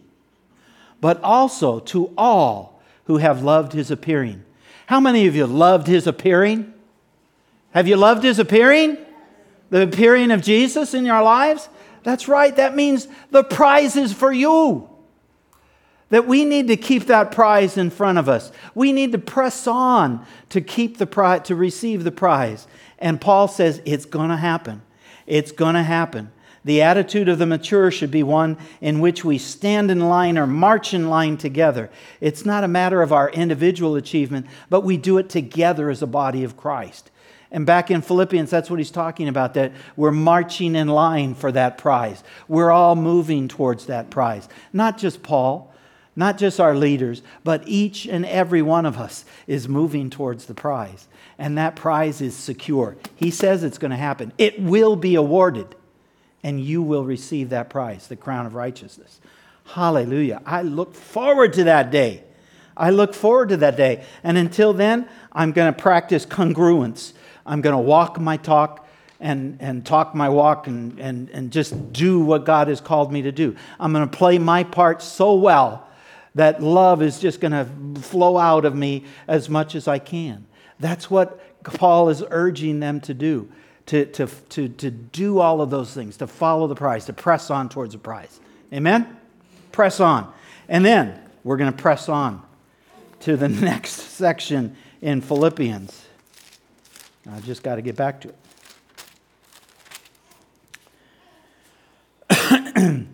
but 0.99 1.21
also 1.21 1.79
to 1.79 2.11
all 2.17 2.81
who 3.05 3.17
have 3.17 3.43
loved 3.43 3.73
his 3.73 3.91
appearing. 3.91 4.43
How 4.87 4.99
many 4.99 5.27
of 5.27 5.35
you 5.35 5.45
loved 5.45 5.87
his 5.87 6.07
appearing? 6.07 6.73
Have 7.71 7.87
you 7.87 7.95
loved 7.95 8.23
his 8.23 8.39
appearing? 8.39 8.97
The 9.69 9.83
appearing 9.83 10.31
of 10.31 10.41
Jesus 10.41 10.93
in 10.93 11.05
your 11.05 11.21
lives? 11.21 11.69
That's 12.03 12.27
right. 12.27 12.55
That 12.55 12.75
means 12.75 13.07
the 13.31 13.43
prize 13.43 13.95
is 13.95 14.13
for 14.13 14.31
you. 14.31 14.89
That 16.09 16.27
we 16.27 16.45
need 16.45 16.67
to 16.67 16.77
keep 16.77 17.07
that 17.07 17.31
prize 17.31 17.77
in 17.77 17.89
front 17.89 18.17
of 18.17 18.29
us. 18.29 18.51
We 18.73 18.91
need 18.91 19.11
to 19.13 19.17
press 19.17 19.67
on 19.67 20.25
to 20.49 20.61
keep 20.61 20.97
the 20.97 21.07
prize, 21.07 21.41
to 21.47 21.55
receive 21.55 22.03
the 22.03 22.11
prize. 22.11 22.67
And 22.99 23.19
Paul 23.19 23.47
says 23.47 23.81
it's 23.85 24.05
going 24.05 24.29
to 24.29 24.37
happen. 24.37 24.81
It's 25.25 25.51
going 25.51 25.75
to 25.75 25.83
happen. 25.83 26.31
The 26.63 26.81
attitude 26.81 27.29
of 27.29 27.37
the 27.37 27.45
mature 27.45 27.91
should 27.91 28.09
be 28.09 28.23
one 28.23 28.57
in 28.81 28.99
which 28.99 29.23
we 29.23 29.37
stand 29.37 29.91
in 29.91 30.09
line 30.09 30.35
or 30.37 30.47
march 30.47 30.95
in 30.95 31.09
line 31.09 31.37
together. 31.37 31.91
It's 32.19 32.43
not 32.43 32.63
a 32.63 32.67
matter 32.67 33.03
of 33.03 33.13
our 33.13 33.29
individual 33.29 33.95
achievement, 33.95 34.47
but 34.69 34.81
we 34.81 34.97
do 34.97 35.19
it 35.19 35.29
together 35.29 35.91
as 35.91 36.01
a 36.01 36.07
body 36.07 36.43
of 36.43 36.57
Christ. 36.57 37.11
And 37.51 37.67
back 37.67 37.91
in 37.91 38.01
Philippians, 38.01 38.49
that's 38.49 38.71
what 38.71 38.79
he's 38.79 38.89
talking 38.89 39.27
about 39.27 39.53
that 39.53 39.73
we're 39.95 40.11
marching 40.11 40.75
in 40.75 40.87
line 40.87 41.35
for 41.35 41.51
that 41.51 41.77
prize. 41.77 42.23
We're 42.47 42.71
all 42.71 42.95
moving 42.95 43.47
towards 43.47 43.85
that 43.85 44.09
prize. 44.09 44.49
Not 44.73 44.97
just 44.97 45.21
Paul, 45.21 45.71
not 46.15 46.37
just 46.37 46.59
our 46.59 46.75
leaders, 46.75 47.21
but 47.43 47.63
each 47.65 48.05
and 48.05 48.25
every 48.25 48.61
one 48.61 48.85
of 48.85 48.97
us 48.97 49.25
is 49.47 49.67
moving 49.67 50.09
towards 50.09 50.45
the 50.45 50.53
prize. 50.53 51.07
And 51.37 51.57
that 51.57 51.75
prize 51.75 52.21
is 52.21 52.35
secure. 52.35 52.95
He 53.15 53.29
says 53.29 53.63
it's 53.63 53.77
going 53.77 53.91
to 53.91 53.97
happen. 53.97 54.31
It 54.37 54.61
will 54.61 54.95
be 54.95 55.15
awarded, 55.15 55.75
and 56.43 56.61
you 56.61 56.81
will 56.81 57.03
receive 57.03 57.49
that 57.49 57.69
prize, 57.69 58.07
the 58.07 58.15
crown 58.15 58.45
of 58.45 58.55
righteousness. 58.55 59.19
Hallelujah. 59.65 60.41
I 60.45 60.61
look 60.61 60.93
forward 60.93 61.53
to 61.53 61.65
that 61.65 61.91
day. 61.91 62.23
I 62.77 62.91
look 62.91 63.13
forward 63.13 63.49
to 63.49 63.57
that 63.57 63.75
day. 63.75 64.05
And 64.23 64.37
until 64.37 64.73
then, 64.73 65.09
I'm 65.31 65.51
going 65.51 65.73
to 65.73 65.81
practice 65.81 66.25
congruence. 66.25 67.13
I'm 67.45 67.61
going 67.61 67.75
to 67.75 67.81
walk 67.81 68.19
my 68.19 68.37
talk 68.37 68.87
and, 69.19 69.57
and 69.59 69.85
talk 69.85 70.13
my 70.13 70.29
walk 70.29 70.67
and, 70.67 70.99
and, 70.99 71.29
and 71.29 71.51
just 71.51 71.93
do 71.93 72.19
what 72.19 72.45
God 72.45 72.67
has 72.67 72.81
called 72.81 73.11
me 73.11 73.23
to 73.23 73.31
do. 73.31 73.55
I'm 73.79 73.91
going 73.91 74.07
to 74.07 74.17
play 74.17 74.37
my 74.37 74.63
part 74.63 75.01
so 75.01 75.35
well 75.35 75.87
that 76.35 76.61
love 76.61 77.01
is 77.01 77.19
just 77.19 77.39
going 77.39 77.51
to 77.51 78.01
flow 78.01 78.37
out 78.37 78.65
of 78.65 78.75
me 78.75 79.05
as 79.27 79.49
much 79.49 79.73
as 79.73 79.87
I 79.87 79.99
can. 79.99 80.45
That's 80.79 81.09
what 81.09 81.63
Paul 81.63 82.09
is 82.09 82.23
urging 82.29 82.79
them 82.79 82.99
to 83.01 83.13
do 83.13 83.49
to, 83.87 84.05
to, 84.05 84.27
to, 84.49 84.67
to 84.69 84.91
do 84.91 85.39
all 85.39 85.61
of 85.61 85.69
those 85.69 85.93
things, 85.93 86.17
to 86.17 86.27
follow 86.27 86.67
the 86.67 86.75
prize, 86.75 87.05
to 87.05 87.13
press 87.13 87.49
on 87.49 87.69
towards 87.69 87.93
the 87.93 87.99
prize. 87.99 88.39
Amen? 88.73 89.17
Press 89.71 89.99
on. 89.99 90.31
And 90.67 90.83
then 90.83 91.19
we're 91.43 91.57
going 91.57 91.71
to 91.71 91.77
press 91.81 92.09
on 92.09 92.41
to 93.21 93.37
the 93.37 93.49
next 93.49 93.91
section 93.91 94.75
in 95.01 95.21
Philippians. 95.21 96.05
I 97.31 97.39
just 97.41 97.63
got 97.63 97.75
to 97.75 97.81
get 97.81 97.95
back 97.95 98.21
to 98.21 98.29
it. 98.29 98.35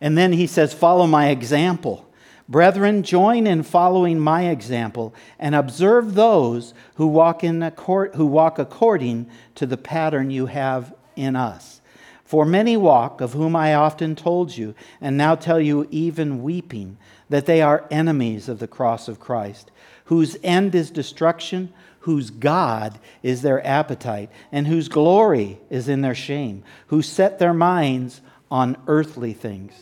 and 0.00 0.18
then 0.18 0.32
he 0.32 0.46
says, 0.46 0.74
Follow 0.74 1.06
my 1.06 1.28
example. 1.28 2.03
Brethren, 2.48 3.02
join 3.02 3.46
in 3.46 3.62
following 3.62 4.18
my 4.18 4.48
example 4.48 5.14
and 5.38 5.54
observe 5.54 6.14
those 6.14 6.74
who 6.96 7.06
walk, 7.06 7.42
in 7.42 7.62
accord, 7.62 8.14
who 8.16 8.26
walk 8.26 8.58
according 8.58 9.30
to 9.54 9.64
the 9.64 9.78
pattern 9.78 10.30
you 10.30 10.46
have 10.46 10.94
in 11.16 11.36
us. 11.36 11.80
For 12.24 12.44
many 12.44 12.76
walk, 12.76 13.20
of 13.20 13.32
whom 13.32 13.56
I 13.56 13.74
often 13.74 14.14
told 14.14 14.56
you, 14.56 14.74
and 15.00 15.16
now 15.16 15.34
tell 15.34 15.60
you 15.60 15.88
even 15.90 16.42
weeping, 16.42 16.98
that 17.30 17.46
they 17.46 17.62
are 17.62 17.86
enemies 17.90 18.48
of 18.48 18.58
the 18.58 18.68
cross 18.68 19.08
of 19.08 19.20
Christ, 19.20 19.70
whose 20.06 20.36
end 20.42 20.74
is 20.74 20.90
destruction, 20.90 21.72
whose 22.00 22.28
God 22.28 22.98
is 23.22 23.40
their 23.40 23.66
appetite, 23.66 24.30
and 24.52 24.66
whose 24.66 24.88
glory 24.88 25.60
is 25.70 25.88
in 25.88 26.02
their 26.02 26.14
shame, 26.14 26.62
who 26.88 27.00
set 27.00 27.38
their 27.38 27.54
minds 27.54 28.20
on 28.50 28.76
earthly 28.86 29.32
things. 29.32 29.72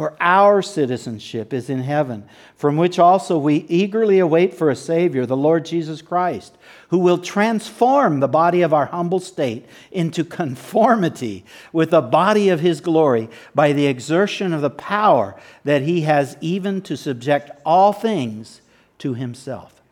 For 0.00 0.16
our 0.18 0.62
citizenship 0.62 1.52
is 1.52 1.68
in 1.68 1.80
heaven, 1.80 2.26
from 2.56 2.78
which 2.78 2.98
also 2.98 3.36
we 3.36 3.66
eagerly 3.68 4.18
await 4.18 4.54
for 4.54 4.70
a 4.70 4.74
Savior, 4.74 5.26
the 5.26 5.36
Lord 5.36 5.66
Jesus 5.66 6.00
Christ, 6.00 6.56
who 6.88 6.96
will 6.96 7.18
transform 7.18 8.20
the 8.20 8.26
body 8.26 8.62
of 8.62 8.72
our 8.72 8.86
humble 8.86 9.20
state 9.20 9.66
into 9.92 10.24
conformity 10.24 11.44
with 11.70 11.90
the 11.90 12.00
body 12.00 12.48
of 12.48 12.60
His 12.60 12.80
glory 12.80 13.28
by 13.54 13.74
the 13.74 13.88
exertion 13.88 14.54
of 14.54 14.62
the 14.62 14.70
power 14.70 15.38
that 15.64 15.82
He 15.82 16.00
has 16.00 16.34
even 16.40 16.80
to 16.80 16.96
subject 16.96 17.50
all 17.66 17.92
things 17.92 18.62
to 19.00 19.12
Himself. 19.12 19.82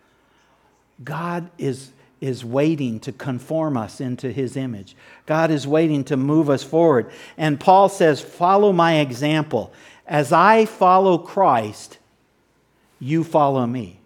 God 1.05 1.51
is 1.59 1.93
is 2.21 2.45
waiting 2.45 2.99
to 3.01 3.13
conform 3.13 3.77
us 3.77 4.01
into 4.01 4.33
his 4.33 4.57
image. 4.57 4.97
God 5.27 5.51
is 5.51 5.67
waiting 5.67 6.03
to 6.05 6.17
move 6.17 6.51
us 6.51 6.65
forward. 6.65 7.11
And 7.37 7.61
Paul 7.61 7.89
says, 7.89 8.21
Follow 8.21 8.73
my 8.73 8.97
example. 8.97 9.73
As 10.09 10.33
I 10.33 10.65
follow 10.65 11.19
Christ, 11.19 11.99
you 12.99 13.23
follow 13.23 13.67
me. 13.67 14.01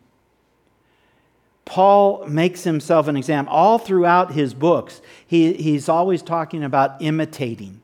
Paul 1.64 2.26
makes 2.26 2.64
himself 2.64 3.06
an 3.06 3.16
example. 3.16 3.54
All 3.54 3.78
throughout 3.78 4.32
his 4.32 4.52
books, 4.52 5.00
he, 5.26 5.52
he's 5.54 5.88
always 5.88 6.20
talking 6.20 6.64
about 6.64 7.00
imitating. 7.00 7.80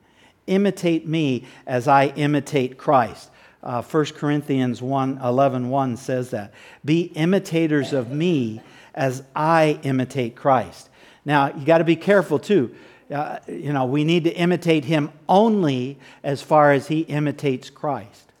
Imitate 0.47 1.07
me 1.07 1.45
as 1.65 1.87
I 1.87 2.07
imitate 2.07 2.77
Christ. 2.77 3.31
Uh, 3.63 3.81
1 3.81 4.05
Corinthians 4.07 4.81
1 4.81 5.19
11 5.23 5.69
1 5.69 5.97
says 5.97 6.31
that. 6.31 6.53
Be 6.83 7.03
imitators 7.15 7.93
of 7.93 8.11
me 8.11 8.61
as 8.93 9.23
I 9.35 9.79
imitate 9.83 10.35
Christ. 10.35 10.89
Now, 11.23 11.53
you 11.55 11.65
got 11.65 11.77
to 11.77 11.83
be 11.83 11.95
careful 11.95 12.37
too. 12.37 12.75
Uh, 13.13 13.39
you 13.47 13.73
know, 13.73 13.85
we 13.85 14.03
need 14.03 14.23
to 14.25 14.31
imitate 14.31 14.85
him 14.85 15.11
only 15.27 15.97
as 16.23 16.41
far 16.41 16.71
as 16.71 16.87
he 16.87 17.01
imitates 17.01 17.69
Christ. 17.69 18.31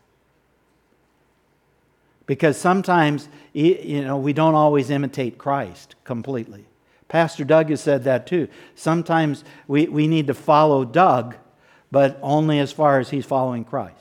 Because 2.27 2.57
sometimes, 2.57 3.27
you 3.53 4.03
know, 4.03 4.17
we 4.17 4.33
don't 4.33 4.53
always 4.53 4.91
imitate 4.91 5.39
Christ 5.39 5.95
completely. 6.03 6.65
Pastor 7.07 7.43
Doug 7.43 7.71
has 7.71 7.81
said 7.81 8.03
that 8.03 8.27
too. 8.27 8.47
Sometimes 8.75 9.43
we, 9.67 9.87
we 9.87 10.07
need 10.07 10.27
to 10.27 10.35
follow 10.35 10.85
Doug, 10.85 11.35
but 11.91 12.19
only 12.21 12.59
as 12.59 12.71
far 12.71 12.99
as 12.99 13.09
he's 13.09 13.25
following 13.25 13.65
Christ. 13.65 13.95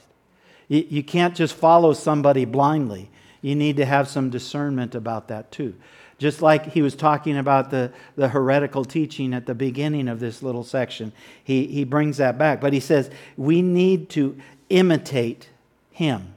You, 0.68 0.86
you 0.90 1.02
can't 1.02 1.34
just 1.34 1.54
follow 1.54 1.94
somebody 1.94 2.44
blindly. 2.44 3.10
You 3.40 3.54
need 3.54 3.78
to 3.78 3.86
have 3.86 4.08
some 4.08 4.28
discernment 4.28 4.94
about 4.94 5.28
that 5.28 5.50
too. 5.50 5.74
Just 6.18 6.42
like 6.42 6.66
he 6.66 6.82
was 6.82 6.96
talking 6.96 7.38
about 7.38 7.70
the, 7.70 7.92
the 8.16 8.28
heretical 8.28 8.84
teaching 8.84 9.32
at 9.32 9.46
the 9.46 9.54
beginning 9.54 10.08
of 10.08 10.18
this 10.18 10.42
little 10.42 10.64
section, 10.64 11.12
he, 11.42 11.66
he 11.68 11.84
brings 11.84 12.16
that 12.16 12.36
back. 12.36 12.60
But 12.60 12.72
he 12.72 12.80
says 12.80 13.10
we 13.36 13.62
need 13.62 14.10
to 14.10 14.36
imitate 14.68 15.48
him 15.92 16.34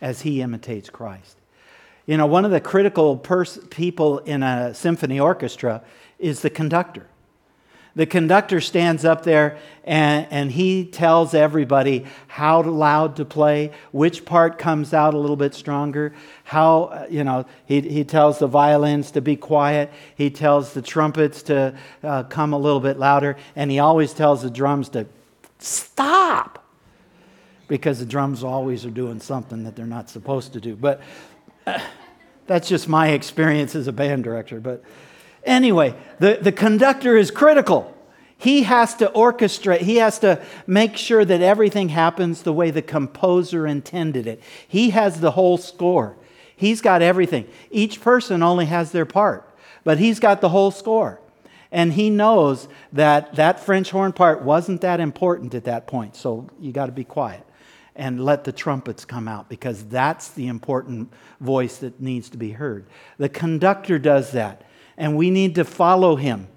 as 0.00 0.22
he 0.22 0.42
imitates 0.42 0.90
Christ. 0.90 1.36
You 2.06 2.16
know, 2.16 2.26
one 2.26 2.44
of 2.44 2.50
the 2.50 2.60
critical 2.60 3.16
pers- 3.16 3.58
people 3.70 4.18
in 4.18 4.42
a 4.42 4.74
symphony 4.74 5.18
orchestra 5.18 5.82
is 6.18 6.40
the 6.40 6.50
conductor 6.50 7.06
the 7.96 8.06
conductor 8.06 8.60
stands 8.60 9.06
up 9.06 9.24
there 9.24 9.58
and, 9.82 10.28
and 10.30 10.52
he 10.52 10.84
tells 10.84 11.32
everybody 11.32 12.04
how 12.28 12.62
loud 12.62 13.16
to 13.16 13.24
play, 13.24 13.72
which 13.90 14.26
part 14.26 14.58
comes 14.58 14.92
out 14.92 15.14
a 15.14 15.18
little 15.18 15.36
bit 15.36 15.54
stronger, 15.54 16.12
how, 16.44 17.06
you 17.08 17.24
know, 17.24 17.46
he, 17.64 17.80
he 17.80 18.04
tells 18.04 18.38
the 18.38 18.46
violins 18.46 19.10
to 19.12 19.22
be 19.22 19.34
quiet, 19.34 19.90
he 20.14 20.28
tells 20.28 20.74
the 20.74 20.82
trumpets 20.82 21.42
to 21.44 21.74
uh, 22.02 22.22
come 22.24 22.52
a 22.52 22.58
little 22.58 22.80
bit 22.80 22.98
louder, 22.98 23.36
and 23.56 23.70
he 23.70 23.78
always 23.78 24.12
tells 24.12 24.42
the 24.42 24.50
drums 24.50 24.90
to 24.90 25.06
stop 25.58 26.64
because 27.66 27.98
the 27.98 28.06
drums 28.06 28.44
always 28.44 28.84
are 28.84 28.90
doing 28.90 29.20
something 29.20 29.64
that 29.64 29.74
they're 29.74 29.86
not 29.86 30.10
supposed 30.10 30.52
to 30.52 30.60
do. 30.60 30.76
But 30.76 31.00
uh, 31.66 31.80
that's 32.46 32.68
just 32.68 32.88
my 32.88 33.08
experience 33.08 33.74
as 33.74 33.88
a 33.88 33.92
band 33.92 34.22
director. 34.22 34.60
But 34.60 34.84
Anyway, 35.46 35.94
the, 36.18 36.38
the 36.42 36.52
conductor 36.52 37.16
is 37.16 37.30
critical. 37.30 37.96
He 38.36 38.64
has 38.64 38.94
to 38.96 39.06
orchestrate, 39.08 39.80
he 39.80 39.96
has 39.96 40.18
to 40.18 40.44
make 40.66 40.98
sure 40.98 41.24
that 41.24 41.40
everything 41.40 41.88
happens 41.88 42.42
the 42.42 42.52
way 42.52 42.70
the 42.70 42.82
composer 42.82 43.66
intended 43.66 44.26
it. 44.26 44.42
He 44.68 44.90
has 44.90 45.20
the 45.20 45.30
whole 45.30 45.56
score, 45.56 46.16
he's 46.54 46.82
got 46.82 47.00
everything. 47.00 47.48
Each 47.70 48.00
person 48.00 48.42
only 48.42 48.66
has 48.66 48.92
their 48.92 49.06
part, 49.06 49.48
but 49.84 49.98
he's 49.98 50.20
got 50.20 50.42
the 50.42 50.50
whole 50.50 50.70
score. 50.70 51.20
And 51.72 51.92
he 51.92 52.10
knows 52.10 52.68
that 52.92 53.34
that 53.36 53.60
French 53.60 53.90
horn 53.90 54.12
part 54.12 54.42
wasn't 54.42 54.82
that 54.82 55.00
important 55.00 55.54
at 55.54 55.64
that 55.64 55.86
point, 55.86 56.14
so 56.14 56.48
you 56.60 56.72
got 56.72 56.86
to 56.86 56.92
be 56.92 57.04
quiet 57.04 57.42
and 57.94 58.22
let 58.22 58.44
the 58.44 58.52
trumpets 58.52 59.04
come 59.06 59.26
out 59.26 59.48
because 59.48 59.84
that's 59.86 60.28
the 60.28 60.46
important 60.46 61.12
voice 61.40 61.78
that 61.78 62.00
needs 62.00 62.28
to 62.28 62.36
be 62.36 62.52
heard. 62.52 62.86
The 63.16 63.30
conductor 63.30 63.98
does 63.98 64.32
that 64.32 64.62
and 64.96 65.16
we 65.16 65.30
need 65.30 65.54
to 65.56 65.64
follow 65.64 66.16
him. 66.16 66.48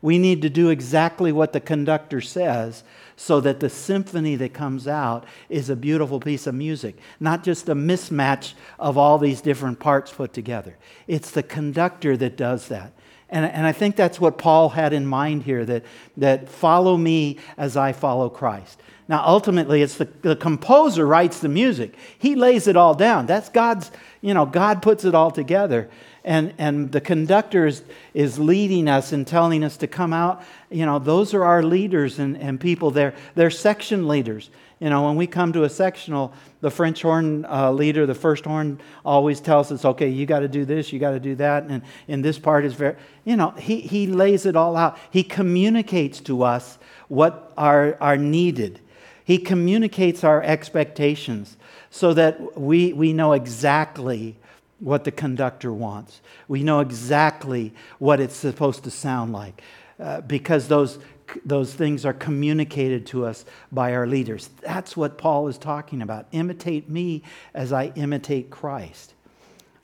We 0.00 0.18
need 0.18 0.42
to 0.42 0.50
do 0.50 0.70
exactly 0.70 1.32
what 1.32 1.52
the 1.52 1.60
conductor 1.60 2.20
says 2.20 2.84
so 3.16 3.40
that 3.40 3.58
the 3.58 3.68
symphony 3.68 4.36
that 4.36 4.54
comes 4.54 4.86
out 4.86 5.24
is 5.48 5.70
a 5.70 5.76
beautiful 5.76 6.20
piece 6.20 6.46
of 6.46 6.54
music, 6.54 6.96
not 7.18 7.42
just 7.42 7.68
a 7.68 7.74
mismatch 7.74 8.54
of 8.78 8.96
all 8.96 9.18
these 9.18 9.40
different 9.40 9.80
parts 9.80 10.12
put 10.12 10.32
together. 10.32 10.76
It's 11.08 11.32
the 11.32 11.42
conductor 11.42 12.16
that 12.16 12.36
does 12.36 12.68
that. 12.68 12.92
And, 13.28 13.44
and 13.44 13.66
I 13.66 13.72
think 13.72 13.96
that's 13.96 14.20
what 14.20 14.38
Paul 14.38 14.70
had 14.70 14.92
in 14.92 15.06
mind 15.06 15.42
here 15.42 15.64
that, 15.64 15.84
that 16.16 16.48
follow 16.48 16.96
me 16.96 17.38
as 17.56 17.76
I 17.76 17.92
follow 17.92 18.30
Christ. 18.30 18.80
Now, 19.08 19.24
ultimately, 19.26 19.82
it's 19.82 19.96
the, 19.96 20.08
the 20.22 20.36
composer 20.36 21.06
writes 21.06 21.40
the 21.40 21.48
music. 21.48 21.94
He 22.18 22.36
lays 22.36 22.68
it 22.68 22.76
all 22.76 22.94
down. 22.94 23.26
That's 23.26 23.48
God's, 23.48 23.90
you 24.20 24.32
know, 24.32 24.46
God 24.46 24.80
puts 24.80 25.04
it 25.04 25.14
all 25.14 25.30
together 25.30 25.90
and, 26.28 26.52
and 26.58 26.92
the 26.92 27.00
conductor 27.00 27.66
is, 27.66 27.82
is 28.12 28.38
leading 28.38 28.86
us 28.86 29.12
and 29.12 29.26
telling 29.26 29.64
us 29.64 29.78
to 29.78 29.86
come 29.86 30.12
out. 30.12 30.44
You 30.70 30.84
know, 30.84 30.98
those 30.98 31.32
are 31.32 31.42
our 31.42 31.62
leaders 31.62 32.18
and, 32.18 32.36
and 32.36 32.60
people. 32.60 32.90
They're, 32.90 33.14
they're 33.34 33.48
section 33.50 34.06
leaders. 34.06 34.50
You 34.78 34.90
know, 34.90 35.06
when 35.06 35.16
we 35.16 35.26
come 35.26 35.54
to 35.54 35.64
a 35.64 35.70
sectional, 35.70 36.34
the 36.60 36.70
French 36.70 37.00
horn 37.00 37.46
uh, 37.46 37.72
leader, 37.72 38.04
the 38.04 38.14
first 38.14 38.44
horn, 38.44 38.78
always 39.06 39.40
tells 39.40 39.72
us, 39.72 39.86
okay, 39.86 40.10
you 40.10 40.26
got 40.26 40.40
to 40.40 40.48
do 40.48 40.66
this, 40.66 40.92
you 40.92 40.98
got 40.98 41.12
to 41.12 41.20
do 41.20 41.34
that. 41.36 41.64
And, 41.64 41.82
and 42.08 42.22
this 42.22 42.38
part 42.38 42.66
is 42.66 42.74
very, 42.74 42.96
you 43.24 43.34
know, 43.34 43.52
he, 43.52 43.80
he 43.80 44.06
lays 44.06 44.44
it 44.44 44.54
all 44.54 44.76
out. 44.76 44.98
He 45.10 45.22
communicates 45.22 46.20
to 46.20 46.42
us 46.42 46.78
what 47.08 47.54
are, 47.56 47.96
are 48.02 48.18
needed, 48.18 48.80
he 49.24 49.38
communicates 49.38 50.24
our 50.24 50.42
expectations 50.42 51.56
so 51.88 52.12
that 52.12 52.58
we, 52.58 52.92
we 52.92 53.14
know 53.14 53.32
exactly 53.32 54.36
what 54.80 55.04
the 55.04 55.10
conductor 55.10 55.72
wants. 55.72 56.20
We 56.46 56.62
know 56.62 56.80
exactly 56.80 57.72
what 57.98 58.20
it's 58.20 58.36
supposed 58.36 58.84
to 58.84 58.90
sound 58.90 59.32
like 59.32 59.62
uh, 59.98 60.20
because 60.22 60.68
those, 60.68 60.98
those 61.44 61.74
things 61.74 62.04
are 62.04 62.12
communicated 62.12 63.06
to 63.08 63.26
us 63.26 63.44
by 63.72 63.94
our 63.94 64.06
leaders. 64.06 64.50
That's 64.60 64.96
what 64.96 65.18
Paul 65.18 65.48
is 65.48 65.58
talking 65.58 66.00
about. 66.00 66.26
Imitate 66.32 66.88
me 66.88 67.22
as 67.54 67.72
I 67.72 67.92
imitate 67.96 68.50
Christ. 68.50 69.14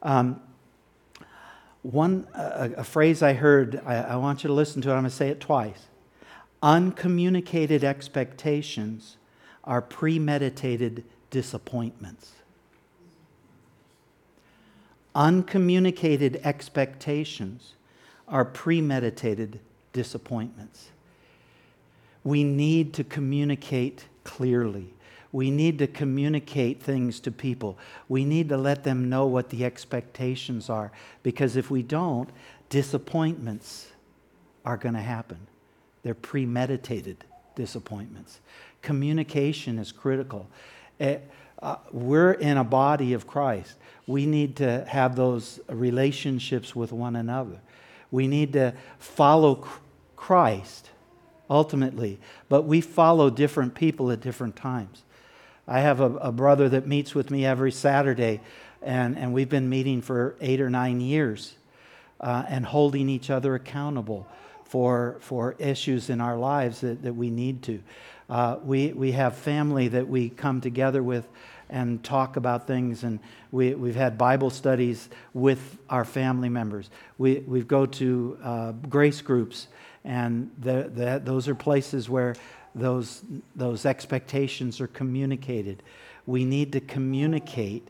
Um, 0.02 0.40
one 1.82 2.26
a, 2.34 2.70
a, 2.78 2.84
phrase 2.84 3.22
I 3.22 3.34
heard, 3.34 3.82
I, 3.84 3.96
I 3.96 4.16
want 4.16 4.42
you 4.42 4.48
to 4.48 4.54
listen 4.54 4.80
to 4.82 4.90
it. 4.90 4.92
I'm 4.92 5.00
going 5.00 5.10
to 5.10 5.16
say 5.16 5.28
it 5.28 5.40
twice. 5.40 5.86
Uncommunicated 6.62 7.84
expectations 7.84 9.16
are 9.64 9.82
premeditated 9.82 11.04
disappointments 11.30 12.32
uncommunicated 15.14 16.40
expectations 16.44 17.74
are 18.26 18.44
premeditated 18.44 19.60
disappointments. 19.92 20.88
We 22.24 22.42
need 22.42 22.94
to 22.94 23.04
communicate 23.04 24.06
clearly. 24.24 24.94
We 25.30 25.50
need 25.50 25.78
to 25.80 25.86
communicate 25.86 26.82
things 26.82 27.20
to 27.20 27.30
people. 27.30 27.76
We 28.08 28.24
need 28.24 28.48
to 28.48 28.56
let 28.56 28.84
them 28.84 29.08
know 29.08 29.26
what 29.26 29.50
the 29.50 29.64
expectations 29.64 30.70
are 30.70 30.90
because 31.22 31.56
if 31.56 31.70
we 31.70 31.82
don't, 31.82 32.30
disappointments 32.68 33.88
are 34.64 34.76
going 34.76 34.94
to 34.94 35.00
happen. 35.00 35.38
They're 36.02 36.14
premeditated 36.14 37.24
disappointments. 37.56 38.40
Communication 38.82 39.78
is 39.78 39.92
critical. 39.92 40.48
Uh, 41.00 41.16
uh, 41.64 41.76
we're 41.90 42.32
in 42.32 42.56
a 42.56 42.64
body 42.64 43.14
of 43.14 43.26
Christ 43.26 43.74
we 44.06 44.26
need 44.26 44.56
to 44.56 44.84
have 44.86 45.16
those 45.16 45.60
relationships 45.68 46.76
with 46.76 46.92
one 46.92 47.16
another. 47.16 47.60
We 48.10 48.28
need 48.28 48.52
to 48.52 48.74
follow 48.98 49.66
Christ 50.16 50.90
ultimately, 51.48 52.18
but 52.48 52.62
we 52.62 52.80
follow 52.80 53.30
different 53.30 53.74
people 53.74 54.10
at 54.10 54.20
different 54.20 54.56
times. 54.56 55.02
I 55.66 55.80
have 55.80 56.00
a, 56.00 56.14
a, 56.16 56.32
brother 56.32 56.68
that 56.68 56.86
meets 56.86 57.14
with 57.14 57.30
me 57.30 57.46
every 57.46 57.72
Saturday, 57.72 58.40
and, 58.82 59.16
and 59.16 59.32
we've 59.32 59.48
been 59.48 59.68
meeting 59.68 60.02
for 60.02 60.36
eight 60.40 60.60
or 60.60 60.68
nine 60.68 61.00
years 61.00 61.54
uh, 62.20 62.44
and 62.48 62.66
holding 62.66 63.08
each 63.08 63.30
other 63.30 63.54
accountable 63.54 64.26
for, 64.64 65.16
for 65.20 65.54
issues 65.58 66.10
in 66.10 66.20
our 66.20 66.36
lives 66.36 66.82
that, 66.82 67.02
that 67.02 67.14
we 67.14 67.30
need 67.30 67.62
to. 67.62 67.82
Uh, 68.28 68.56
we, 68.62 68.92
we 68.92 69.12
have 69.12 69.36
family 69.36 69.88
that 69.88 70.08
we 70.08 70.28
come 70.28 70.60
together 70.60 71.02
with 71.02 71.26
and 71.70 72.02
talk 72.02 72.36
about 72.36 72.66
things. 72.66 73.04
And 73.04 73.18
we, 73.50 73.74
we've 73.74 73.94
had 73.94 74.18
Bible 74.18 74.50
studies 74.50 75.08
with 75.32 75.78
our 75.88 76.04
family 76.04 76.48
members. 76.48 76.90
We, 77.18 77.38
we 77.40 77.62
go 77.62 77.86
to 77.86 78.38
uh, 78.42 78.72
grace 78.72 79.20
groups, 79.20 79.68
and 80.04 80.50
the, 80.58 80.90
the, 80.94 81.20
those 81.24 81.48
are 81.48 81.54
places 81.54 82.08
where 82.08 82.34
those, 82.74 83.22
those 83.54 83.86
expectations 83.86 84.80
are 84.80 84.88
communicated. 84.88 85.82
We 86.26 86.44
need 86.44 86.72
to 86.72 86.80
communicate 86.80 87.88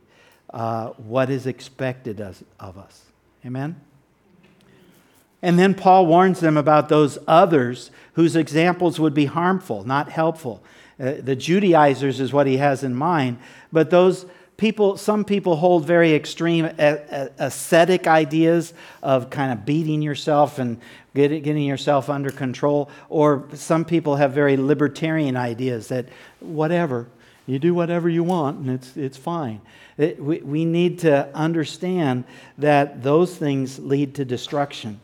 uh, 0.53 0.89
what 0.91 1.31
is 1.31 1.47
expected 1.47 2.21
of, 2.21 2.43
of 2.61 2.79
us. 2.79 3.03
Amen? 3.45 3.81
And 5.43 5.59
then 5.59 5.75
Paul 5.75 6.07
warns 6.07 6.41
them 6.41 6.57
about 6.57 6.89
those 6.89 7.19
others 7.29 7.91
whose 8.15 8.35
examples 8.35 8.99
would 8.99 9.13
be 9.13 9.27
harmful, 9.27 9.85
not 9.85 10.09
helpful. 10.09 10.63
Uh, 10.99 11.15
the 11.19 11.37
Judaizers 11.37 12.21
is 12.21 12.33
what 12.33 12.47
he 12.47 12.57
has 12.59 12.85
in 12.85 12.95
mind, 12.95 13.39
but 13.73 13.91
those 13.91 14.27
people, 14.57 14.97
some 14.97 15.25
people 15.25 15.57
hold 15.57 15.85
very 15.85 16.15
extreme 16.15 16.67
ascetic 16.79 18.07
ideas 18.07 18.73
of 19.03 19.31
kind 19.31 19.53
of 19.53 19.65
beating 19.65 20.03
yourself 20.03 20.59
and 20.59 20.81
getting 21.15 21.59
yourself 21.59 22.11
under 22.11 22.31
control, 22.31 22.91
or 23.09 23.45
some 23.55 23.85
people 23.85 24.17
have 24.17 24.33
very 24.33 24.57
libertarian 24.57 25.37
ideas 25.37 25.89
that 25.89 26.07
whatever, 26.41 27.07
you 27.47 27.59
do 27.59 27.75
whatever 27.75 28.09
you 28.09 28.25
want 28.25 28.59
and 28.59 28.71
it's, 28.71 28.97
it's 28.97 29.17
fine. 29.17 29.61
It, 29.97 30.21
we, 30.21 30.39
we 30.39 30.65
need 30.65 31.01
to 31.01 31.29
understand 31.35 32.25
that 32.59 33.03
those 33.03 33.37
things 33.37 33.79
lead 33.79 34.17
to 34.17 34.25
destruction. 34.25 35.01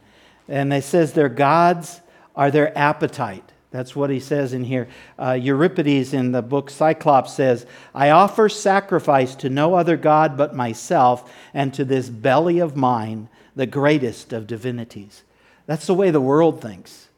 And 0.48 0.72
it 0.72 0.82
says 0.82 1.12
their 1.12 1.28
gods 1.28 2.00
are 2.34 2.50
their 2.50 2.76
appetite. 2.76 3.52
That's 3.70 3.94
what 3.94 4.10
he 4.10 4.18
says 4.18 4.52
in 4.52 4.64
here. 4.64 4.88
Uh, 5.18 5.32
Euripides 5.32 6.12
in 6.12 6.32
the 6.32 6.42
book 6.42 6.70
Cyclops 6.70 7.32
says, 7.32 7.66
I 7.94 8.10
offer 8.10 8.48
sacrifice 8.48 9.34
to 9.36 9.48
no 9.48 9.74
other 9.74 9.96
God 9.96 10.36
but 10.36 10.56
myself 10.56 11.32
and 11.54 11.72
to 11.74 11.84
this 11.84 12.08
belly 12.08 12.58
of 12.58 12.76
mine, 12.76 13.28
the 13.54 13.66
greatest 13.66 14.32
of 14.32 14.48
divinities. 14.48 15.22
That's 15.66 15.86
the 15.86 15.94
way 15.94 16.10
the 16.10 16.20
world 16.20 16.60
thinks. 16.60 17.08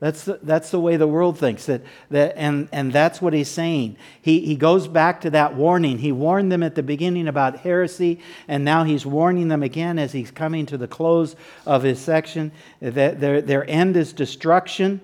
That's 0.00 0.24
the, 0.24 0.40
that's 0.42 0.70
the 0.70 0.80
way 0.80 0.96
the 0.96 1.06
world 1.06 1.38
thinks. 1.38 1.66
That, 1.66 1.82
that, 2.10 2.34
and, 2.36 2.68
and 2.72 2.92
that's 2.92 3.22
what 3.22 3.32
he's 3.32 3.48
saying. 3.48 3.96
He, 4.20 4.40
he 4.40 4.56
goes 4.56 4.88
back 4.88 5.20
to 5.20 5.30
that 5.30 5.54
warning. 5.54 5.98
He 5.98 6.10
warned 6.10 6.50
them 6.50 6.64
at 6.64 6.74
the 6.74 6.82
beginning 6.82 7.28
about 7.28 7.60
heresy, 7.60 8.18
and 8.48 8.64
now 8.64 8.82
he's 8.82 9.06
warning 9.06 9.46
them 9.46 9.62
again 9.62 10.00
as 10.00 10.10
he's 10.10 10.32
coming 10.32 10.66
to 10.66 10.76
the 10.76 10.88
close 10.88 11.36
of 11.64 11.84
his 11.84 12.00
section 12.00 12.50
that 12.80 13.20
their, 13.20 13.40
their 13.40 13.70
end 13.70 13.96
is 13.96 14.12
destruction. 14.12 15.00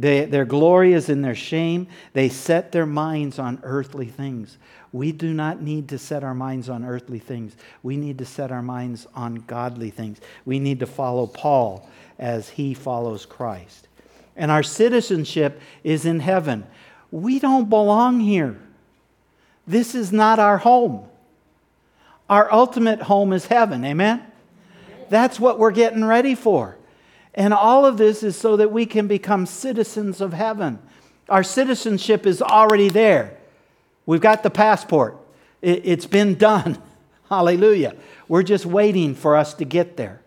They, 0.00 0.24
their 0.24 0.44
glory 0.44 0.92
is 0.92 1.08
in 1.08 1.22
their 1.22 1.34
shame. 1.34 1.86
They 2.12 2.28
set 2.28 2.72
their 2.72 2.86
minds 2.86 3.38
on 3.38 3.60
earthly 3.62 4.06
things. 4.06 4.56
We 4.92 5.12
do 5.12 5.32
not 5.34 5.60
need 5.60 5.88
to 5.90 5.98
set 5.98 6.24
our 6.24 6.34
minds 6.34 6.68
on 6.68 6.84
earthly 6.84 7.18
things. 7.18 7.54
We 7.82 7.96
need 7.96 8.18
to 8.18 8.24
set 8.24 8.50
our 8.50 8.62
minds 8.62 9.06
on 9.14 9.36
godly 9.46 9.90
things. 9.90 10.20
We 10.44 10.58
need 10.58 10.80
to 10.80 10.86
follow 10.86 11.26
Paul 11.26 11.88
as 12.18 12.48
he 12.48 12.74
follows 12.74 13.26
Christ 13.26 13.88
and 14.40 14.50
our 14.50 14.62
citizenship 14.62 15.60
is 15.84 16.06
in 16.06 16.18
heaven. 16.18 16.66
We 17.10 17.38
don't 17.38 17.68
belong 17.68 18.20
here. 18.20 18.58
This 19.66 19.94
is 19.94 20.12
not 20.12 20.38
our 20.38 20.56
home. 20.56 21.06
Our 22.28 22.50
ultimate 22.50 23.02
home 23.02 23.34
is 23.34 23.46
heaven. 23.46 23.84
Amen? 23.84 24.24
That's 25.10 25.38
what 25.38 25.58
we're 25.58 25.72
getting 25.72 26.04
ready 26.04 26.34
for. 26.34 26.78
And 27.34 27.54
all 27.54 27.86
of 27.86 27.96
this 27.96 28.22
is 28.22 28.36
so 28.36 28.56
that 28.56 28.72
we 28.72 28.86
can 28.86 29.06
become 29.06 29.46
citizens 29.46 30.20
of 30.20 30.32
heaven. 30.32 30.78
Our 31.28 31.42
citizenship 31.42 32.26
is 32.26 32.42
already 32.42 32.88
there. 32.88 33.38
We've 34.04 34.20
got 34.20 34.42
the 34.42 34.50
passport, 34.50 35.16
it, 35.62 35.84
has 35.84 36.06
been 36.06 36.34
done. 36.34 36.82
Hallelujah. 37.28 37.94
We're 38.26 38.42
just 38.42 38.66
waiting 38.66 39.14
for 39.14 39.36
us 39.36 39.54
to 39.54 39.64
get 39.64 39.96
there. 39.96 40.20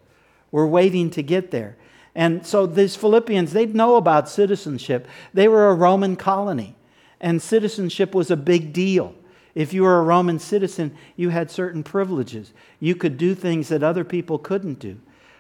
We're 0.52 0.68
waiting 0.68 1.10
to 1.12 1.24
get 1.24 1.52
there. 1.52 1.76
And 2.16 2.46
so 2.46 2.66
these 2.66 2.96
Philippians, 2.96 3.54
they'd 3.54 3.76
know 3.76 3.96
about 3.96 4.30
citizenship. 4.30 5.08
They 5.34 5.48
were 5.48 5.70
a 5.70 5.74
Roman 5.74 6.16
colony, 6.16 6.76
and 7.20 7.42
citizenship 7.42 8.14
was 8.14 8.30
a 8.30 8.38
big 8.38 8.72
deal. 8.72 9.16
If 9.56 9.74
you 9.74 9.84
were 9.84 10.00
a 10.00 10.04
Roman 10.04 10.40
citizen, 10.40 10.96
you 11.16 11.30
had 11.30 11.52
certain 11.52 11.84
privileges. 11.84 12.54
You 12.80 12.96
could 12.96 13.18
do 13.18 13.36
things 13.36 13.70
that 13.70 13.84
other 13.84 14.04
people 14.04 14.38
couldn't 14.38 14.80
do. 14.80 15.00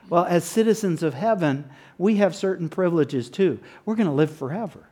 Well, 0.09 0.25
as 0.25 0.43
citizens 0.43 1.03
of 1.03 1.13
heaven, 1.13 1.69
we 1.97 2.17
have 2.17 2.35
certain 2.35 2.69
privileges 2.69 3.29
too. 3.29 3.59
We're 3.85 3.95
going 3.95 4.07
to 4.07 4.13
live 4.13 4.35
forever, 4.35 4.87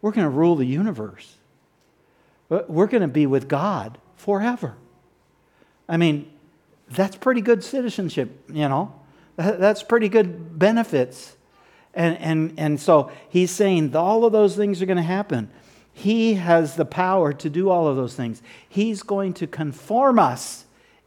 we're 0.00 0.12
going 0.12 0.24
to 0.24 0.30
rule 0.30 0.56
the 0.56 0.66
universe, 0.66 1.36
uh, 2.50 2.62
we're 2.68 2.86
going 2.86 3.02
to 3.02 3.08
be 3.08 3.26
with 3.26 3.48
God 3.48 3.98
forever. 4.16 4.76
I 5.88 5.96
mean, 5.96 6.30
that's 6.88 7.16
pretty 7.16 7.40
good 7.40 7.62
citizenship, 7.62 8.44
you 8.48 8.68
know. 8.68 8.94
That's 9.36 9.82
pretty 9.82 10.08
good 10.08 10.58
benefits. 10.58 11.36
And, 11.92 12.18
and, 12.18 12.54
and 12.56 12.80
so 12.80 13.10
he's 13.28 13.50
saying 13.50 13.94
all 13.94 14.24
of 14.24 14.32
those 14.32 14.56
things 14.56 14.80
are 14.80 14.86
going 14.86 14.96
to 14.96 15.02
happen. 15.02 15.50
He 15.92 16.34
has 16.34 16.76
the 16.76 16.84
power 16.84 17.32
to 17.32 17.50
do 17.50 17.68
all 17.68 17.86
of 17.86 17.96
those 17.96 18.14
things. 18.14 18.42
He's 18.68 19.02
going 19.02 19.32
to 19.34 19.46
conform 19.46 20.18
us 20.18 20.63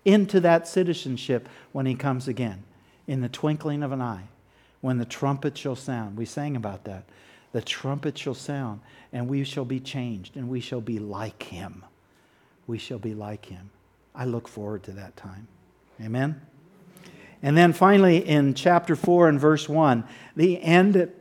into 0.07 0.39
that 0.39 0.67
citizenship 0.67 1.49
when 1.73 1.85
he 1.85 1.93
comes 1.93 2.29
again, 2.29 2.63
in 3.07 3.21
the 3.21 3.29
twinkling 3.29 3.83
of 3.83 3.91
an 3.91 4.01
eye, 4.01 4.23
when 4.79 4.97
the 4.97 5.05
trumpet 5.05 5.57
shall 5.57 5.75
sound. 5.75 6.17
We 6.17 6.25
sang 6.25 6.55
about 6.55 6.85
that. 6.85 7.03
The 7.51 7.61
trumpet 7.61 8.17
shall 8.17 8.33
sound, 8.33 8.79
and 9.11 9.27
we 9.27 9.43
shall 9.43 9.65
be 9.65 9.81
changed, 9.81 10.37
and 10.37 10.47
we 10.47 10.61
shall 10.61 10.81
be 10.81 10.97
like 10.97 11.43
him. 11.43 11.83
We 12.67 12.77
shall 12.77 12.99
be 12.99 13.13
like 13.13 13.45
him. 13.45 13.69
I 14.15 14.25
look 14.25 14.47
forward 14.47 14.83
to 14.83 14.91
that 14.91 15.17
time. 15.17 15.47
Amen. 16.01 16.41
And 17.43 17.57
then 17.57 17.73
finally, 17.73 18.17
in 18.17 18.53
chapter 18.53 18.95
4 18.95 19.29
and 19.29 19.39
verse 19.39 19.67
1, 19.67 20.05
the 20.35 20.61
end 20.61 21.11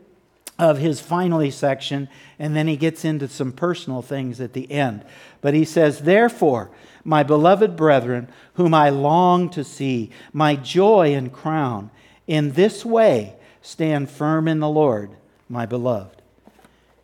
of 0.58 0.78
his 0.78 1.00
finally 1.00 1.50
section, 1.50 2.08
and 2.38 2.56
then 2.56 2.68
he 2.68 2.76
gets 2.76 3.04
into 3.04 3.28
some 3.28 3.52
personal 3.52 4.00
things 4.00 4.40
at 4.40 4.52
the 4.52 4.70
end. 4.70 5.04
But 5.40 5.54
he 5.54 5.64
says, 5.64 6.00
Therefore, 6.00 6.70
my 7.06 7.22
beloved 7.22 7.76
brethren, 7.76 8.28
whom 8.54 8.74
I 8.74 8.90
long 8.90 9.48
to 9.50 9.62
see, 9.62 10.10
my 10.32 10.56
joy 10.56 11.14
and 11.14 11.32
crown, 11.32 11.90
in 12.26 12.52
this 12.52 12.84
way 12.84 13.36
stand 13.62 14.10
firm 14.10 14.48
in 14.48 14.58
the 14.58 14.68
Lord, 14.68 15.10
my 15.48 15.66
beloved. 15.66 16.20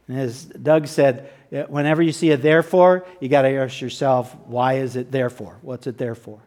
And 0.09 0.19
as 0.19 0.45
Doug 0.45 0.89
said, 0.89 1.31
eh, 1.53 1.65
whenever 1.69 2.03
you 2.03 2.13
see 2.13 2.33
a 2.33 2.37
therefore, 2.37 3.07
you 3.21 3.29
got 3.29 3.43
to 3.43 3.51
ask 3.51 3.81
yourself, 3.81 4.35
why 4.47 4.75
is 4.75 4.97
it 4.97 5.13
therefore? 5.13 5.57
What's 5.63 5.87
it 5.87 5.99
there 5.99 6.17
for? 6.17 6.41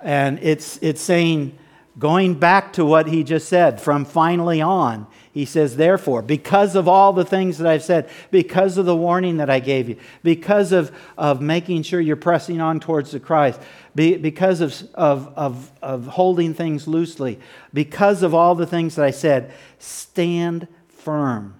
And 0.00 0.38
it's, 0.42 0.78
it's 0.82 1.00
saying, 1.00 1.56
Going 1.98 2.34
back 2.34 2.72
to 2.74 2.86
what 2.86 3.06
he 3.06 3.22
just 3.22 3.48
said 3.48 3.80
from 3.80 4.06
finally 4.06 4.62
on, 4.62 5.06
he 5.32 5.44
says, 5.44 5.76
Therefore, 5.76 6.22
because 6.22 6.74
of 6.74 6.88
all 6.88 7.12
the 7.12 7.24
things 7.24 7.58
that 7.58 7.66
I've 7.66 7.82
said, 7.82 8.08
because 8.30 8.78
of 8.78 8.86
the 8.86 8.96
warning 8.96 9.36
that 9.38 9.50
I 9.50 9.60
gave 9.60 9.90
you, 9.90 9.96
because 10.22 10.72
of, 10.72 10.90
of 11.18 11.42
making 11.42 11.82
sure 11.82 12.00
you're 12.00 12.16
pressing 12.16 12.60
on 12.60 12.80
towards 12.80 13.10
the 13.10 13.20
Christ, 13.20 13.60
be, 13.94 14.16
because 14.16 14.62
of, 14.62 14.82
of, 14.94 15.32
of, 15.36 15.70
of 15.82 16.06
holding 16.06 16.54
things 16.54 16.88
loosely, 16.88 17.38
because 17.74 18.22
of 18.22 18.34
all 18.34 18.54
the 18.54 18.66
things 18.66 18.94
that 18.94 19.04
I 19.04 19.10
said, 19.10 19.52
stand 19.78 20.68
firm. 20.88 21.54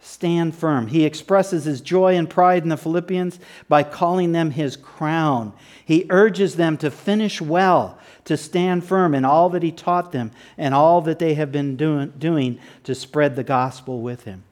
Stand 0.00 0.54
firm. 0.54 0.88
He 0.88 1.04
expresses 1.04 1.64
his 1.64 1.80
joy 1.80 2.16
and 2.16 2.28
pride 2.28 2.64
in 2.64 2.68
the 2.68 2.76
Philippians 2.76 3.38
by 3.68 3.84
calling 3.84 4.32
them 4.32 4.50
his 4.50 4.76
crown. 4.76 5.52
He 5.84 6.06
urges 6.10 6.56
them 6.56 6.76
to 6.78 6.90
finish 6.90 7.40
well 7.40 7.98
to 8.24 8.36
stand 8.36 8.84
firm 8.84 9.14
in 9.14 9.24
all 9.24 9.48
that 9.50 9.62
he 9.62 9.72
taught 9.72 10.12
them 10.12 10.30
and 10.56 10.74
all 10.74 11.00
that 11.02 11.18
they 11.18 11.34
have 11.34 11.50
been 11.50 11.76
doing, 11.76 12.12
doing 12.18 12.58
to 12.84 12.94
spread 12.94 13.36
the 13.36 13.44
gospel 13.44 14.00
with 14.00 14.24
him. 14.24 14.44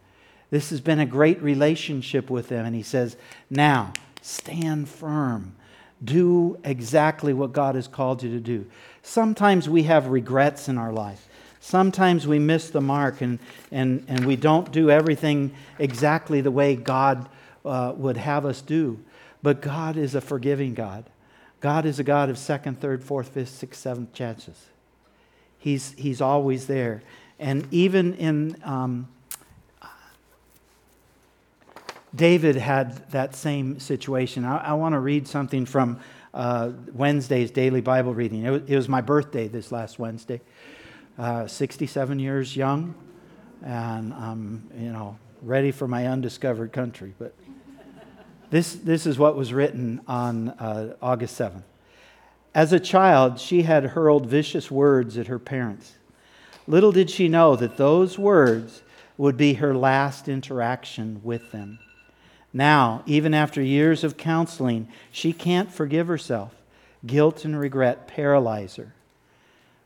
This 0.51 0.71
has 0.71 0.81
been 0.81 0.99
a 0.99 1.07
great 1.07 1.41
relationship 1.41 2.29
with 2.29 2.49
them. 2.49 2.67
And 2.67 2.75
he 2.75 2.83
says, 2.83 3.17
Now, 3.49 3.93
stand 4.21 4.89
firm. 4.89 5.55
Do 6.03 6.59
exactly 6.65 7.33
what 7.33 7.53
God 7.53 7.75
has 7.75 7.87
called 7.87 8.23
you 8.23 8.31
to 8.31 8.41
do. 8.41 8.67
Sometimes 9.03 9.69
we 9.69 9.85
have 9.85 10.09
regrets 10.09 10.69
in 10.69 10.79
our 10.79 10.93
life. 10.93 11.29
Sometimes 11.61 12.27
we 12.27 12.39
miss 12.39 12.71
the 12.71 12.81
mark 12.81 13.21
and, 13.21 13.39
and, 13.71 14.05
and 14.09 14.25
we 14.25 14.35
don't 14.35 14.73
do 14.73 14.91
everything 14.91 15.55
exactly 15.79 16.41
the 16.41 16.51
way 16.51 16.75
God 16.75 17.29
uh, 17.67 17.93
would 17.97 18.17
have 18.17 18.47
us 18.47 18.63
do. 18.63 18.99
But 19.43 19.61
God 19.61 19.97
is 19.97 20.15
a 20.15 20.23
forgiving 20.23 20.73
God. 20.75 21.05
God 21.61 21.85
is 21.87 21.99
a 21.99 22.05
God 22.05 22.31
of 22.31 22.39
second, 22.39 22.81
third, 22.81 23.05
fourth, 23.05 23.29
fifth, 23.29 23.51
sixth, 23.51 23.81
seventh 23.81 24.13
chances. 24.13 24.57
He's, 25.59 25.93
he's 25.93 26.21
always 26.21 26.67
there. 26.67 27.03
And 27.39 27.67
even 27.71 28.15
in 28.15 28.57
um, 28.65 29.09
David 32.15 32.57
had 32.57 33.09
that 33.13 33.35
same 33.35 33.79
situation. 33.79 34.45
I, 34.45 34.57
I 34.59 34.73
want 34.73 34.95
to 34.95 34.99
read 34.99 35.29
something 35.29 35.65
from 35.65 36.01
uh, 36.35 36.71
Wednesday's 36.93 37.51
daily 37.51 37.81
Bible 37.81 38.15
reading. 38.15 38.45
It 38.45 38.51
was, 38.51 38.63
it 38.67 38.77
was, 38.77 38.89
my 38.89 39.01
birthday 39.01 39.49
this 39.49 39.71
last 39.71 39.99
Wednesday. 39.99 40.41
Uh, 41.19 41.47
67 41.47 42.19
years 42.19 42.57
young, 42.57 42.95
and 43.63 44.13
I'm, 44.15 44.71
you 44.77 44.91
know, 44.93 45.19
ready 45.43 45.71
for 45.71 45.87
my 45.87 46.07
undiscovered 46.07 46.73
country. 46.73 47.15
But 47.19 47.35
this, 48.51 48.75
this 48.75 49.07
is 49.07 49.19
what 49.19 49.37
was 49.37 49.53
written 49.53 50.01
on 50.07 50.51
uh, 50.51 50.95
August 51.01 51.39
7th. 51.39 51.63
As 52.55 52.73
a 52.73 52.81
child, 52.81 53.39
she 53.39 53.63
had 53.63 53.85
hurled 53.85 54.27
vicious 54.27 54.71
words 54.71 55.17
at 55.17 55.29
her 55.29 55.39
parents. 55.39 55.95
Little 56.67 56.91
did 56.91 57.11
she 57.11 57.29
know 57.29 57.55
that 57.57 57.77
those 57.77 58.19
words 58.19 58.83
would 59.17 59.37
be 59.37 59.55
her 59.55 59.75
last 59.75 60.29
interaction 60.29 61.21
with 61.23 61.53
them. 61.53 61.79
Now, 62.53 63.03
even 63.07 63.35
after 63.35 63.63
years 63.63 64.03
of 64.03 64.17
counseling, 64.17 64.89
she 65.13 65.33
can't 65.33 65.71
forgive 65.71 66.09
herself. 66.09 66.55
Guilt 67.07 67.45
and 67.45 67.59
regret 67.59 68.09
paralyze 68.09 68.77
her. 68.77 68.95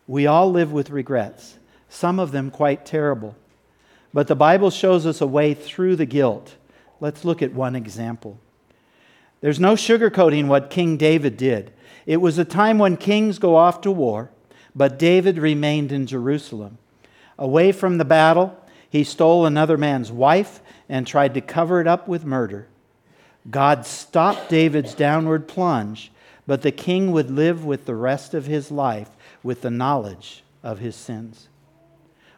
We 0.07 0.27
all 0.27 0.51
live 0.51 0.73
with 0.73 0.91
regrets, 0.91 1.59
some 1.89 2.19
of 2.19 2.33
them 2.33 2.51
quite 2.51 2.87
terrible. 2.87 3.37
But 4.13 4.27
the 4.27 4.35
Bible 4.35 4.71
shows 4.71 5.07
us 5.07 5.21
a 5.21 5.27
way 5.27 5.55
through 5.55 5.97
the 5.97 6.07
guilt. 6.07 6.55
Let's 7.01 7.25
look 7.25 7.43
at 7.43 7.53
one 7.53 7.77
example. 7.77 8.39
There's 9.45 9.61
no 9.61 9.75
sugarcoating 9.75 10.47
what 10.47 10.71
King 10.71 10.97
David 10.97 11.37
did. 11.37 11.71
It 12.07 12.17
was 12.17 12.39
a 12.39 12.47
time 12.47 12.79
when 12.79 12.97
kings 12.97 13.39
go 13.39 13.57
off 13.57 13.83
to 13.83 13.91
war, 13.91 14.31
but 14.75 14.99
David 14.99 15.37
remained 15.37 15.93
in 15.93 16.07
Jerusalem. 16.07 16.79
Away 17.39 17.71
from 17.71 17.99
the 17.99 18.07
battle, 18.07 18.59
he 18.89 19.05
stole 19.05 19.45
another 19.45 19.77
man's 19.77 20.11
wife 20.11 20.63
and 20.89 21.07
tried 21.07 21.35
to 21.35 21.43
cover 21.43 21.83
it 21.83 21.87
up 21.87 22.09
with 22.09 22.25
murder. 22.25 22.69
God 23.51 23.85
stopped 23.85 24.49
David's 24.49 24.95
downward 24.95 25.47
plunge, 25.47 26.11
but 26.47 26.63
the 26.63 26.73
king 26.73 27.13
would 27.13 27.31
live 27.31 27.67
with 27.67 27.85
the 27.85 27.95
rest 27.95 28.33
of 28.33 28.47
his 28.47 28.71
life 28.71 29.11
with 29.43 29.61
the 29.61 29.71
knowledge 29.71 30.43
of 30.63 30.79
his 30.79 30.97
sins. 30.97 31.49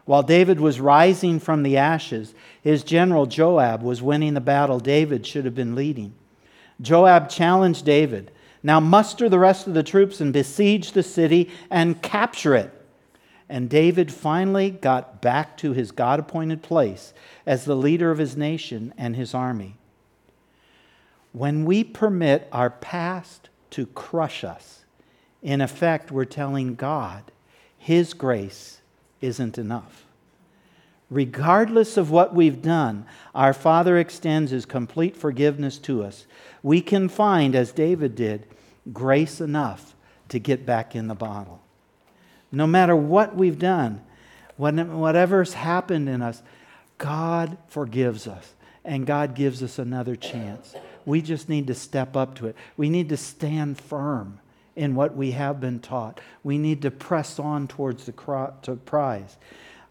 While 0.03 0.23
David 0.23 0.59
was 0.59 0.81
rising 0.81 1.39
from 1.39 1.63
the 1.63 1.77
ashes, 1.77 2.33
his 2.61 2.83
general 2.83 3.27
Joab 3.27 3.81
was 3.81 4.01
winning 4.01 4.33
the 4.33 4.41
battle 4.41 4.81
David 4.81 5.25
should 5.25 5.45
have 5.45 5.55
been 5.55 5.73
leading. 5.73 6.13
Joab 6.81 7.29
challenged 7.29 7.85
David 7.85 8.31
Now 8.63 8.79
muster 8.79 9.29
the 9.29 9.39
rest 9.39 9.67
of 9.67 9.73
the 9.73 9.83
troops 9.83 10.19
and 10.21 10.33
besiege 10.33 10.91
the 10.91 11.03
city 11.03 11.49
and 11.69 12.01
capture 12.01 12.55
it. 12.55 12.71
and 13.49 13.69
David 13.69 14.11
finally 14.11 14.69
got 14.69 15.21
back 15.21 15.55
to 15.57 15.71
his 15.73 15.91
God 15.91 16.19
appointed 16.19 16.61
place 16.61 17.13
as 17.45 17.65
the 17.65 17.75
leader 17.75 18.11
of 18.11 18.17
his 18.17 18.35
nation 18.35 18.93
and 18.97 19.15
his 19.15 19.33
army. 19.33 19.77
When 21.31 21.65
we 21.65 21.83
permit 21.83 22.47
our 22.51 22.69
past 22.69 23.49
to 23.71 23.85
crush 23.85 24.43
us, 24.43 24.83
in 25.41 25.61
effect, 25.61 26.11
we're 26.11 26.25
telling 26.25 26.75
God 26.75 27.31
his 27.77 28.13
grace 28.13 28.81
isn't 29.21 29.57
enough. 29.57 30.06
Regardless 31.09 31.95
of 31.95 32.11
what 32.11 32.33
we've 32.33 32.61
done, 32.61 33.05
our 33.33 33.53
Father 33.53 33.97
extends 33.97 34.51
His 34.51 34.65
complete 34.65 35.15
forgiveness 35.15 35.77
to 35.79 36.03
us. 36.03 36.25
We 36.61 36.81
can 36.81 37.07
find, 37.07 37.55
as 37.55 37.71
David 37.71 38.15
did, 38.15 38.45
grace 38.91 39.39
enough 39.39 39.95
to 40.29 40.39
get 40.39 40.65
back 40.65 40.95
in 40.95 41.07
the 41.07 41.15
bottle. 41.15 41.61
No 42.51 42.67
matter 42.67 42.95
what 42.95 43.35
we've 43.35 43.59
done, 43.59 44.01
whatever's 44.57 45.53
happened 45.53 46.09
in 46.09 46.21
us, 46.21 46.41
God 46.97 47.57
forgives 47.67 48.27
us 48.27 48.53
and 48.83 49.05
God 49.05 49.35
gives 49.35 49.61
us 49.61 49.79
another 49.79 50.15
chance. 50.15 50.73
We 51.05 51.21
just 51.21 51.47
need 51.47 51.67
to 51.67 51.75
step 51.75 52.15
up 52.15 52.35
to 52.35 52.47
it. 52.47 52.55
We 52.75 52.89
need 52.89 53.09
to 53.09 53.17
stand 53.17 53.77
firm 53.79 54.39
in 54.75 54.95
what 54.95 55.15
we 55.15 55.31
have 55.31 55.59
been 55.59 55.79
taught. 55.79 56.19
We 56.43 56.57
need 56.57 56.81
to 56.83 56.91
press 56.91 57.39
on 57.39 57.67
towards 57.67 58.05
the 58.05 58.13
prize. 58.13 59.37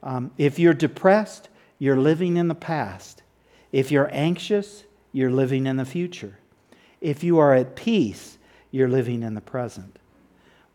Um, 0.06 0.30
if 0.38 0.60
you're 0.60 0.72
depressed, 0.72 1.48
you're 1.80 1.96
living 1.96 2.36
in 2.36 2.46
the 2.46 2.54
past. 2.54 3.24
If 3.72 3.90
you're 3.90 4.08
anxious, 4.12 4.84
you're 5.12 5.32
living 5.32 5.66
in 5.66 5.78
the 5.78 5.84
future. 5.84 6.38
If 7.00 7.24
you 7.24 7.40
are 7.40 7.52
at 7.52 7.74
peace, 7.74 8.38
you're 8.70 8.88
living 8.88 9.24
in 9.24 9.34
the 9.34 9.40
present. 9.40 9.98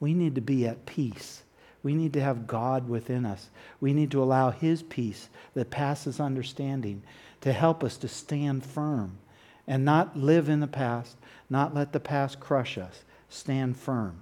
We 0.02 0.14
need 0.14 0.36
to 0.36 0.42
be 0.42 0.68
at 0.68 0.86
peace. 0.86 1.44
We 1.82 1.96
need 1.96 2.12
to 2.12 2.22
have 2.22 2.46
God 2.46 2.90
within 2.90 3.26
us. 3.26 3.50
We 3.80 3.94
need 3.94 4.12
to 4.12 4.22
allow 4.22 4.52
His 4.52 4.84
peace 4.84 5.30
that 5.54 5.72
passes 5.72 6.20
understanding 6.20 7.02
to 7.40 7.54
help 7.54 7.86
us 7.86 7.96
to 8.00 8.10
stand 8.10 8.66
firm 8.66 9.18
and 9.66 9.86
not 9.86 10.18
live 10.18 10.50
in 10.50 10.60
the 10.60 10.68
past, 10.68 11.16
not 11.50 11.74
let 11.74 11.94
the 11.94 12.02
past 12.02 12.42
crush 12.42 12.78
us. 12.78 13.06
Stand 13.30 13.78
firm. 13.78 14.20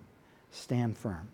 Stand 0.52 1.00
firm. 1.00 1.30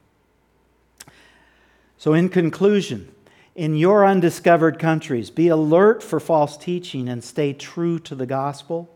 So, 1.97 2.13
in 2.13 2.30
conclusion, 2.30 3.13
in 3.55 3.75
your 3.75 4.05
undiscovered 4.05 4.77
countries, 4.77 5.29
be 5.29 5.47
alert 5.47 6.03
for 6.03 6.19
false 6.19 6.57
teaching 6.57 7.07
and 7.07 7.23
stay 7.23 7.53
true 7.53 7.97
to 7.99 8.13
the 8.13 8.25
gospel. 8.25 8.89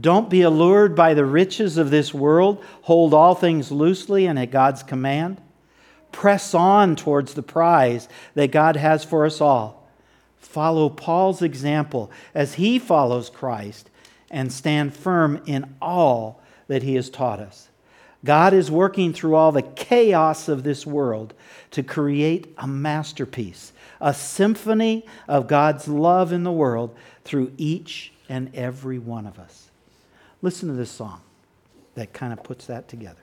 Don't 0.00 0.30
be 0.30 0.42
allured 0.42 0.94
by 0.94 1.14
the 1.14 1.24
riches 1.24 1.76
of 1.76 1.90
this 1.90 2.14
world. 2.14 2.64
Hold 2.82 3.12
all 3.12 3.34
things 3.34 3.70
loosely 3.72 4.26
and 4.26 4.38
at 4.38 4.50
God's 4.50 4.82
command. 4.82 5.40
Press 6.12 6.54
on 6.54 6.94
towards 6.94 7.34
the 7.34 7.42
prize 7.42 8.08
that 8.34 8.52
God 8.52 8.76
has 8.76 9.04
for 9.04 9.26
us 9.26 9.40
all. 9.40 9.88
Follow 10.38 10.88
Paul's 10.88 11.42
example 11.42 12.10
as 12.34 12.54
he 12.54 12.78
follows 12.78 13.30
Christ 13.30 13.90
and 14.30 14.52
stand 14.52 14.94
firm 14.94 15.42
in 15.46 15.74
all 15.82 16.40
that 16.68 16.82
he 16.82 16.94
has 16.94 17.10
taught 17.10 17.40
us. 17.40 17.68
God 18.24 18.54
is 18.54 18.70
working 18.70 19.12
through 19.12 19.34
all 19.34 19.50
the 19.50 19.62
chaos 19.62 20.48
of 20.48 20.62
this 20.62 20.86
world 20.86 21.34
to 21.72 21.82
create 21.82 22.54
a 22.56 22.66
masterpiece, 22.66 23.72
a 24.00 24.14
symphony 24.14 25.04
of 25.26 25.48
God's 25.48 25.88
love 25.88 26.32
in 26.32 26.44
the 26.44 26.52
world 26.52 26.94
through 27.24 27.52
each 27.56 28.12
and 28.28 28.54
every 28.54 28.98
one 28.98 29.26
of 29.26 29.38
us. 29.38 29.70
Listen 30.40 30.68
to 30.68 30.74
this 30.74 30.90
song 30.90 31.20
that 31.94 32.12
kind 32.12 32.32
of 32.32 32.42
puts 32.42 32.66
that 32.66 32.88
together. 32.88 33.16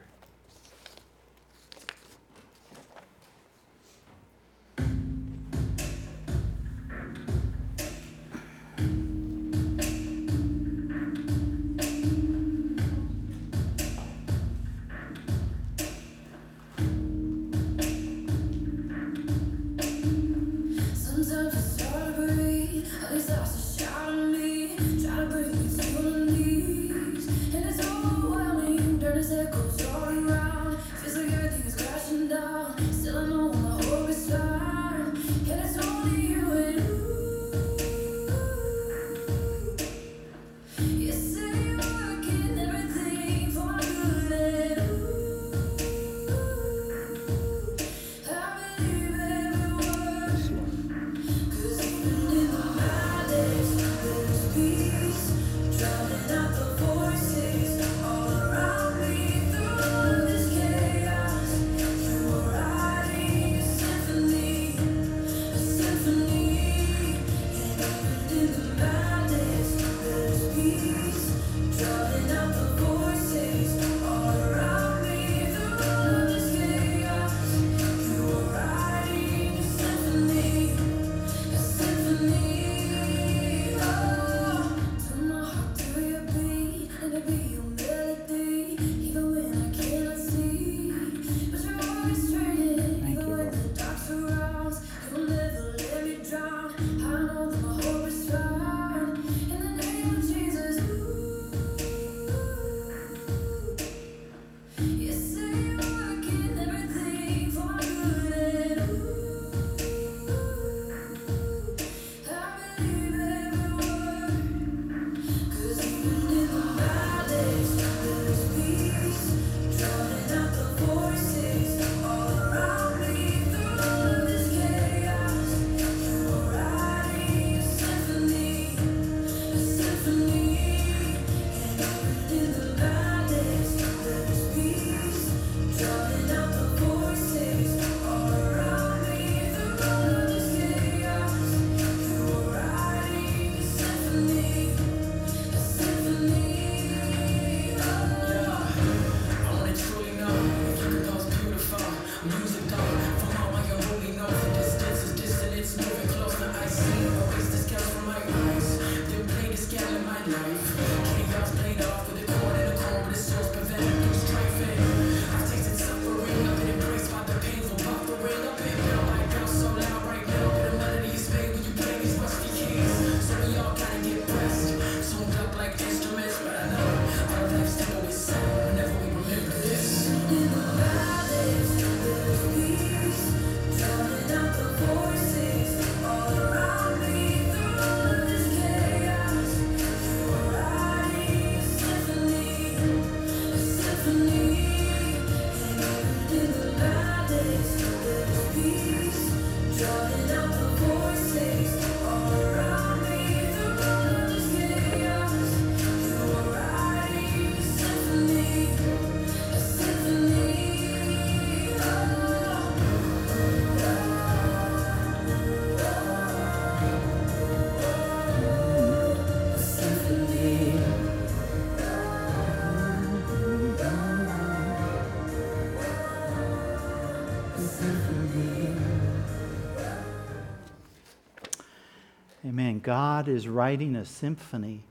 God 232.90 233.28
is 233.28 233.48
writing 233.48 233.96
a 233.96 234.04
symphony 234.04 234.84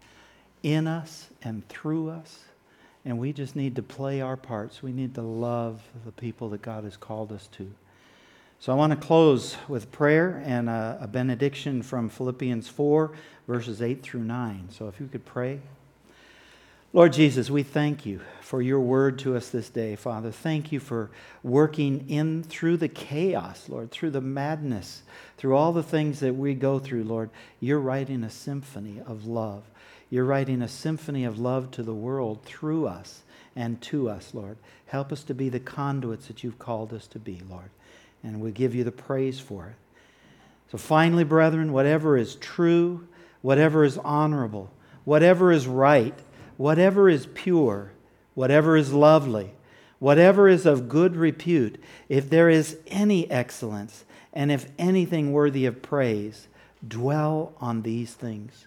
in 0.62 0.86
us 0.86 1.30
and 1.42 1.68
through 1.68 2.11
us. 2.11 2.44
And 3.05 3.18
we 3.18 3.32
just 3.32 3.57
need 3.57 3.74
to 3.74 3.82
play 3.82 4.20
our 4.20 4.36
parts. 4.36 4.84
We 4.84 4.92
need 4.92 5.16
to 5.16 5.20
love 5.20 5.82
the 6.07 6.12
people 6.12 6.49
that 6.51 6.62
God 6.62 6.84
has 6.84 6.96
called 6.96 7.32
us 7.32 7.49
to. 7.55 7.68
So 8.61 8.70
I 8.70 8.76
want 8.76 8.92
to 8.92 8.96
close 8.96 9.57
with 9.66 9.90
prayer 9.90 10.40
and 10.46 10.68
a, 10.68 10.96
a 11.01 11.09
benediction 11.09 11.82
from 11.82 12.09
Philippians 12.09 12.68
4, 12.68 13.11
verses 13.49 13.82
8 13.82 14.01
through 14.01 14.22
9. 14.22 14.68
So 14.70 14.86
if 14.86 15.01
you 15.01 15.09
could 15.09 15.24
pray. 15.24 15.59
Lord 16.95 17.12
Jesus, 17.12 17.51
we 17.51 17.64
thank 17.64 18.07
you 18.07 18.22
for 18.41 18.62
your 18.62 18.80
word 18.80 19.18
to 19.18 19.36
us 19.36 19.51
this 19.51 19.68
day, 19.68 19.95
Father. 19.95 20.30
Thank 20.30 20.72
you 20.72 20.80
for 20.80 21.11
working 21.43 22.09
in 22.09 22.43
through 22.43 22.78
the 22.78 22.89
chaos, 22.89 23.68
Lord, 23.68 23.91
through 23.91 24.12
the 24.12 24.22
madness, 24.22 25.03
through 25.36 25.55
all 25.55 25.74
the 25.74 25.82
things 25.82 26.20
that 26.20 26.34
we 26.34 26.55
go 26.55 26.78
through, 26.78 27.05
Lord. 27.05 27.28
You're 27.61 27.78
writing 27.78 28.24
a 28.24 28.30
symphony 28.30 29.03
of 29.07 29.26
love. 29.26 29.64
You're 30.09 30.24
writing 30.24 30.62
a 30.62 30.68
symphony 30.68 31.24
of 31.24 31.39
love 31.39 31.70
to 31.72 31.82
the 31.82 31.93
world 31.93 32.43
through 32.45 32.86
us 32.86 33.22
and 33.55 33.78
to 33.82 34.09
us, 34.09 34.32
Lord. 34.32 34.57
Help 34.86 35.12
us 35.12 35.22
to 35.24 35.34
be 35.34 35.51
the 35.51 35.61
conduits 35.61 36.28
that 36.28 36.43
you've 36.43 36.59
called 36.59 36.95
us 36.95 37.07
to 37.09 37.18
be, 37.18 37.43
Lord. 37.51 37.68
And 38.24 38.41
we 38.41 38.51
give 38.51 38.74
you 38.74 38.84
the 38.84 38.93
praise 38.93 39.39
for 39.39 39.66
it. 39.66 40.01
So 40.70 40.78
finally, 40.78 41.24
brethren, 41.24 41.70
whatever 41.70 42.16
is 42.16 42.36
true, 42.36 43.07
whatever 43.43 43.84
is 43.84 43.99
honorable, 43.99 44.70
whatever 45.05 45.53
is 45.53 45.66
right, 45.66 46.18
whatever 46.59 47.09
is 47.09 47.26
pure, 47.32 47.92
whatever 48.34 48.76
is 48.76 48.92
lovely, 48.92 49.54
whatever 49.98 50.46
is 50.46 50.66
of 50.66 50.90
good 50.90 51.16
repute, 51.16 51.82
if 52.11 52.28
there 52.28 52.50
is 52.50 52.76
any 52.88 53.30
excellence, 53.30 54.04
and 54.34 54.52
if 54.52 54.70
anything 54.78 55.32
worthy 55.32 55.64
of 55.64 55.80
praise, 55.80 56.48
dwell 56.86 57.54
on 57.61 57.82
these 57.82 58.12
things. 58.12 58.66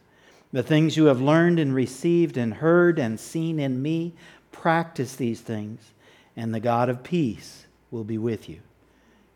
The 0.51 0.63
things 0.63 0.97
you 0.97 1.05
have 1.05 1.21
learned 1.21 1.59
and 1.59 1.75
received 1.75 2.35
and 2.35 2.55
heard 2.55 2.97
and 2.97 3.19
seen 3.19 3.59
in 3.59 3.81
me, 3.81 4.13
practice 4.51 5.15
these 5.15 5.39
things, 5.39 5.91
and 6.35 6.53
the 6.53 6.59
God 6.59 6.89
of 6.89 7.03
peace 7.03 7.67
will 7.89 8.03
be 8.03 8.17
with 8.17 8.49
you. 8.49 8.59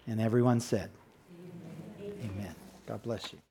And 0.08 0.20
everyone 0.20 0.60
said, 0.60 0.89
Amen. 2.01 2.14
Amen. 2.24 2.56
God 2.88 3.01
bless 3.03 3.32
you. 3.32 3.45